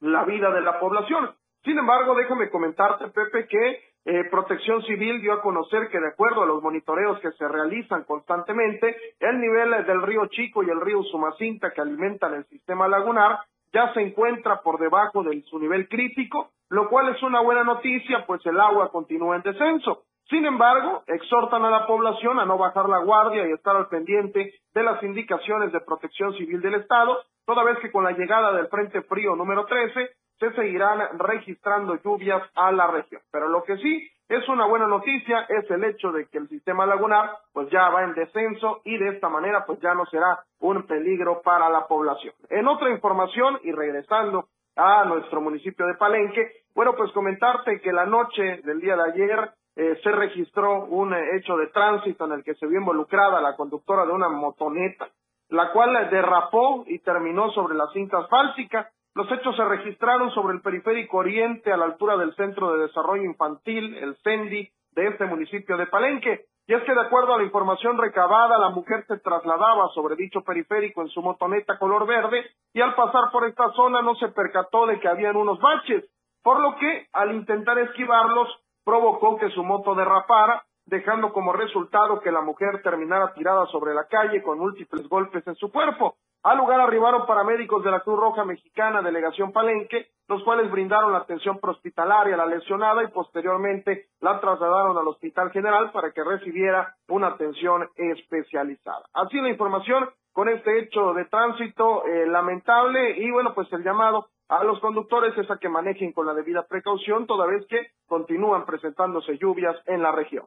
la 0.00 0.24
vida 0.24 0.50
de 0.52 0.62
la 0.62 0.80
población. 0.80 1.34
Sin 1.64 1.78
embargo, 1.78 2.14
déjame 2.14 2.48
comentarte, 2.48 3.08
Pepe, 3.08 3.46
que 3.46 3.82
eh, 4.06 4.24
Protección 4.30 4.82
Civil 4.84 5.20
dio 5.20 5.34
a 5.34 5.42
conocer 5.42 5.90
que 5.90 6.00
de 6.00 6.08
acuerdo 6.08 6.42
a 6.42 6.46
los 6.46 6.62
monitoreos 6.62 7.20
que 7.20 7.32
se 7.32 7.46
realizan 7.46 8.04
constantemente, 8.04 8.96
el 9.20 9.38
nivel 9.38 9.84
del 9.84 10.00
río 10.00 10.26
Chico 10.28 10.62
y 10.62 10.70
el 10.70 10.80
río 10.80 11.02
Sumacinta 11.02 11.72
que 11.72 11.82
alimentan 11.82 12.32
el 12.32 12.46
sistema 12.46 12.88
lagunar 12.88 13.38
ya 13.72 13.92
se 13.94 14.00
encuentra 14.00 14.60
por 14.62 14.78
debajo 14.78 15.22
de 15.22 15.42
su 15.42 15.58
nivel 15.58 15.88
crítico, 15.88 16.50
lo 16.70 16.88
cual 16.88 17.14
es 17.14 17.22
una 17.22 17.40
buena 17.40 17.64
noticia, 17.64 18.24
pues 18.26 18.44
el 18.46 18.60
agua 18.60 18.90
continúa 18.90 19.36
en 19.36 19.42
descenso. 19.42 20.04
Sin 20.28 20.44
embargo, 20.44 21.04
exhortan 21.06 21.64
a 21.64 21.70
la 21.70 21.86
población 21.86 22.38
a 22.38 22.44
no 22.44 22.58
bajar 22.58 22.88
la 22.88 22.98
guardia 22.98 23.48
y 23.48 23.52
estar 23.52 23.74
al 23.76 23.88
pendiente 23.88 24.52
de 24.74 24.82
las 24.82 25.02
indicaciones 25.02 25.72
de 25.72 25.80
protección 25.80 26.34
civil 26.34 26.60
del 26.60 26.74
Estado, 26.74 27.18
toda 27.46 27.64
vez 27.64 27.78
que 27.78 27.90
con 27.90 28.04
la 28.04 28.12
llegada 28.12 28.52
del 28.52 28.68
Frente 28.68 29.02
Frío 29.02 29.34
número 29.36 29.64
13 29.64 30.10
se 30.38 30.52
seguirán 30.52 31.18
registrando 31.18 31.96
lluvias 32.02 32.42
a 32.54 32.70
la 32.72 32.88
región. 32.88 33.22
Pero 33.32 33.48
lo 33.48 33.64
que 33.64 33.78
sí 33.78 34.10
es 34.28 34.48
una 34.48 34.66
buena 34.66 34.86
noticia, 34.86 35.46
es 35.48 35.70
el 35.70 35.84
hecho 35.84 36.12
de 36.12 36.26
que 36.26 36.38
el 36.38 36.48
sistema 36.48 36.86
lagunar 36.86 37.30
pues 37.52 37.70
ya 37.70 37.88
va 37.88 38.04
en 38.04 38.14
descenso 38.14 38.82
y 38.84 38.98
de 38.98 39.08
esta 39.08 39.28
manera 39.28 39.64
pues 39.66 39.80
ya 39.80 39.94
no 39.94 40.04
será 40.06 40.40
un 40.60 40.86
peligro 40.86 41.40
para 41.42 41.68
la 41.70 41.86
población. 41.86 42.34
En 42.50 42.68
otra 42.68 42.90
información 42.90 43.58
y 43.64 43.72
regresando 43.72 44.48
a 44.76 45.04
nuestro 45.06 45.40
municipio 45.40 45.86
de 45.86 45.94
Palenque, 45.94 46.62
bueno 46.74 46.94
pues 46.94 47.10
comentarte 47.12 47.80
que 47.80 47.92
la 47.92 48.04
noche 48.04 48.60
del 48.64 48.80
día 48.80 48.96
de 48.96 49.12
ayer 49.12 49.50
eh, 49.76 49.98
se 50.02 50.10
registró 50.10 50.86
un 50.86 51.14
eh, 51.14 51.36
hecho 51.36 51.56
de 51.56 51.68
tránsito 51.68 52.26
en 52.26 52.32
el 52.32 52.42
que 52.44 52.54
se 52.56 52.66
vio 52.66 52.80
involucrada 52.80 53.40
la 53.40 53.56
conductora 53.56 54.04
de 54.04 54.12
una 54.12 54.28
motoneta, 54.28 55.08
la 55.50 55.70
cual 55.72 56.10
derrapó 56.10 56.84
y 56.86 56.98
terminó 56.98 57.50
sobre 57.52 57.76
la 57.76 57.86
cinta 57.92 58.18
asfáltica. 58.18 58.90
Los 59.18 59.32
hechos 59.32 59.56
se 59.56 59.64
registraron 59.64 60.30
sobre 60.30 60.54
el 60.54 60.62
periférico 60.62 61.16
oriente 61.16 61.72
a 61.72 61.76
la 61.76 61.86
altura 61.86 62.16
del 62.16 62.36
Centro 62.36 62.72
de 62.72 62.86
Desarrollo 62.86 63.24
Infantil, 63.24 63.96
el 63.96 64.14
CENDI, 64.22 64.70
de 64.92 65.08
este 65.08 65.26
municipio 65.26 65.76
de 65.76 65.88
Palenque. 65.88 66.44
Y 66.68 66.74
es 66.74 66.84
que 66.84 66.94
de 66.94 67.00
acuerdo 67.00 67.34
a 67.34 67.38
la 67.38 67.42
información 67.42 67.98
recabada, 67.98 68.58
la 68.58 68.68
mujer 68.68 69.04
se 69.08 69.18
trasladaba 69.18 69.88
sobre 69.92 70.14
dicho 70.14 70.42
periférico 70.42 71.02
en 71.02 71.08
su 71.08 71.20
motoneta 71.20 71.80
color 71.80 72.06
verde 72.06 72.46
y 72.72 72.80
al 72.80 72.94
pasar 72.94 73.32
por 73.32 73.44
esta 73.44 73.72
zona 73.72 74.02
no 74.02 74.14
se 74.14 74.28
percató 74.28 74.86
de 74.86 75.00
que 75.00 75.08
habían 75.08 75.34
unos 75.34 75.58
baches, 75.58 76.04
por 76.44 76.60
lo 76.60 76.76
que 76.76 77.08
al 77.12 77.34
intentar 77.34 77.76
esquivarlos 77.80 78.48
provocó 78.84 79.36
que 79.36 79.50
su 79.50 79.64
moto 79.64 79.96
derrapara, 79.96 80.62
dejando 80.86 81.32
como 81.32 81.52
resultado 81.52 82.20
que 82.20 82.30
la 82.30 82.42
mujer 82.42 82.82
terminara 82.84 83.34
tirada 83.34 83.66
sobre 83.66 83.94
la 83.94 84.06
calle 84.06 84.44
con 84.44 84.60
múltiples 84.60 85.08
golpes 85.08 85.44
en 85.44 85.56
su 85.56 85.72
cuerpo. 85.72 86.14
Al 86.42 86.58
lugar 86.58 86.80
arribaron 86.80 87.26
paramédicos 87.26 87.82
de 87.82 87.90
la 87.90 88.00
Cruz 88.00 88.20
Roja 88.20 88.44
Mexicana, 88.44 89.02
delegación 89.02 89.52
Palenque, 89.52 90.08
los 90.28 90.42
cuales 90.44 90.70
brindaron 90.70 91.12
la 91.12 91.18
atención 91.18 91.58
prehospitalaria 91.58 92.34
a 92.34 92.38
la 92.38 92.46
lesionada 92.46 93.02
y 93.02 93.08
posteriormente 93.08 94.08
la 94.20 94.40
trasladaron 94.40 94.96
al 94.96 95.08
Hospital 95.08 95.50
General 95.50 95.90
para 95.90 96.12
que 96.12 96.22
recibiera 96.22 96.94
una 97.08 97.28
atención 97.28 97.88
especializada. 97.96 99.04
Así 99.14 99.40
la 99.40 99.48
información 99.48 100.10
con 100.32 100.48
este 100.48 100.78
hecho 100.78 101.12
de 101.14 101.24
tránsito 101.24 102.04
eh, 102.06 102.26
lamentable 102.26 103.18
y 103.18 103.30
bueno, 103.30 103.54
pues 103.54 103.72
el 103.72 103.82
llamado 103.82 104.28
a 104.48 104.62
los 104.62 104.78
conductores 104.80 105.36
es 105.36 105.50
a 105.50 105.58
que 105.58 105.68
manejen 105.68 106.12
con 106.12 106.26
la 106.26 106.34
debida 106.34 106.66
precaución 106.68 107.26
toda 107.26 107.46
vez 107.46 107.66
que 107.68 107.88
continúan 108.06 108.64
presentándose 108.64 109.36
lluvias 109.38 109.76
en 109.86 110.02
la 110.02 110.12
región. 110.12 110.46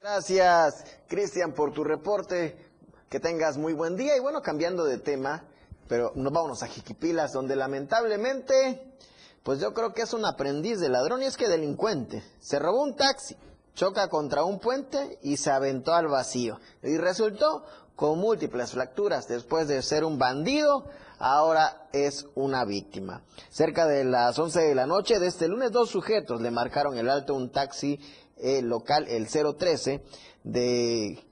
Gracias, 0.00 1.04
Cristian, 1.08 1.52
por 1.54 1.72
tu 1.72 1.84
reporte. 1.84 2.71
Que 3.12 3.20
tengas 3.20 3.58
muy 3.58 3.74
buen 3.74 3.94
día. 3.94 4.16
Y 4.16 4.20
bueno, 4.20 4.40
cambiando 4.40 4.84
de 4.84 4.96
tema, 4.96 5.44
pero 5.86 6.12
nos 6.14 6.32
vámonos 6.32 6.62
a 6.62 6.66
Jiquipilas, 6.66 7.34
donde 7.34 7.56
lamentablemente, 7.56 8.96
pues 9.42 9.60
yo 9.60 9.74
creo 9.74 9.92
que 9.92 10.00
es 10.00 10.14
un 10.14 10.24
aprendiz 10.24 10.80
de 10.80 10.88
ladrón 10.88 11.20
y 11.20 11.26
es 11.26 11.36
que 11.36 11.46
delincuente. 11.46 12.24
Se 12.40 12.58
robó 12.58 12.82
un 12.82 12.96
taxi, 12.96 13.36
choca 13.74 14.08
contra 14.08 14.44
un 14.44 14.60
puente 14.60 15.18
y 15.20 15.36
se 15.36 15.50
aventó 15.50 15.92
al 15.92 16.06
vacío. 16.06 16.58
Y 16.82 16.96
resultó 16.96 17.66
con 17.96 18.18
múltiples 18.18 18.70
fracturas. 18.70 19.28
Después 19.28 19.68
de 19.68 19.82
ser 19.82 20.04
un 20.04 20.16
bandido, 20.16 20.86
ahora 21.18 21.88
es 21.92 22.24
una 22.34 22.64
víctima. 22.64 23.24
Cerca 23.50 23.86
de 23.86 24.04
las 24.04 24.38
11 24.38 24.58
de 24.58 24.74
la 24.74 24.86
noche 24.86 25.18
de 25.18 25.26
este 25.26 25.48
lunes, 25.48 25.70
dos 25.70 25.90
sujetos 25.90 26.40
le 26.40 26.50
marcaron 26.50 26.96
el 26.96 27.10
alto 27.10 27.34
un 27.34 27.52
taxi 27.52 28.00
eh, 28.38 28.62
local, 28.62 29.06
el 29.06 29.28
013, 29.28 30.02
de 30.44 31.22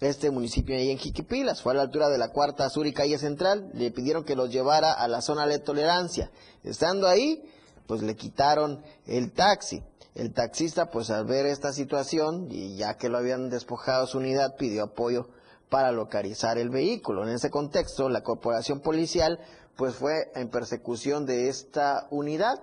este 0.00 0.30
municipio 0.30 0.76
ahí 0.76 0.90
en 0.90 0.98
Jiquipilas. 0.98 1.62
Fue 1.62 1.72
a 1.72 1.76
la 1.76 1.82
altura 1.82 2.08
de 2.08 2.18
la 2.18 2.28
cuarta 2.30 2.68
sur 2.70 2.86
y 2.86 2.92
calle 2.92 3.18
central. 3.18 3.70
Le 3.74 3.90
pidieron 3.90 4.24
que 4.24 4.36
los 4.36 4.50
llevara 4.50 4.92
a 4.92 5.08
la 5.08 5.20
zona 5.20 5.46
de 5.46 5.58
tolerancia. 5.58 6.30
Estando 6.62 7.08
ahí, 7.08 7.42
pues 7.86 8.02
le 8.02 8.16
quitaron 8.16 8.82
el 9.06 9.32
taxi. 9.32 9.82
El 10.14 10.32
taxista, 10.32 10.90
pues 10.90 11.10
al 11.10 11.26
ver 11.26 11.46
esta 11.46 11.72
situación, 11.72 12.48
y 12.50 12.76
ya 12.76 12.94
que 12.96 13.08
lo 13.08 13.18
habían 13.18 13.50
despojado 13.50 14.06
su 14.06 14.18
unidad, 14.18 14.56
pidió 14.56 14.84
apoyo 14.84 15.28
para 15.68 15.92
localizar 15.92 16.58
el 16.58 16.70
vehículo. 16.70 17.22
En 17.22 17.34
ese 17.34 17.50
contexto, 17.50 18.08
la 18.08 18.22
corporación 18.22 18.80
policial, 18.80 19.38
pues 19.76 19.94
fue 19.94 20.30
en 20.34 20.48
persecución 20.50 21.24
de 21.24 21.48
esta 21.48 22.08
unidad. 22.10 22.60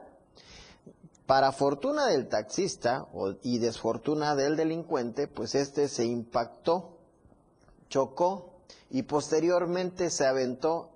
Para 1.26 1.52
fortuna 1.52 2.08
del 2.08 2.28
taxista 2.28 3.08
y 3.42 3.58
desfortuna 3.60 4.36
del 4.36 4.56
delincuente, 4.56 5.28
pues 5.28 5.56
este 5.56 5.88
se 5.88 6.06
impactó 6.06 6.95
chocó 7.90 8.52
y 8.90 9.04
posteriormente 9.04 10.10
se 10.10 10.26
aventó 10.26 10.90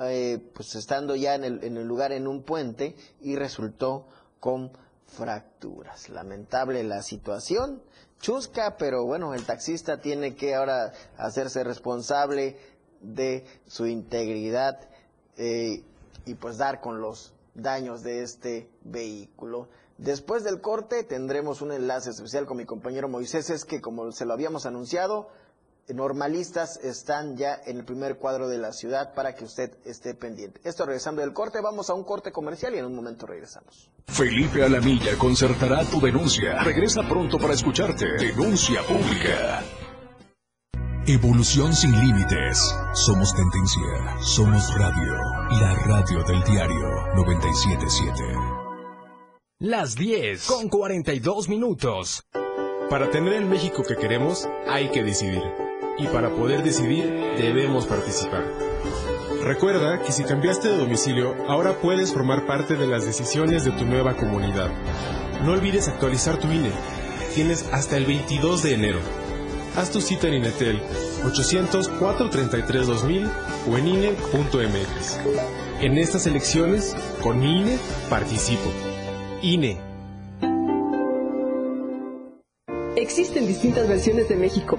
eh, 0.00 0.50
pues 0.54 0.74
estando 0.74 1.14
ya 1.14 1.34
en 1.34 1.44
el, 1.44 1.64
en 1.64 1.76
el 1.76 1.86
lugar 1.86 2.12
en 2.12 2.26
un 2.26 2.42
puente 2.42 2.96
y 3.20 3.36
resultó 3.36 4.06
con 4.40 4.72
fracturas. 5.06 6.08
Lamentable 6.08 6.82
la 6.82 7.02
situación, 7.02 7.82
chusca, 8.20 8.76
pero 8.76 9.04
bueno, 9.04 9.34
el 9.34 9.44
taxista 9.44 10.00
tiene 10.00 10.34
que 10.34 10.54
ahora 10.54 10.92
hacerse 11.16 11.62
responsable 11.62 12.56
de 13.00 13.44
su 13.66 13.86
integridad 13.86 14.80
eh, 15.36 15.84
y 16.24 16.34
pues 16.34 16.58
dar 16.58 16.80
con 16.80 17.00
los 17.00 17.32
daños 17.54 18.02
de 18.02 18.22
este 18.22 18.68
vehículo. 18.82 19.68
Después 19.98 20.42
del 20.42 20.60
corte 20.60 21.04
tendremos 21.04 21.62
un 21.62 21.70
enlace 21.70 22.10
especial 22.10 22.46
con 22.46 22.56
mi 22.56 22.64
compañero 22.64 23.08
Moisés, 23.08 23.50
es 23.50 23.64
que 23.64 23.80
como 23.80 24.10
se 24.10 24.24
lo 24.24 24.32
habíamos 24.32 24.66
anunciado, 24.66 25.28
normalistas 25.92 26.78
están 26.78 27.36
ya 27.36 27.60
en 27.66 27.78
el 27.78 27.84
primer 27.84 28.16
cuadro 28.16 28.48
de 28.48 28.58
la 28.58 28.72
ciudad 28.72 29.12
para 29.14 29.34
que 29.34 29.44
usted 29.44 29.76
esté 29.84 30.14
pendiente. 30.14 30.60
Esto 30.64 30.86
regresando 30.86 31.20
del 31.20 31.32
corte, 31.32 31.60
vamos 31.60 31.90
a 31.90 31.94
un 31.94 32.04
corte 32.04 32.32
comercial 32.32 32.74
y 32.74 32.78
en 32.78 32.86
un 32.86 32.94
momento 32.94 33.26
regresamos. 33.26 33.90
Felipe 34.06 34.62
Alamilla 34.62 35.18
concertará 35.18 35.84
tu 35.84 36.00
denuncia. 36.00 36.62
Regresa 36.62 37.02
pronto 37.02 37.38
para 37.38 37.54
escucharte. 37.54 38.06
Denuncia 38.18 38.82
pública. 38.82 39.62
Evolución 41.06 41.74
sin 41.74 41.92
límites. 41.92 42.74
Somos 42.94 43.34
tendencia. 43.34 44.20
Somos 44.22 44.74
radio. 44.78 45.14
La 45.60 45.74
radio 45.74 46.22
del 46.24 46.42
diario 46.44 47.14
977. 47.14 48.22
Las 49.60 49.94
10 49.96 50.46
con 50.46 50.68
42 50.68 51.48
minutos. 51.48 52.24
Para 52.90 53.10
tener 53.10 53.34
el 53.34 53.46
México 53.46 53.82
que 53.82 53.96
queremos, 53.96 54.46
hay 54.66 54.90
que 54.90 55.02
decidir 55.02 55.42
y 55.98 56.06
para 56.08 56.30
poder 56.30 56.62
decidir 56.62 57.04
debemos 57.38 57.86
participar. 57.86 58.44
Recuerda 59.42 60.02
que 60.02 60.12
si 60.12 60.24
cambiaste 60.24 60.68
de 60.68 60.76
domicilio, 60.78 61.34
ahora 61.48 61.74
puedes 61.74 62.12
formar 62.12 62.46
parte 62.46 62.76
de 62.76 62.86
las 62.86 63.04
decisiones 63.04 63.64
de 63.64 63.72
tu 63.72 63.84
nueva 63.84 64.16
comunidad. 64.16 64.70
No 65.44 65.52
olvides 65.52 65.88
actualizar 65.88 66.38
tu 66.38 66.50
INE. 66.50 66.70
Tienes 67.34 67.66
hasta 67.72 67.98
el 67.98 68.06
22 68.06 68.62
de 68.62 68.74
enero. 68.74 69.00
Haz 69.76 69.90
tu 69.90 70.00
cita 70.00 70.28
en 70.28 70.34
Inetel 70.34 70.80
800-433-2000 71.24 73.28
o 73.70 73.76
en 73.76 73.88
INE.mx. 73.88 75.18
En 75.80 75.98
estas 75.98 76.26
elecciones, 76.26 76.96
con 77.22 77.42
INE, 77.42 77.76
participo. 78.08 78.70
INE. 79.42 79.80
Existen 82.96 83.46
distintas 83.46 83.86
versiones 83.88 84.28
de 84.28 84.36
México 84.36 84.78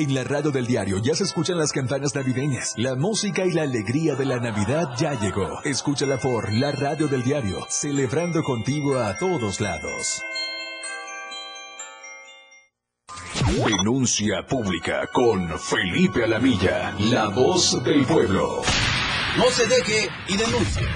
En 0.00 0.14
la 0.14 0.22
radio 0.22 0.52
del 0.52 0.64
diario 0.64 0.98
ya 1.02 1.12
se 1.12 1.24
escuchan 1.24 1.58
las 1.58 1.72
campanas 1.72 2.14
navideñas. 2.14 2.74
La 2.76 2.94
música 2.94 3.44
y 3.44 3.50
la 3.50 3.62
alegría 3.62 4.14
de 4.14 4.26
la 4.26 4.38
Navidad 4.38 4.90
ya 4.96 5.18
llegó. 5.18 5.60
Escúchala 5.64 6.18
por 6.18 6.52
la 6.52 6.70
radio 6.70 7.08
del 7.08 7.24
diario, 7.24 7.66
celebrando 7.68 8.44
contigo 8.44 8.96
a 8.96 9.18
todos 9.18 9.60
lados. 9.60 10.22
Denuncia 13.66 14.46
pública 14.46 15.08
con 15.12 15.58
Felipe 15.58 16.22
Alamilla, 16.22 16.94
la 17.00 17.26
voz 17.30 17.82
del 17.82 18.06
pueblo. 18.06 18.62
No 19.36 19.50
se 19.50 19.66
deje 19.66 20.08
y 20.28 20.36
denuncie. 20.36 20.86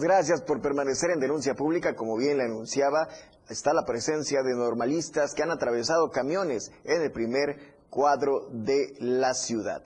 Gracias 0.00 0.40
por 0.40 0.62
permanecer 0.62 1.10
en 1.10 1.20
denuncia 1.20 1.54
pública. 1.54 1.94
Como 1.94 2.16
bien 2.16 2.38
le 2.38 2.44
anunciaba, 2.44 3.06
está 3.50 3.74
la 3.74 3.84
presencia 3.84 4.42
de 4.42 4.54
normalistas 4.54 5.34
que 5.34 5.42
han 5.42 5.50
atravesado 5.50 6.10
camiones 6.10 6.72
en 6.84 7.02
el 7.02 7.12
primer 7.12 7.74
cuadro 7.90 8.48
de 8.50 8.94
la 8.98 9.34
ciudad. 9.34 9.82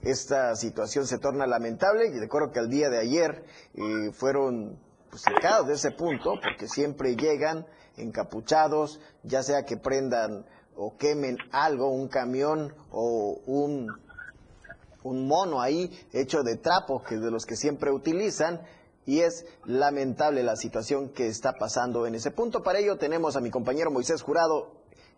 Esta 0.00 0.54
situación 0.54 1.08
se 1.08 1.18
torna 1.18 1.48
lamentable 1.48 2.06
y 2.06 2.20
recuerdo 2.20 2.52
que 2.52 2.60
al 2.60 2.70
día 2.70 2.88
de 2.88 3.00
ayer 3.00 3.44
eh, 3.74 4.12
fueron 4.12 4.78
pues, 5.10 5.22
sacados 5.22 5.66
de 5.66 5.74
ese 5.74 5.90
punto 5.90 6.34
porque 6.40 6.68
siempre 6.68 7.16
llegan 7.16 7.66
encapuchados, 7.96 9.00
ya 9.24 9.42
sea 9.42 9.64
que 9.64 9.76
prendan 9.76 10.46
o 10.76 10.96
quemen 10.96 11.36
algo, 11.50 11.88
un 11.88 12.06
camión 12.06 12.72
o 12.92 13.40
un 13.44 15.26
mono 15.26 15.60
ahí 15.60 15.90
hecho 16.12 16.44
de 16.44 16.58
trapo, 16.58 17.02
que 17.02 17.16
es 17.16 17.20
de 17.20 17.30
los 17.32 17.44
que 17.44 17.56
siempre 17.56 17.90
utilizan, 17.90 18.60
y 19.06 19.20
es 19.20 19.46
lamentable 19.64 20.42
la 20.42 20.56
situación 20.56 21.12
que 21.12 21.26
está 21.26 21.54
pasando 21.58 22.06
en 22.06 22.14
ese 22.14 22.30
punto. 22.30 22.62
Para 22.62 22.78
ello 22.78 22.96
tenemos 22.96 23.36
a 23.36 23.40
mi 23.40 23.50
compañero 23.50 23.90
Moisés 23.90 24.22
Jurado, 24.22 24.72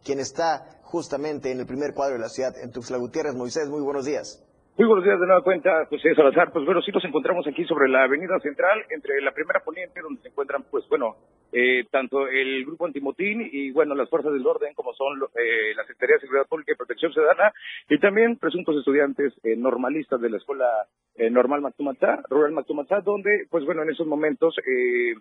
quien 0.04 0.20
está 0.20 0.80
justamente 0.82 1.50
en 1.50 1.60
el 1.60 1.66
primer 1.66 1.94
cuadro 1.94 2.14
de 2.14 2.20
la 2.20 2.28
ciudad, 2.28 2.52
en 2.62 2.72
Tuxtla 2.72 2.98
Gutiérrez. 2.98 3.34
Moisés, 3.34 3.68
muy 3.68 3.82
buenos 3.82 4.04
días. 4.04 4.40
Muy 4.76 4.88
buenos 4.88 5.04
días 5.04 5.20
de 5.20 5.26
nueva 5.26 5.42
cuenta, 5.42 5.86
José 5.86 6.14
Salazar. 6.16 6.50
Pues 6.52 6.64
bueno, 6.64 6.82
sí 6.82 6.90
nos 6.90 7.04
encontramos 7.04 7.46
aquí 7.46 7.64
sobre 7.64 7.88
la 7.88 8.04
avenida 8.04 8.38
central, 8.40 8.82
entre 8.90 9.22
la 9.22 9.30
primera 9.30 9.60
poniente, 9.60 10.00
donde 10.00 10.20
se 10.20 10.28
encuentran, 10.28 10.64
pues 10.68 10.84
bueno, 10.88 11.14
eh, 11.56 11.84
tanto 11.88 12.26
el 12.26 12.64
grupo 12.64 12.84
antimotín 12.84 13.48
y 13.50 13.70
bueno, 13.70 13.94
las 13.94 14.10
fuerzas 14.10 14.32
del 14.32 14.44
orden, 14.44 14.74
como 14.74 14.92
son 14.92 15.20
eh, 15.36 15.72
la 15.76 15.82
Secretaría 15.82 16.16
de 16.16 16.22
Seguridad 16.22 16.48
Pública 16.48 16.72
y 16.72 16.76
Protección 16.76 17.12
Ciudadana, 17.12 17.52
y 17.88 17.98
también 18.00 18.36
presuntos 18.36 18.76
estudiantes 18.76 19.32
eh, 19.44 19.54
normalistas 19.56 20.20
de 20.20 20.30
la 20.30 20.38
Escuela 20.38 20.66
eh, 21.14 21.30
Normal 21.30 21.60
Mactumatá, 21.60 22.22
Rural 22.28 22.50
Mactumatá, 22.50 23.00
donde, 23.02 23.46
pues 23.48 23.64
bueno, 23.64 23.84
en 23.84 23.90
esos 23.90 24.06
momentos 24.06 24.56
eh, 24.66 25.14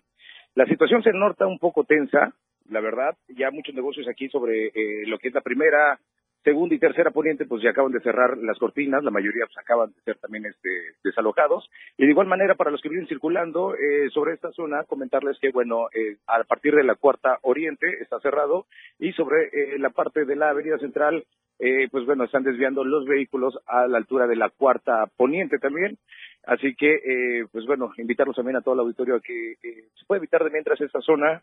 la 0.56 0.66
situación 0.66 1.04
se 1.04 1.14
nota 1.14 1.46
un 1.46 1.60
poco 1.60 1.84
tensa, 1.84 2.34
la 2.70 2.80
verdad, 2.80 3.16
ya 3.28 3.52
muchos 3.52 3.76
negocios 3.76 4.08
aquí 4.08 4.28
sobre 4.30 4.68
eh, 4.68 5.06
lo 5.06 5.20
que 5.20 5.28
es 5.28 5.34
la 5.36 5.42
primera 5.42 6.00
segunda 6.44 6.76
y 6.76 6.80
tercera 6.80 7.12
poniente 7.12 7.46
pues 7.46 7.64
ya 7.64 7.72
acaban 7.72 7.92
de 7.92 8.02
cerrar 8.02 8.38
las 8.38 8.58
cortinas, 8.60 9.04
la 9.04 9.12
mayoría 9.12 9.46
pues 9.46 9.58
acaban 9.58 9.92
de 9.92 10.02
ser 10.02 10.18
también 10.18 10.46
este, 10.46 10.70
desalojados. 11.04 11.70
Y 11.98 12.06
de 12.06 12.12
igual 12.12 12.28
manera 12.28 12.56
para 12.56 12.72
los 12.72 12.82
que 12.82 12.90
vienen 12.90 13.08
circulando 13.08 13.76
eh, 13.76 14.10
sobre 14.12 14.34
esta 14.34 14.52
zona, 14.52 14.84
comentarles 14.84 15.38
que 15.40 15.52
bueno, 15.52 15.88
eh, 15.94 16.18
a 16.28 16.44
partir 16.44 16.76
de 16.76 16.84
la 16.84 16.96
cuarta 16.96 17.40
oriente 17.42 17.88
está 18.02 18.20
cerrado 18.20 18.66
y 19.00 19.14
sobre 19.14 19.46
eh, 19.46 19.80
la 19.80 19.90
parte 19.90 20.26
de 20.26 20.36
la 20.36 20.50
avenida 20.50 20.78
central, 20.80 21.24
eh, 21.60 21.88
pues 21.92 22.06
bueno, 22.06 22.26
están 22.26 22.44
desviando 22.44 22.84
los 22.84 23.06
vehículos 23.06 23.58
a 23.68 23.88
la 23.88 23.98
altura 23.98 24.28
de 24.28 24.36
la 24.36 24.50
cuarta 24.50 25.06
poniente 25.18 25.60
también. 25.60 25.98
Así 26.46 26.76
que, 26.76 26.96
eh, 26.96 27.46
pues 27.52 27.66
bueno, 27.66 27.92
invitarlos 27.98 28.36
también 28.36 28.58
a 28.58 28.62
todo 28.62 28.74
el 28.74 28.82
auditorio 28.82 29.16
a 29.16 29.22
que 29.22 29.56
se 29.62 30.06
puede 30.06 30.20
evitar 30.20 30.44
de 30.44 30.50
mientras 30.50 30.80
esta 30.82 31.00
zona 31.00 31.42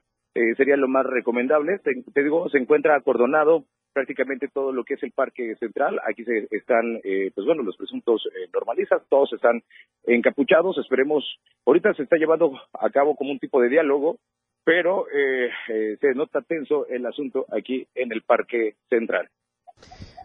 sería 0.56 0.76
lo 0.76 0.88
más 0.88 1.04
recomendable. 1.06 1.80
Te 1.80 2.22
digo, 2.22 2.48
se 2.50 2.58
encuentra 2.58 2.94
acordonado 2.94 3.64
prácticamente 3.92 4.48
todo 4.48 4.72
lo 4.72 4.84
que 4.84 4.94
es 4.94 5.02
el 5.02 5.12
parque 5.12 5.56
central. 5.56 6.00
Aquí 6.08 6.24
se 6.24 6.48
están, 6.50 7.00
eh, 7.04 7.30
pues 7.34 7.46
bueno, 7.46 7.62
los 7.62 7.76
presuntos 7.76 8.22
eh, 8.26 8.48
normalistas, 8.52 9.02
todos 9.08 9.32
están 9.32 9.62
encapuchados. 10.04 10.78
Esperemos, 10.78 11.24
ahorita 11.66 11.94
se 11.94 12.04
está 12.04 12.16
llevando 12.16 12.52
a 12.72 12.90
cabo 12.90 13.16
como 13.16 13.30
un 13.30 13.38
tipo 13.38 13.60
de 13.60 13.68
diálogo, 13.68 14.18
pero 14.64 15.06
eh, 15.08 15.50
eh, 15.68 15.96
se 16.00 16.14
nota 16.14 16.42
tenso 16.42 16.86
el 16.86 17.06
asunto 17.06 17.46
aquí 17.50 17.86
en 17.94 18.12
el 18.12 18.22
parque 18.22 18.76
central. 18.88 19.28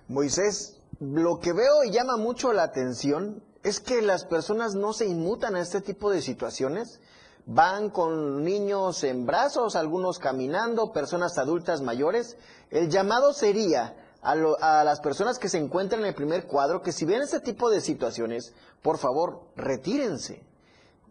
Moisés, 0.08 0.82
lo 1.00 1.40
que 1.42 1.54
veo 1.54 1.84
y 1.88 1.92
llama 1.92 2.18
mucho 2.18 2.54
la 2.54 2.64
atención 2.64 3.42
es 3.64 3.80
que 3.80 4.02
las 4.02 4.26
personas 4.26 4.76
no 4.76 4.94
se 4.94 5.08
inmutan 5.08 5.56
a 5.56 5.62
este 5.62 5.82
tipo 5.82 6.12
de 6.12 6.22
situaciones. 6.22 7.02
Van 7.48 7.92
con 7.92 8.44
niños 8.44 9.04
en 9.04 9.26
brazos, 9.26 9.76
algunos 9.76 10.18
caminando, 10.18 10.92
personas 10.92 11.38
adultas 11.38 11.82
mayores. 11.82 12.38
El 12.72 12.90
llamado 12.90 13.34
sería 13.34 13.96
a, 14.24 14.32
a 14.32 14.84
las 14.84 15.00
personas 15.00 15.38
que 15.38 15.50
se 15.50 15.60
encuentran 15.60 16.02
en 16.02 16.08
el 16.08 16.16
primer 16.16 16.48
cuadro 16.48 16.82
que 16.82 16.92
si 16.92 17.06
ven 17.06 17.22
este 17.22 17.40
tipo 17.40 17.70
de 17.70 17.82
situaciones, 17.82 18.54
por 18.82 18.98
favor, 18.98 19.44
retírense. 19.56 20.44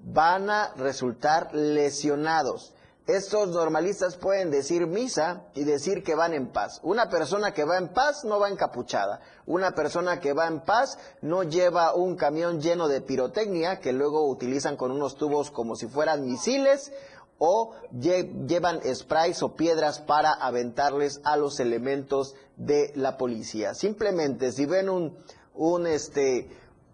Van 0.03 0.51
a 0.51 0.75
resultar 0.75 1.55
lesionados. 1.55 2.74
Estos 3.07 3.49
normalistas 3.49 4.17
pueden 4.17 4.51
decir 4.51 4.87
misa 4.87 5.45
y 5.55 5.65
decir 5.65 6.03
que 6.03 6.15
van 6.15 6.33
en 6.33 6.49
paz. 6.53 6.81
Una 6.83 7.11
persona 7.11 7.53
que 7.53 7.65
va 7.65 7.77
en 7.77 7.89
paz 7.93 8.25
no 8.25 8.41
va 8.41 8.49
encapuchada. 8.49 9.21
Una 9.45 9.73
persona 9.75 10.21
que 10.21 10.33
va 10.33 10.47
en 10.47 10.61
paz 10.61 10.99
no 11.21 11.43
lleva 11.43 11.95
un 11.95 12.17
camión 12.17 12.63
lleno 12.63 12.89
de 12.89 13.03
pirotecnia 13.03 13.79
que 13.79 13.93
luego 13.93 14.27
utilizan 14.27 14.79
con 14.79 14.91
unos 14.91 15.17
tubos 15.17 15.51
como 15.51 15.77
si 15.77 15.87
fueran 15.87 16.25
misiles 16.25 16.93
o 17.37 17.75
lle- 17.93 18.47
llevan 18.47 18.81
sprays 18.95 19.43
o 19.43 19.55
piedras 19.55 20.01
para 20.01 20.33
aventarles 20.33 21.21
a 21.25 21.37
los 21.37 21.61
elementos 21.61 22.35
de 22.57 22.91
la 22.95 23.19
policía. 23.19 23.75
Simplemente 23.75 24.51
si 24.51 24.65
ven 24.65 24.89
un, 24.89 25.19
un 25.53 25.87
este, 25.87 26.49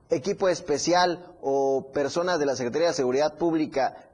equipo 0.09 0.49
especial 0.49 1.25
o 1.41 1.93
personas 1.93 2.41
de 2.41 2.47
la 2.47 2.57
Secretaría 2.57 2.89
de 2.89 2.95
Seguridad 2.95 3.37
Pública, 3.37 4.09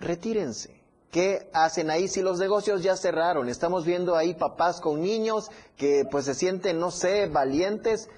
retírense. 0.00 0.75
¿Qué 1.10 1.48
hacen 1.52 1.90
ahí 1.90 2.08
si 2.08 2.20
los 2.20 2.38
negocios 2.38 2.82
ya 2.82 2.96
cerraron? 2.96 3.48
Estamos 3.48 3.84
viendo 3.84 4.16
ahí 4.16 4.34
papás 4.34 4.80
con 4.80 5.00
niños 5.00 5.50
que 5.76 6.04
pues 6.10 6.24
se 6.24 6.34
sienten, 6.34 6.78
no 6.78 6.90
sé, 6.90 7.26
valientes. 7.26 8.08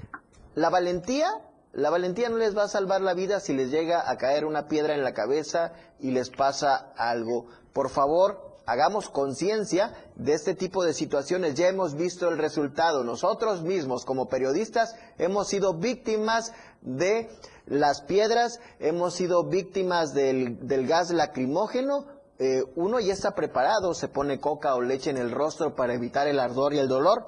La 0.55 0.71
valentía, 0.71 1.31
la 1.73 1.91
valentía 1.91 2.29
no 2.29 2.39
les 2.39 2.57
va 2.57 2.65
a 2.65 2.69
salvar 2.69 3.01
la 3.01 3.15
vida 3.15 3.41
si 3.41 3.53
les 3.53 3.71
llega 3.71 4.11
a 4.11 4.17
caer 4.17 4.45
una 4.45 4.67
piedra 4.67 4.95
en 4.95 5.05
la 5.05 5.15
cabeza 5.15 5.73
y 6.01 6.11
les 6.11 6.31
pasa 6.31 6.93
algo. 6.97 7.47
Por 7.73 7.91
favor, 7.91 8.49
hagamos 8.67 9.09
conciencia 9.09 9.95
de 10.17 10.33
este 10.33 10.55
tipo 10.55 10.85
de 10.85 10.93
situaciones. 10.93 11.55
Ya 11.55 11.69
hemos 11.69 11.95
visto 11.95 12.29
el 12.29 12.39
resultado. 12.39 13.05
Nosotros 13.05 13.63
mismos, 13.63 14.05
como 14.05 14.29
periodistas, 14.29 14.95
hemos 15.17 15.49
sido 15.49 15.75
víctimas 15.75 16.53
de 16.81 17.31
las 17.67 18.03
piedras, 18.03 18.61
hemos 18.79 19.15
sido 19.15 19.45
víctimas 19.45 20.13
del, 20.15 20.67
del 20.67 20.87
gas 20.87 21.11
lacrimógeno. 21.11 22.18
Eh, 22.41 22.63
uno 22.77 23.01
ya 23.01 23.13
está 23.13 23.35
preparado, 23.35 23.95
se 23.95 24.09
pone 24.09 24.39
coca 24.39 24.75
o 24.77 24.81
leche 24.81 25.11
en 25.11 25.17
el 25.17 25.33
rostro 25.33 25.75
para 25.75 25.95
evitar 25.95 26.29
el 26.29 26.39
ardor 26.39 26.73
y 26.73 26.79
el 26.79 26.87
dolor. 26.87 27.27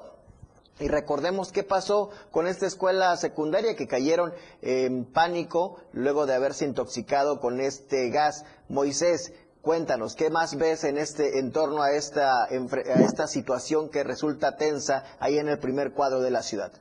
Y 0.79 0.87
recordemos 0.87 1.51
qué 1.51 1.63
pasó 1.63 2.09
con 2.31 2.47
esta 2.47 2.65
escuela 2.65 3.15
secundaria 3.17 3.75
que 3.75 3.87
cayeron 3.87 4.31
en 4.61 5.05
pánico 5.05 5.81
luego 5.93 6.25
de 6.25 6.33
haberse 6.33 6.65
intoxicado 6.65 7.39
con 7.39 7.59
este 7.59 8.09
gas. 8.09 8.45
Moisés, 8.69 9.33
cuéntanos, 9.61 10.15
¿qué 10.15 10.29
más 10.29 10.57
ves 10.57 10.85
en 10.85 10.97
este 10.97 11.39
en 11.39 11.51
torno 11.51 11.83
a 11.83 11.91
esta, 11.91 12.45
a 12.45 13.01
esta 13.01 13.27
situación 13.27 13.91
que 13.91 14.03
resulta 14.03 14.55
tensa 14.55 15.03
ahí 15.19 15.37
en 15.37 15.49
el 15.49 15.59
primer 15.59 15.91
cuadro 15.91 16.21
de 16.21 16.31
la 16.31 16.41
ciudad? 16.41 16.71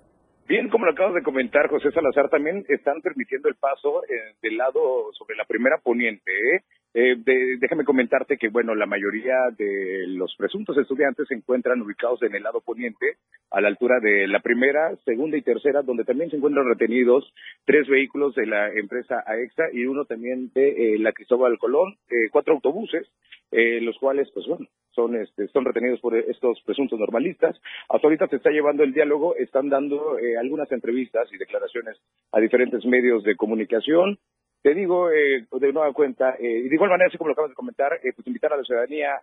Bien, 0.46 0.68
como 0.68 0.86
lo 0.86 0.92
acabas 0.92 1.14
de 1.14 1.22
comentar, 1.22 1.68
José 1.68 1.92
Salazar, 1.92 2.28
también 2.30 2.64
están 2.68 3.00
permitiendo 3.02 3.48
el 3.48 3.56
paso 3.56 4.02
eh, 4.04 4.34
del 4.42 4.56
lado 4.56 5.12
sobre 5.12 5.36
la 5.36 5.44
primera 5.44 5.78
poniente. 5.78 6.32
¿eh? 6.32 6.64
Eh, 6.92 7.14
de- 7.18 7.56
déjame 7.60 7.84
comentarte 7.84 8.36
que, 8.36 8.48
bueno, 8.48 8.74
la 8.74 8.86
mayoría 8.86 9.36
de 9.56 10.06
los 10.08 10.34
presuntos 10.36 10.76
estudiantes 10.76 11.28
se 11.28 11.34
encuentran 11.34 11.80
ubicados 11.82 12.20
en 12.22 12.34
el 12.34 12.42
lado 12.42 12.60
poniente, 12.60 13.16
a 13.52 13.60
la 13.60 13.68
altura 13.68 14.00
de 14.00 14.26
la 14.26 14.40
primera, 14.40 14.96
segunda 15.04 15.36
y 15.36 15.42
tercera, 15.42 15.82
donde 15.82 16.04
también 16.04 16.30
se 16.30 16.36
encuentran 16.36 16.66
retenidos 16.68 17.32
tres 17.64 17.86
vehículos 17.88 18.34
de 18.34 18.46
la 18.46 18.70
empresa 18.72 19.22
AEXA 19.24 19.66
y 19.72 19.86
uno 19.86 20.04
también 20.04 20.50
de 20.52 20.94
eh, 20.94 20.98
la 20.98 21.12
Cristóbal 21.12 21.58
Colón, 21.58 21.94
eh, 22.10 22.28
cuatro 22.32 22.54
autobuses, 22.54 23.06
eh, 23.52 23.80
los 23.80 23.96
cuales, 23.98 24.28
pues 24.32 24.46
bueno, 24.46 24.66
son, 24.92 25.14
este, 25.16 25.46
son 25.48 25.64
retenidos 25.64 26.00
por 26.00 26.16
estos 26.16 26.60
presuntos 26.62 26.98
normalistas. 26.98 27.56
Hasta 27.88 28.06
ahorita 28.06 28.26
se 28.28 28.36
está 28.36 28.50
llevando 28.50 28.82
el 28.82 28.92
diálogo, 28.92 29.36
están 29.36 29.68
dando 29.68 30.18
eh, 30.18 30.36
algunas 30.36 30.70
entrevistas 30.72 31.28
y 31.32 31.38
declaraciones 31.38 31.96
a 32.32 32.40
diferentes 32.40 32.84
medios 32.84 33.22
de 33.22 33.36
comunicación. 33.36 34.18
Te 34.62 34.74
digo 34.74 35.10
eh, 35.10 35.46
de 35.50 35.72
nueva 35.72 35.92
cuenta, 35.92 36.34
eh, 36.38 36.62
y 36.64 36.68
de 36.68 36.74
igual 36.74 36.90
manera, 36.90 37.08
así 37.08 37.16
como 37.16 37.28
lo 37.28 37.32
acabas 37.32 37.50
de 37.50 37.54
comentar, 37.54 37.94
eh, 37.94 38.12
pues 38.14 38.26
invitar 38.26 38.52
a 38.52 38.56
la 38.58 38.62
ciudadanía 38.64 39.18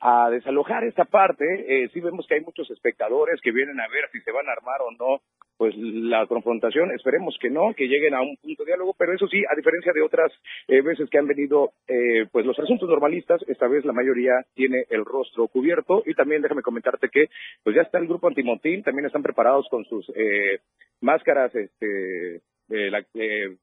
a, 0.00 0.30
desalojar 0.30 0.84
esta 0.84 1.04
parte. 1.04 1.44
Eh, 1.44 1.88
sí 1.92 2.00
vemos 2.00 2.26
que 2.26 2.34
hay 2.34 2.40
muchos 2.40 2.70
espectadores 2.70 3.40
que 3.40 3.52
vienen 3.52 3.80
a 3.80 3.88
ver 3.88 4.08
si 4.12 4.20
se 4.20 4.30
van 4.32 4.48
a 4.48 4.52
armar 4.52 4.80
o 4.82 4.90
no 4.92 5.20
pues 5.56 5.74
la 5.76 6.26
confrontación. 6.26 6.90
Esperemos 6.92 7.36
que 7.40 7.48
no, 7.48 7.72
que 7.74 7.88
lleguen 7.88 8.14
a 8.14 8.20
un 8.20 8.36
punto 8.36 8.62
de 8.62 8.70
diálogo, 8.70 8.94
pero 8.98 9.14
eso 9.14 9.26
sí, 9.26 9.42
a 9.50 9.56
diferencia 9.56 9.92
de 9.94 10.02
otras 10.02 10.30
eh, 10.68 10.82
veces 10.82 11.08
que 11.08 11.18
han 11.18 11.26
venido 11.26 11.72
eh, 11.88 12.26
pues 12.30 12.44
los 12.44 12.58
asuntos 12.58 12.88
normalistas, 12.88 13.40
esta 13.48 13.66
vez 13.66 13.84
la 13.84 13.92
mayoría 13.94 14.34
tiene 14.54 14.84
el 14.90 15.04
rostro 15.04 15.48
cubierto 15.48 16.02
y 16.04 16.14
también 16.14 16.42
déjame 16.42 16.62
comentarte 16.62 17.08
que 17.08 17.26
pues 17.64 17.74
ya 17.74 17.82
está 17.82 17.98
el 17.98 18.06
grupo 18.06 18.28
antimotín, 18.28 18.82
también 18.82 19.06
están 19.06 19.22
preparados 19.22 19.66
con 19.70 19.84
sus 19.86 20.06
eh, 20.14 20.60
máscaras 21.00 21.54
este 21.54 22.42
de 22.68 22.90
la- 22.90 23.06
eh, 23.14 23.56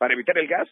para 0.00 0.14
evitar 0.14 0.38
el 0.38 0.48
gas. 0.48 0.66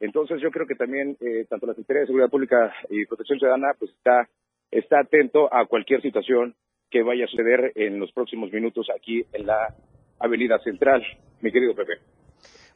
Entonces 0.00 0.40
yo 0.42 0.50
creo 0.50 0.66
que 0.66 0.74
también 0.74 1.16
eh, 1.20 1.46
tanto 1.48 1.66
la 1.66 1.74
Secretaría 1.74 2.00
de 2.00 2.06
Seguridad 2.06 2.30
Pública 2.30 2.74
y 2.90 3.06
Protección 3.06 3.38
Ciudadana 3.38 3.68
pues 3.78 3.92
está 3.92 4.28
está 4.72 5.00
atento 5.00 5.52
a 5.54 5.66
cualquier 5.66 6.02
situación 6.02 6.56
que 6.90 7.02
vaya 7.02 7.26
a 7.26 7.28
suceder 7.28 7.72
en 7.76 8.00
los 8.00 8.10
próximos 8.10 8.50
minutos 8.50 8.88
aquí 8.98 9.24
en 9.32 9.46
la 9.46 9.74
Avenida 10.18 10.58
Central, 10.64 11.00
mi 11.40 11.52
querido 11.52 11.74
Pepe. 11.74 11.92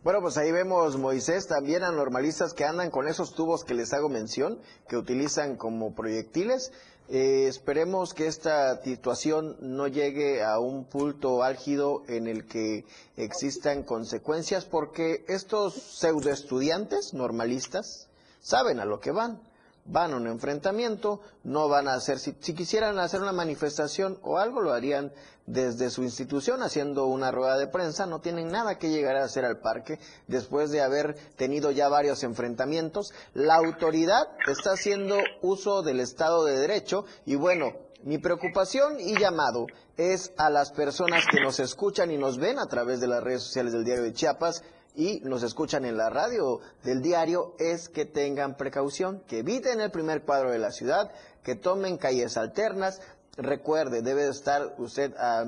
Bueno, 0.05 0.21
pues 0.21 0.39
ahí 0.39 0.53
vemos, 0.53 0.97
Moisés, 0.99 1.49
también 1.49 1.83
a 1.83 1.91
normalistas 1.91 2.55
que 2.55 2.65
andan 2.65 2.91
con 2.91 3.09
esos 3.09 3.35
tubos 3.35 3.65
que 3.65 3.75
les 3.75 3.93
hago 3.93 4.09
mención, 4.09 4.61
que 4.89 4.97
utilizan 4.97 5.57
como 5.57 5.97
proyectiles. 5.97 6.71
Eh, 7.09 7.47
esperemos 7.47 8.15
que 8.15 8.27
esta 8.27 8.83
situación 8.83 9.57
no 9.61 9.87
llegue 9.87 10.43
a 10.43 10.59
un 10.59 10.85
punto 10.85 11.45
álgido 11.45 12.03
en 12.09 12.27
el 12.27 12.47
que 12.47 12.85
existan 13.17 13.85
consecuencias, 13.85 14.65
porque 14.65 15.25
estos 15.29 15.75
pseudo 15.75 16.31
estudiantes 16.31 17.15
normalistas 17.15 18.09
saben 18.41 18.81
a 18.81 18.85
lo 18.85 18.99
que 18.99 19.13
van. 19.13 19.41
Van 19.89 20.13
a 20.13 20.17
un 20.17 20.27
enfrentamiento, 20.27 21.21
no 21.45 21.69
van 21.69 21.89
a 21.89 21.95
hacer, 21.95 22.19
si, 22.19 22.35
si 22.41 22.55
quisieran 22.55 22.99
hacer 22.99 23.23
una 23.23 23.33
manifestación 23.33 24.19
o 24.23 24.39
algo, 24.39 24.61
lo 24.61 24.73
harían 24.73 25.13
desde 25.47 25.91
su 25.91 26.03
institución 26.03 26.63
haciendo 26.63 27.07
una 27.07 27.31
rueda 27.31 27.57
de 27.57 27.69
prensa, 27.69 28.05
no 28.07 28.21
tienen 28.21 28.49
nada 28.49 28.79
que 28.79 28.91
llegar 28.91 29.17
a 29.17 29.25
hacer 29.25 29.45
al 29.45 29.61
parque 29.61 29.99
después 30.27 30.71
de 30.71 30.83
haber 30.83 31.15
tenido 31.37 31.71
ya 31.71 31.89
varios 31.89 32.23
enfrentamientos. 32.25 33.13
La 33.33 33.55
autoridad 33.55 34.27
está 34.49 34.73
haciendo 34.73 35.19
uso 35.43 35.83
del 35.83 36.01
Estado 36.01 36.45
de 36.45 36.59
Derecho 36.59 37.05
y 37.25 37.37
bueno, 37.37 37.73
mi 38.03 38.19
preocupación 38.19 39.01
y 39.01 39.19
llamado 39.19 39.67
es 39.97 40.33
a 40.37 40.51
las 40.51 40.73
personas 40.73 41.25
que 41.31 41.41
nos 41.41 41.59
escuchan 41.61 42.11
y 42.11 42.19
nos 42.19 42.39
ven 42.39 42.59
a 42.59 42.67
través 42.67 43.01
de 43.01 43.09
las 43.09 43.23
redes 43.23 43.43
sociales 43.45 43.73
del 43.73 43.85
diario 43.85 44.05
de 44.05 44.13
Chiapas 44.13 44.63
y 44.97 45.21
nos 45.21 45.43
escuchan 45.43 45.85
en 45.85 45.99
la 45.99 46.09
radio 46.09 46.61
del 46.83 47.03
diario 47.03 47.55
es 47.59 47.91
que 47.91 48.07
tengan 48.07 48.57
precaución, 48.57 49.23
que 49.29 49.41
eviten 49.41 49.81
el 49.81 49.91
primer 49.91 50.23
cuadro 50.23 50.51
de 50.51 50.59
la 50.59 50.73
ciudad, 50.73 51.13
que 51.43 51.55
tomen 51.55 51.99
calles 51.99 52.39
alternas. 52.39 53.03
Recuerde, 53.37 54.01
debe 54.01 54.25
de 54.25 54.31
estar 54.31 54.75
usted 54.79 55.15
a 55.19 55.47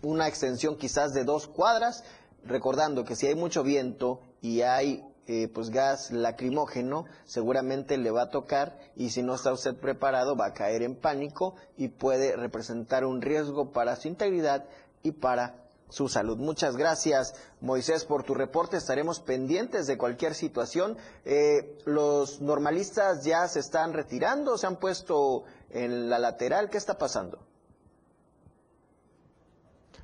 una 0.00 0.26
extensión 0.26 0.76
quizás 0.76 1.12
de 1.12 1.24
dos 1.24 1.46
cuadras, 1.46 2.02
recordando 2.44 3.04
que 3.04 3.14
si 3.14 3.26
hay 3.26 3.34
mucho 3.34 3.62
viento 3.62 4.22
y 4.40 4.62
hay 4.62 5.04
eh, 5.26 5.48
pues 5.52 5.68
gas 5.68 6.10
lacrimógeno, 6.10 7.04
seguramente 7.26 7.98
le 7.98 8.10
va 8.10 8.22
a 8.22 8.30
tocar 8.30 8.78
y 8.96 9.10
si 9.10 9.22
no 9.22 9.34
está 9.34 9.52
usted 9.52 9.76
preparado 9.76 10.34
va 10.34 10.46
a 10.46 10.54
caer 10.54 10.82
en 10.82 10.96
pánico 10.96 11.56
y 11.76 11.88
puede 11.88 12.34
representar 12.36 13.04
un 13.04 13.20
riesgo 13.20 13.70
para 13.70 13.96
su 13.96 14.08
integridad 14.08 14.64
y 15.02 15.12
para 15.12 15.59
su 15.90 16.08
salud. 16.08 16.38
Muchas 16.38 16.76
gracias, 16.76 17.34
Moisés, 17.60 18.04
por 18.04 18.22
tu 18.22 18.34
reporte. 18.34 18.76
Estaremos 18.76 19.20
pendientes 19.20 19.86
de 19.86 19.98
cualquier 19.98 20.34
situación. 20.34 20.96
Eh, 21.24 21.78
los 21.84 22.40
normalistas 22.40 23.24
ya 23.24 23.46
se 23.48 23.60
están 23.60 23.92
retirando, 23.92 24.56
se 24.56 24.66
han 24.66 24.76
puesto 24.76 25.44
en 25.70 26.08
la 26.08 26.18
lateral. 26.18 26.70
¿Qué 26.70 26.78
está 26.78 26.96
pasando? 26.96 27.38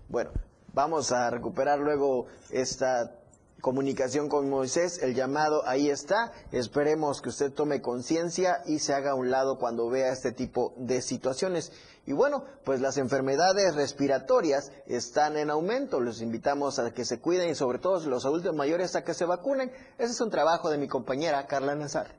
Bueno, 0.08 0.30
vamos 0.72 1.10
a 1.10 1.30
recuperar 1.30 1.78
luego 1.78 2.26
esta 2.50 3.16
comunicación 3.60 4.28
con 4.28 4.48
Moisés, 4.48 5.02
el 5.02 5.14
llamado 5.14 5.66
ahí 5.66 5.90
está, 5.90 6.32
esperemos 6.52 7.20
que 7.20 7.30
usted 7.30 7.52
tome 7.52 7.80
conciencia 7.80 8.62
y 8.66 8.78
se 8.78 8.94
haga 8.94 9.10
a 9.10 9.14
un 9.14 9.30
lado 9.30 9.58
cuando 9.58 9.88
vea 9.88 10.12
este 10.12 10.30
tipo 10.30 10.74
de 10.76 11.02
situaciones. 11.02 11.72
Y 12.06 12.12
bueno, 12.12 12.44
pues 12.64 12.80
las 12.80 12.98
enfermedades 12.98 13.74
respiratorias 13.74 14.70
están 14.86 15.36
en 15.36 15.50
aumento, 15.50 15.98
los 16.00 16.22
invitamos 16.22 16.78
a 16.78 16.92
que 16.92 17.04
se 17.04 17.20
cuiden 17.20 17.50
y 17.50 17.56
sobre 17.56 17.80
todo 17.80 17.98
los 18.08 18.24
adultos 18.24 18.54
mayores 18.54 18.94
a 18.94 19.02
que 19.02 19.12
se 19.12 19.24
vacunen. 19.24 19.72
Ese 19.98 20.12
es 20.12 20.20
un 20.20 20.30
trabajo 20.30 20.70
de 20.70 20.78
mi 20.78 20.86
compañera 20.86 21.46
Carla 21.48 21.74
Nazar. 21.74 22.14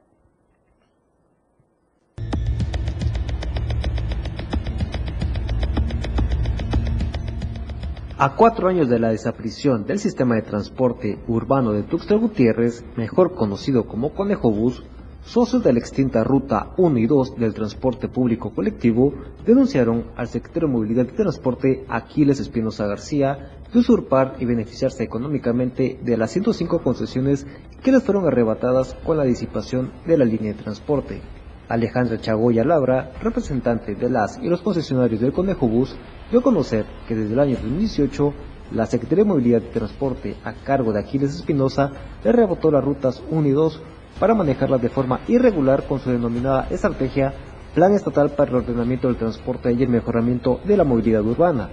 A 8.19 8.35
cuatro 8.35 8.67
años 8.67 8.89
de 8.89 8.99
la 8.99 9.09
desaparición 9.09 9.85
del 9.85 9.99
sistema 9.99 10.35
de 10.35 10.41
transporte 10.41 11.23
urbano 11.27 11.71
de 11.71 11.83
Tuxtla 11.83 12.17
Gutiérrez, 12.17 12.83
mejor 12.97 13.35
conocido 13.35 13.85
como 13.85 14.15
Conejo 14.15 14.51
Bus, 14.51 14.83
socios 15.27 15.61
de 15.61 15.73
la 15.73 15.79
extinta 15.79 16.23
Ruta 16.23 16.71
1 16.77 16.99
y 16.99 17.05
2 17.05 17.35
del 17.35 17.53
transporte 17.53 18.07
público 18.07 18.51
colectivo 18.51 19.13
denunciaron 19.45 20.05
al 20.15 20.29
secretario 20.29 20.69
de 20.69 20.73
Movilidad 20.73 21.03
y 21.03 21.17
Transporte 21.17 21.85
Aquiles 21.89 22.39
Espinosa 22.39 22.87
García 22.87 23.59
de 23.73 23.79
usurpar 23.79 24.37
y 24.39 24.45
beneficiarse 24.45 25.03
económicamente 25.03 25.99
de 26.01 26.15
las 26.15 26.31
105 26.31 26.81
concesiones 26.81 27.45
que 27.83 27.91
les 27.91 28.03
fueron 28.03 28.25
arrebatadas 28.25 28.95
con 29.05 29.17
la 29.17 29.25
disipación 29.25 29.91
de 30.05 30.17
la 30.17 30.23
línea 30.23 30.53
de 30.53 30.63
transporte. 30.63 31.21
Alejandra 31.67 32.21
Chagoya 32.21 32.63
Labra, 32.63 33.11
representante 33.21 33.95
de 33.95 34.09
las 34.09 34.39
y 34.41 34.47
los 34.47 34.61
concesionarios 34.61 35.19
del 35.19 35.33
Conejo 35.33 35.67
Bus, 35.67 35.93
dio 36.31 36.39
a 36.39 36.43
conocer 36.43 36.85
que 37.05 37.15
desde 37.15 37.33
el 37.33 37.39
año 37.41 37.57
2018 37.61 38.33
la 38.71 38.85
Secretaría 38.85 39.25
de 39.25 39.29
Movilidad 39.29 39.61
y 39.61 39.73
Transporte 39.73 40.37
a 40.45 40.53
cargo 40.53 40.93
de 40.93 41.01
Aquiles 41.01 41.35
Espinosa 41.35 41.91
le 42.23 42.31
rebotó 42.31 42.71
las 42.71 42.83
rutas 42.83 43.21
1 43.29 43.45
y 43.45 43.51
2 43.51 43.81
para 44.19 44.33
manejarlas 44.33 44.81
de 44.81 44.89
forma 44.89 45.21
irregular 45.27 45.85
con 45.85 45.99
su 45.99 46.09
denominada 46.11 46.67
estrategia 46.69 47.33
Plan 47.73 47.93
Estatal 47.93 48.31
para 48.31 48.49
el 48.49 48.57
Ordenamiento 48.57 49.07
del 49.07 49.15
Transporte 49.17 49.71
y 49.71 49.81
el 49.83 49.89
Mejoramiento 49.89 50.59
de 50.63 50.77
la 50.77 50.83
Movilidad 50.83 51.21
Urbana. 51.21 51.69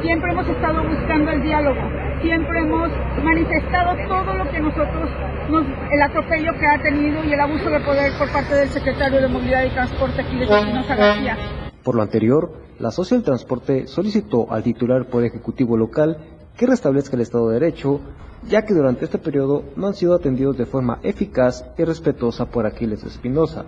Siempre 0.03 0.31
hemos 0.33 0.49
estado 0.49 0.83
buscando 0.85 1.31
el 1.31 1.43
diálogo, 1.43 1.81
siempre 2.23 2.59
hemos 2.61 2.91
manifestado 3.23 3.97
todo 4.09 4.35
lo 4.35 4.51
que 4.51 4.61
nosotros, 4.61 5.11
nos, 5.49 5.65
el 5.93 6.03
atropello 6.03 6.53
que 6.59 6.67
ha 6.67 6.79
tenido 6.83 7.25
y 7.25 7.33
el 7.33 7.41
abuso 7.41 7.71
de 7.71 7.81
poder 7.81 8.13
por 8.19 8.31
parte 8.33 8.55
del 8.55 8.69
secretario 8.69 9.21
de 9.21 9.29
Movilidad 9.29 9.65
y 9.65 9.71
Transporte 9.71 10.21
aquí 10.23 10.37
de 10.39 10.47
García. 10.47 11.68
Por 11.83 11.95
lo 11.95 12.03
anterior, 12.03 12.53
la 12.79 12.91
Socia 12.91 13.17
del 13.17 13.25
Transporte 13.25 13.87
solicitó 13.87 14.51
al 14.53 14.63
titular 14.63 15.07
Poder 15.07 15.29
Ejecutivo 15.29 15.77
local 15.77 16.19
que 16.57 16.67
restablezca 16.67 17.17
el 17.17 17.23
Estado 17.23 17.49
de 17.49 17.61
Derecho, 17.61 18.01
ya 18.49 18.63
que 18.65 18.75
durante 18.75 19.05
este 19.05 19.19
periodo 19.19 19.65
no 19.77 19.87
han 19.87 19.95
sido 19.95 20.15
atendidos 20.15 20.57
de 20.59 20.67
forma 20.67 20.99
eficaz 21.03 21.65
y 21.77 21.85
respetuosa 21.85 22.47
por 22.47 22.67
Aquiles 22.67 23.05
Espinosa. 23.05 23.65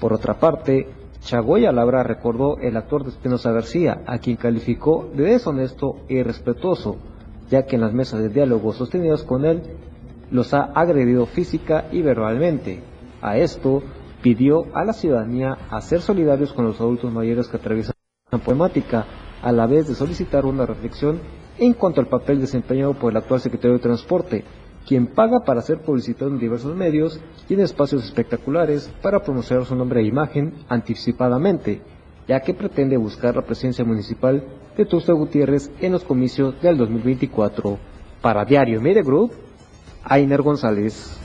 Por 0.00 0.12
otra 0.12 0.38
parte, 0.40 0.88
Chagoya 1.20 1.72
Labra 1.72 2.02
recordó 2.02 2.58
el 2.58 2.76
actor 2.76 3.04
de 3.04 3.10
Espinosa 3.10 3.52
García, 3.52 4.02
a 4.06 4.18
quien 4.18 4.36
calificó 4.36 5.08
de 5.14 5.24
deshonesto 5.24 6.00
e 6.08 6.16
irrespetuoso, 6.16 6.96
ya 7.48 7.64
que 7.64 7.76
en 7.76 7.82
las 7.82 7.94
mesas 7.94 8.20
de 8.20 8.28
diálogo 8.28 8.72
sostenidas 8.72 9.22
con 9.22 9.44
él 9.44 9.62
los 10.30 10.52
ha 10.52 10.64
agredido 10.64 11.26
física 11.26 11.86
y 11.92 12.02
verbalmente. 12.02 12.82
A 13.22 13.38
esto 13.38 13.82
pidió 14.24 14.74
a 14.74 14.86
la 14.86 14.94
ciudadanía 14.94 15.58
a 15.68 15.82
ser 15.82 16.00
solidarios 16.00 16.54
con 16.54 16.64
los 16.64 16.80
adultos 16.80 17.12
mayores 17.12 17.46
que 17.46 17.58
atraviesan 17.58 17.92
la 18.32 18.38
poemática, 18.38 19.04
a 19.42 19.52
la 19.52 19.66
vez 19.66 19.86
de 19.86 19.94
solicitar 19.94 20.46
una 20.46 20.64
reflexión 20.64 21.20
en 21.58 21.74
cuanto 21.74 22.00
al 22.00 22.06
papel 22.06 22.40
desempeñado 22.40 22.94
por 22.94 23.12
el 23.12 23.18
actual 23.18 23.40
secretario 23.40 23.76
de 23.76 23.82
Transporte, 23.82 24.44
quien 24.88 25.08
paga 25.08 25.40
para 25.44 25.60
ser 25.60 25.82
publicitado 25.82 26.30
en 26.30 26.38
diversos 26.38 26.74
medios 26.74 27.20
y 27.50 27.52
en 27.52 27.60
espacios 27.60 28.02
espectaculares 28.02 28.90
para 29.02 29.22
promocionar 29.22 29.66
su 29.66 29.76
nombre 29.76 30.00
e 30.00 30.06
imagen 30.06 30.54
anticipadamente, 30.70 31.82
ya 32.26 32.40
que 32.40 32.54
pretende 32.54 32.96
buscar 32.96 33.36
la 33.36 33.42
presencia 33.42 33.84
municipal 33.84 34.42
de 34.74 34.86
Tuxtla 34.86 35.12
Gutiérrez 35.12 35.70
en 35.82 35.92
los 35.92 36.02
comicios 36.02 36.58
del 36.62 36.78
2024. 36.78 37.78
Para 38.22 38.46
Diario 38.46 38.80
Media 38.80 39.02
Group, 39.02 39.32
Ainer 40.02 40.40
González. 40.40 41.23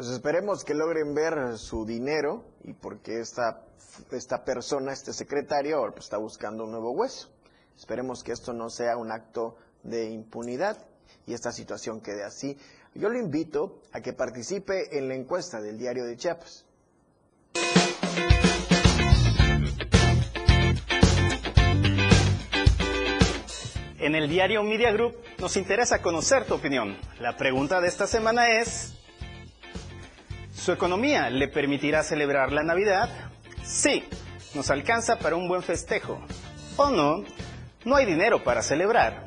Pues 0.00 0.12
esperemos 0.12 0.64
que 0.64 0.72
logren 0.72 1.12
ver 1.12 1.58
su 1.58 1.84
dinero 1.84 2.42
y 2.64 2.72
porque 2.72 3.20
esta, 3.20 3.66
esta 4.10 4.46
persona, 4.46 4.94
este 4.94 5.12
secretario, 5.12 5.82
pues 5.92 6.04
está 6.04 6.16
buscando 6.16 6.64
un 6.64 6.70
nuevo 6.70 6.92
hueso. 6.92 7.28
Esperemos 7.76 8.24
que 8.24 8.32
esto 8.32 8.54
no 8.54 8.70
sea 8.70 8.96
un 8.96 9.12
acto 9.12 9.58
de 9.82 10.08
impunidad 10.08 10.78
y 11.26 11.34
esta 11.34 11.52
situación 11.52 12.00
quede 12.00 12.24
así. 12.24 12.56
Yo 12.94 13.10
lo 13.10 13.18
invito 13.18 13.82
a 13.92 14.00
que 14.00 14.14
participe 14.14 14.96
en 14.96 15.06
la 15.06 15.16
encuesta 15.16 15.60
del 15.60 15.76
diario 15.76 16.06
de 16.06 16.16
Chiapas. 16.16 16.64
En 23.98 24.14
el 24.14 24.30
diario 24.30 24.62
Media 24.62 24.92
Group 24.92 25.14
nos 25.38 25.58
interesa 25.58 26.00
conocer 26.00 26.46
tu 26.46 26.54
opinión. 26.54 26.96
La 27.20 27.36
pregunta 27.36 27.82
de 27.82 27.88
esta 27.88 28.06
semana 28.06 28.58
es, 28.62 28.96
¿su 30.60 30.72
economía 30.72 31.30
le 31.30 31.48
permitirá 31.48 32.02
celebrar 32.02 32.52
la 32.52 32.62
Navidad? 32.62 33.08
Sí, 33.64 34.04
nos 34.54 34.70
alcanza 34.70 35.18
para 35.18 35.36
un 35.36 35.48
buen 35.48 35.62
festejo. 35.62 36.20
¿O 36.76 36.90
no? 36.90 37.24
No 37.84 37.96
hay 37.96 38.04
dinero 38.04 38.44
para 38.44 38.62
celebrar. 38.62 39.24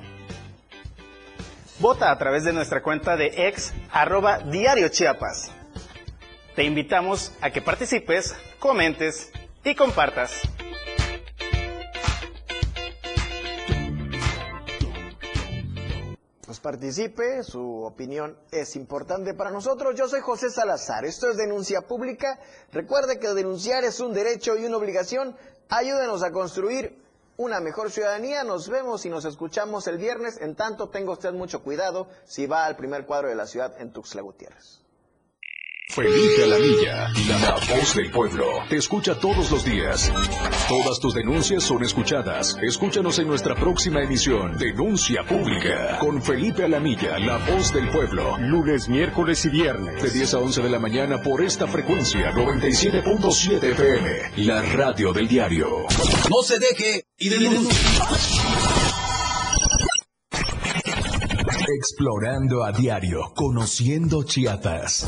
Vota 1.80 2.12
a 2.12 2.18
través 2.18 2.44
de 2.44 2.54
nuestra 2.54 2.84
cuenta 2.84 3.18
de 3.18 3.48
ex 3.48 3.74
arroba 3.92 4.40
diario 4.40 4.90
Chiapas. 4.90 5.52
Te 6.56 6.64
invitamos 6.64 7.32
a 7.42 7.50
que 7.50 7.62
participes, 7.62 8.36
comentes 8.60 9.32
y 9.64 9.74
compartas. 9.74 10.42
Participe, 16.64 17.44
su 17.44 17.84
opinión 17.84 18.40
es 18.50 18.78
importante 18.78 19.34
para 19.34 19.52
nosotros. 19.52 19.96
Yo 19.96 20.08
soy 20.08 20.22
José 20.22 20.50
Salazar, 20.50 21.04
esto 21.04 21.30
es 21.30 21.36
Denuncia 21.38 21.82
Pública. 21.82 22.40
Recuerde 22.72 23.20
que 23.20 23.28
denunciar 23.34 23.84
es 23.84 24.00
un 24.00 24.14
derecho 24.14 24.56
y 24.56 24.66
una 24.66 24.78
obligación. 24.78 25.36
Ayúdenos 25.70 26.24
a 26.24 26.32
construir 26.32 27.04
una 27.36 27.60
mejor 27.60 27.92
ciudadanía. 27.92 28.46
Nos 28.46 28.70
vemos 28.70 29.06
y 29.06 29.10
nos 29.10 29.26
escuchamos 29.26 29.88
el 29.88 29.98
viernes. 29.98 30.40
En 30.40 30.56
tanto, 30.56 30.90
tenga 30.90 31.12
usted 31.12 31.34
mucho 31.34 31.62
cuidado 31.62 32.08
si 32.24 32.48
va 32.48 32.66
al 32.66 32.78
primer 32.78 33.06
cuadro 33.06 33.28
de 33.28 33.36
la 33.36 33.46
ciudad 33.46 33.80
en 33.80 33.92
Tuxtla 33.92 34.22
Gutiérrez. 34.22 34.83
Felipe 35.96 36.44
Alamilla, 36.46 37.12
la 37.28 37.52
voz 37.52 37.96
del 37.96 38.10
pueblo, 38.10 38.46
te 38.68 38.78
escucha 38.78 39.20
todos 39.20 39.52
los 39.52 39.64
días. 39.64 40.12
Todas 40.68 41.00
tus 41.00 41.14
denuncias 41.14 41.62
son 41.62 41.84
escuchadas. 41.84 42.58
Escúchanos 42.64 43.20
en 43.20 43.28
nuestra 43.28 43.54
próxima 43.54 44.02
emisión, 44.02 44.58
Denuncia 44.58 45.24
Pública, 45.24 46.00
con 46.00 46.20
Felipe 46.24 46.64
Alamilla, 46.64 47.20
la 47.20 47.38
voz 47.38 47.72
del 47.72 47.88
pueblo. 47.90 48.40
Lunes, 48.40 48.90
miércoles 48.90 49.46
y 49.46 49.50
viernes. 49.50 50.02
De 50.02 50.10
10 50.10 50.34
a 50.34 50.40
11 50.40 50.62
de 50.64 50.70
la 50.72 50.80
mañana 50.80 51.22
por 51.22 51.44
esta 51.44 51.68
frecuencia, 51.68 52.32
97.7 52.32 53.64
FM, 53.64 54.46
la 54.48 54.64
radio 54.64 55.14
del 55.14 55.28
diario. 55.28 55.86
No 56.28 56.42
se 56.42 56.58
deje 56.58 57.06
y 57.20 57.30
denuncie. 57.30 57.78
Explorando 61.78 62.64
a 62.64 62.72
diario, 62.72 63.32
conociendo 63.36 64.24
Chiapas. 64.24 65.06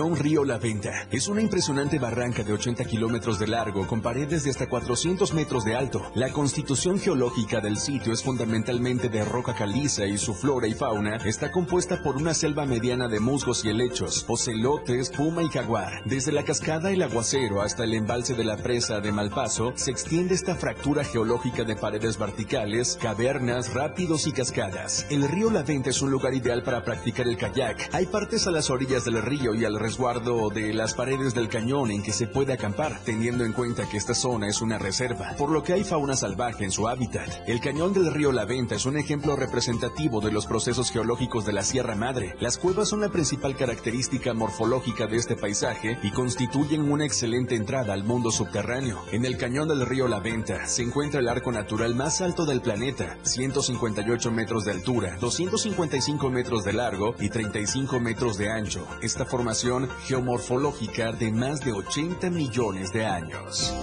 Cañón 0.00 0.16
Río 0.16 0.46
La 0.46 0.56
Venta 0.56 1.06
es 1.10 1.28
una 1.28 1.42
impresionante 1.42 1.98
barranca 1.98 2.42
de 2.42 2.54
80 2.54 2.86
kilómetros 2.86 3.38
de 3.38 3.46
largo 3.46 3.86
con 3.86 4.00
paredes 4.00 4.44
de 4.44 4.50
hasta 4.50 4.66
400 4.66 5.34
metros 5.34 5.62
de 5.62 5.76
alto. 5.76 6.10
La 6.14 6.32
constitución 6.32 6.98
geológica 6.98 7.60
del 7.60 7.76
sitio 7.76 8.14
es 8.14 8.22
fundamentalmente 8.22 9.10
de 9.10 9.22
roca 9.26 9.54
caliza 9.54 10.06
y 10.06 10.16
su 10.16 10.32
flora 10.32 10.68
y 10.68 10.72
fauna 10.72 11.16
está 11.16 11.52
compuesta 11.52 12.02
por 12.02 12.16
una 12.16 12.32
selva 12.32 12.64
mediana 12.64 13.08
de 13.08 13.20
musgos 13.20 13.62
y 13.66 13.68
helechos, 13.68 14.24
ocelotes, 14.26 15.10
puma 15.10 15.42
y 15.42 15.50
jaguar. 15.50 16.02
Desde 16.06 16.32
la 16.32 16.44
cascada 16.44 16.90
El 16.90 17.02
Aguacero 17.02 17.60
hasta 17.60 17.84
el 17.84 17.92
embalse 17.92 18.32
de 18.34 18.44
la 18.44 18.56
presa 18.56 19.00
de 19.00 19.12
Malpaso 19.12 19.74
se 19.76 19.90
extiende 19.90 20.34
esta 20.34 20.54
fractura 20.54 21.04
geológica 21.04 21.64
de 21.64 21.76
paredes 21.76 22.16
verticales, 22.16 22.98
cavernas, 23.02 23.74
rápidos 23.74 24.26
y 24.26 24.32
cascadas. 24.32 25.04
El 25.10 25.28
río 25.28 25.50
La 25.50 25.62
Venta 25.62 25.90
es 25.90 26.00
un 26.00 26.10
lugar 26.10 26.32
ideal 26.32 26.62
para 26.62 26.84
practicar 26.84 27.28
el 27.28 27.36
kayak. 27.36 27.90
Hay 27.92 28.06
partes 28.06 28.46
a 28.46 28.50
las 28.50 28.70
orillas 28.70 29.04
del 29.04 29.20
río 29.20 29.54
y 29.54 29.66
al 29.66 29.78
resguardo 29.90 30.50
de 30.50 30.72
las 30.72 30.94
paredes 30.94 31.34
del 31.34 31.48
cañón 31.48 31.90
en 31.90 32.00
que 32.04 32.12
se 32.12 32.28
puede 32.28 32.52
acampar, 32.52 33.00
teniendo 33.04 33.44
en 33.44 33.52
cuenta 33.52 33.88
que 33.88 33.96
esta 33.96 34.14
zona 34.14 34.46
es 34.46 34.62
una 34.62 34.78
reserva, 34.78 35.34
por 35.36 35.50
lo 35.50 35.64
que 35.64 35.72
hay 35.72 35.82
fauna 35.82 36.14
salvaje 36.14 36.62
en 36.62 36.70
su 36.70 36.86
hábitat. 36.86 37.28
El 37.48 37.60
cañón 37.60 37.92
del 37.92 38.14
río 38.14 38.30
La 38.30 38.44
Venta 38.44 38.76
es 38.76 38.86
un 38.86 38.96
ejemplo 38.96 39.34
representativo 39.34 40.20
de 40.20 40.30
los 40.30 40.46
procesos 40.46 40.92
geológicos 40.92 41.44
de 41.44 41.54
la 41.54 41.64
Sierra 41.64 41.96
Madre. 41.96 42.36
Las 42.38 42.56
cuevas 42.56 42.88
son 42.88 43.00
la 43.00 43.08
principal 43.08 43.56
característica 43.56 44.32
morfológica 44.32 45.08
de 45.08 45.16
este 45.16 45.34
paisaje 45.34 45.98
y 46.04 46.12
constituyen 46.12 46.88
una 46.88 47.04
excelente 47.04 47.56
entrada 47.56 47.92
al 47.92 48.04
mundo 48.04 48.30
subterráneo. 48.30 49.02
En 49.10 49.24
el 49.24 49.38
cañón 49.38 49.66
del 49.66 49.84
río 49.84 50.06
La 50.06 50.20
Venta 50.20 50.66
se 50.66 50.82
encuentra 50.82 51.18
el 51.18 51.28
arco 51.28 51.50
natural 51.50 51.96
más 51.96 52.20
alto 52.20 52.46
del 52.46 52.60
planeta, 52.60 53.18
158 53.24 54.30
metros 54.30 54.64
de 54.66 54.70
altura, 54.70 55.16
255 55.20 56.30
metros 56.30 56.62
de 56.62 56.74
largo 56.74 57.16
y 57.18 57.28
35 57.28 57.98
metros 57.98 58.38
de 58.38 58.50
ancho. 58.50 58.86
Esta 59.02 59.24
formación 59.24 59.79
geomorfológica 60.06 61.12
de 61.12 61.32
más 61.32 61.60
de 61.64 61.72
80 61.72 62.30
millones 62.30 62.92
de 62.92 63.06
años. 63.06 63.74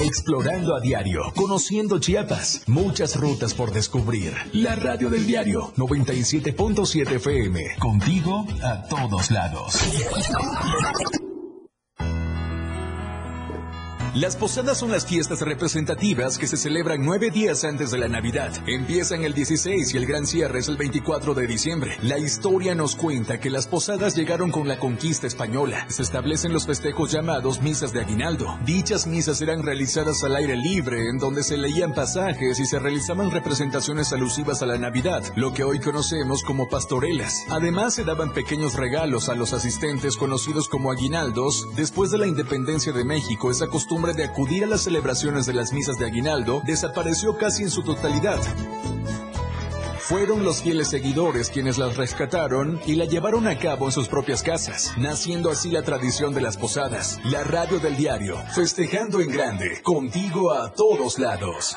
Explorando 0.00 0.74
a 0.74 0.80
diario, 0.80 1.32
conociendo 1.34 1.98
Chiapas, 1.98 2.62
muchas 2.66 3.16
rutas 3.16 3.54
por 3.54 3.72
descubrir. 3.72 4.34
La 4.52 4.74
radio 4.74 5.10
del 5.10 5.26
diario 5.26 5.72
97.7 5.76 7.12
FM, 7.16 7.76
contigo 7.78 8.46
a 8.62 8.82
todos 8.88 9.30
lados. 9.30 9.74
Las 14.14 14.34
posadas 14.34 14.76
son 14.76 14.90
las 14.90 15.06
fiestas 15.06 15.40
representativas 15.40 16.36
que 16.36 16.48
se 16.48 16.56
celebran 16.56 17.00
nueve 17.00 17.30
días 17.30 17.62
antes 17.62 17.92
de 17.92 17.98
la 17.98 18.08
Navidad. 18.08 18.50
Empiezan 18.66 19.22
el 19.22 19.34
16 19.34 19.94
y 19.94 19.96
el 19.96 20.04
gran 20.04 20.26
cierre 20.26 20.58
es 20.58 20.66
el 20.66 20.76
24 20.76 21.32
de 21.32 21.46
diciembre. 21.46 21.96
La 22.02 22.18
historia 22.18 22.74
nos 22.74 22.96
cuenta 22.96 23.38
que 23.38 23.50
las 23.50 23.68
posadas 23.68 24.16
llegaron 24.16 24.50
con 24.50 24.66
la 24.66 24.80
conquista 24.80 25.28
española. 25.28 25.86
Se 25.88 26.02
establecen 26.02 26.52
los 26.52 26.66
festejos 26.66 27.12
llamados 27.12 27.62
misas 27.62 27.92
de 27.92 28.00
aguinaldo. 28.00 28.58
Dichas 28.64 29.06
misas 29.06 29.40
eran 29.42 29.62
realizadas 29.62 30.24
al 30.24 30.34
aire 30.34 30.56
libre, 30.56 31.08
en 31.08 31.18
donde 31.18 31.44
se 31.44 31.56
leían 31.56 31.94
pasajes 31.94 32.58
y 32.58 32.66
se 32.66 32.80
realizaban 32.80 33.30
representaciones 33.30 34.12
alusivas 34.12 34.60
a 34.60 34.66
la 34.66 34.76
Navidad, 34.76 35.22
lo 35.36 35.52
que 35.52 35.62
hoy 35.62 35.78
conocemos 35.78 36.42
como 36.42 36.68
pastorelas. 36.68 37.44
Además 37.48 37.94
se 37.94 38.02
daban 38.02 38.32
pequeños 38.32 38.74
regalos 38.74 39.28
a 39.28 39.36
los 39.36 39.52
asistentes 39.52 40.16
conocidos 40.16 40.68
como 40.68 40.90
aguinaldos. 40.90 41.64
Después 41.76 42.10
de 42.10 42.18
la 42.18 42.26
independencia 42.26 42.92
de 42.92 43.04
México, 43.04 43.52
esa 43.52 43.68
costumbre 43.68 43.99
de 44.00 44.24
acudir 44.24 44.64
a 44.64 44.66
las 44.66 44.82
celebraciones 44.82 45.44
de 45.46 45.52
las 45.52 45.72
misas 45.72 45.98
de 45.98 46.06
aguinaldo 46.06 46.62
desapareció 46.64 47.36
casi 47.36 47.64
en 47.64 47.70
su 47.70 47.82
totalidad. 47.82 48.40
Fueron 49.98 50.42
los 50.42 50.62
fieles 50.62 50.88
seguidores 50.88 51.50
quienes 51.50 51.78
las 51.78 51.96
rescataron 51.96 52.80
y 52.86 52.94
la 52.94 53.04
llevaron 53.04 53.46
a 53.46 53.58
cabo 53.58 53.86
en 53.86 53.92
sus 53.92 54.08
propias 54.08 54.42
casas, 54.42 54.92
naciendo 54.96 55.50
así 55.50 55.70
la 55.70 55.82
tradición 55.82 56.34
de 56.34 56.40
las 56.40 56.56
posadas. 56.56 57.20
La 57.24 57.44
radio 57.44 57.78
del 57.78 57.96
diario, 57.96 58.36
festejando 58.54 59.20
en 59.20 59.30
grande, 59.30 59.80
contigo 59.82 60.52
a 60.52 60.72
todos 60.72 61.18
lados. 61.18 61.76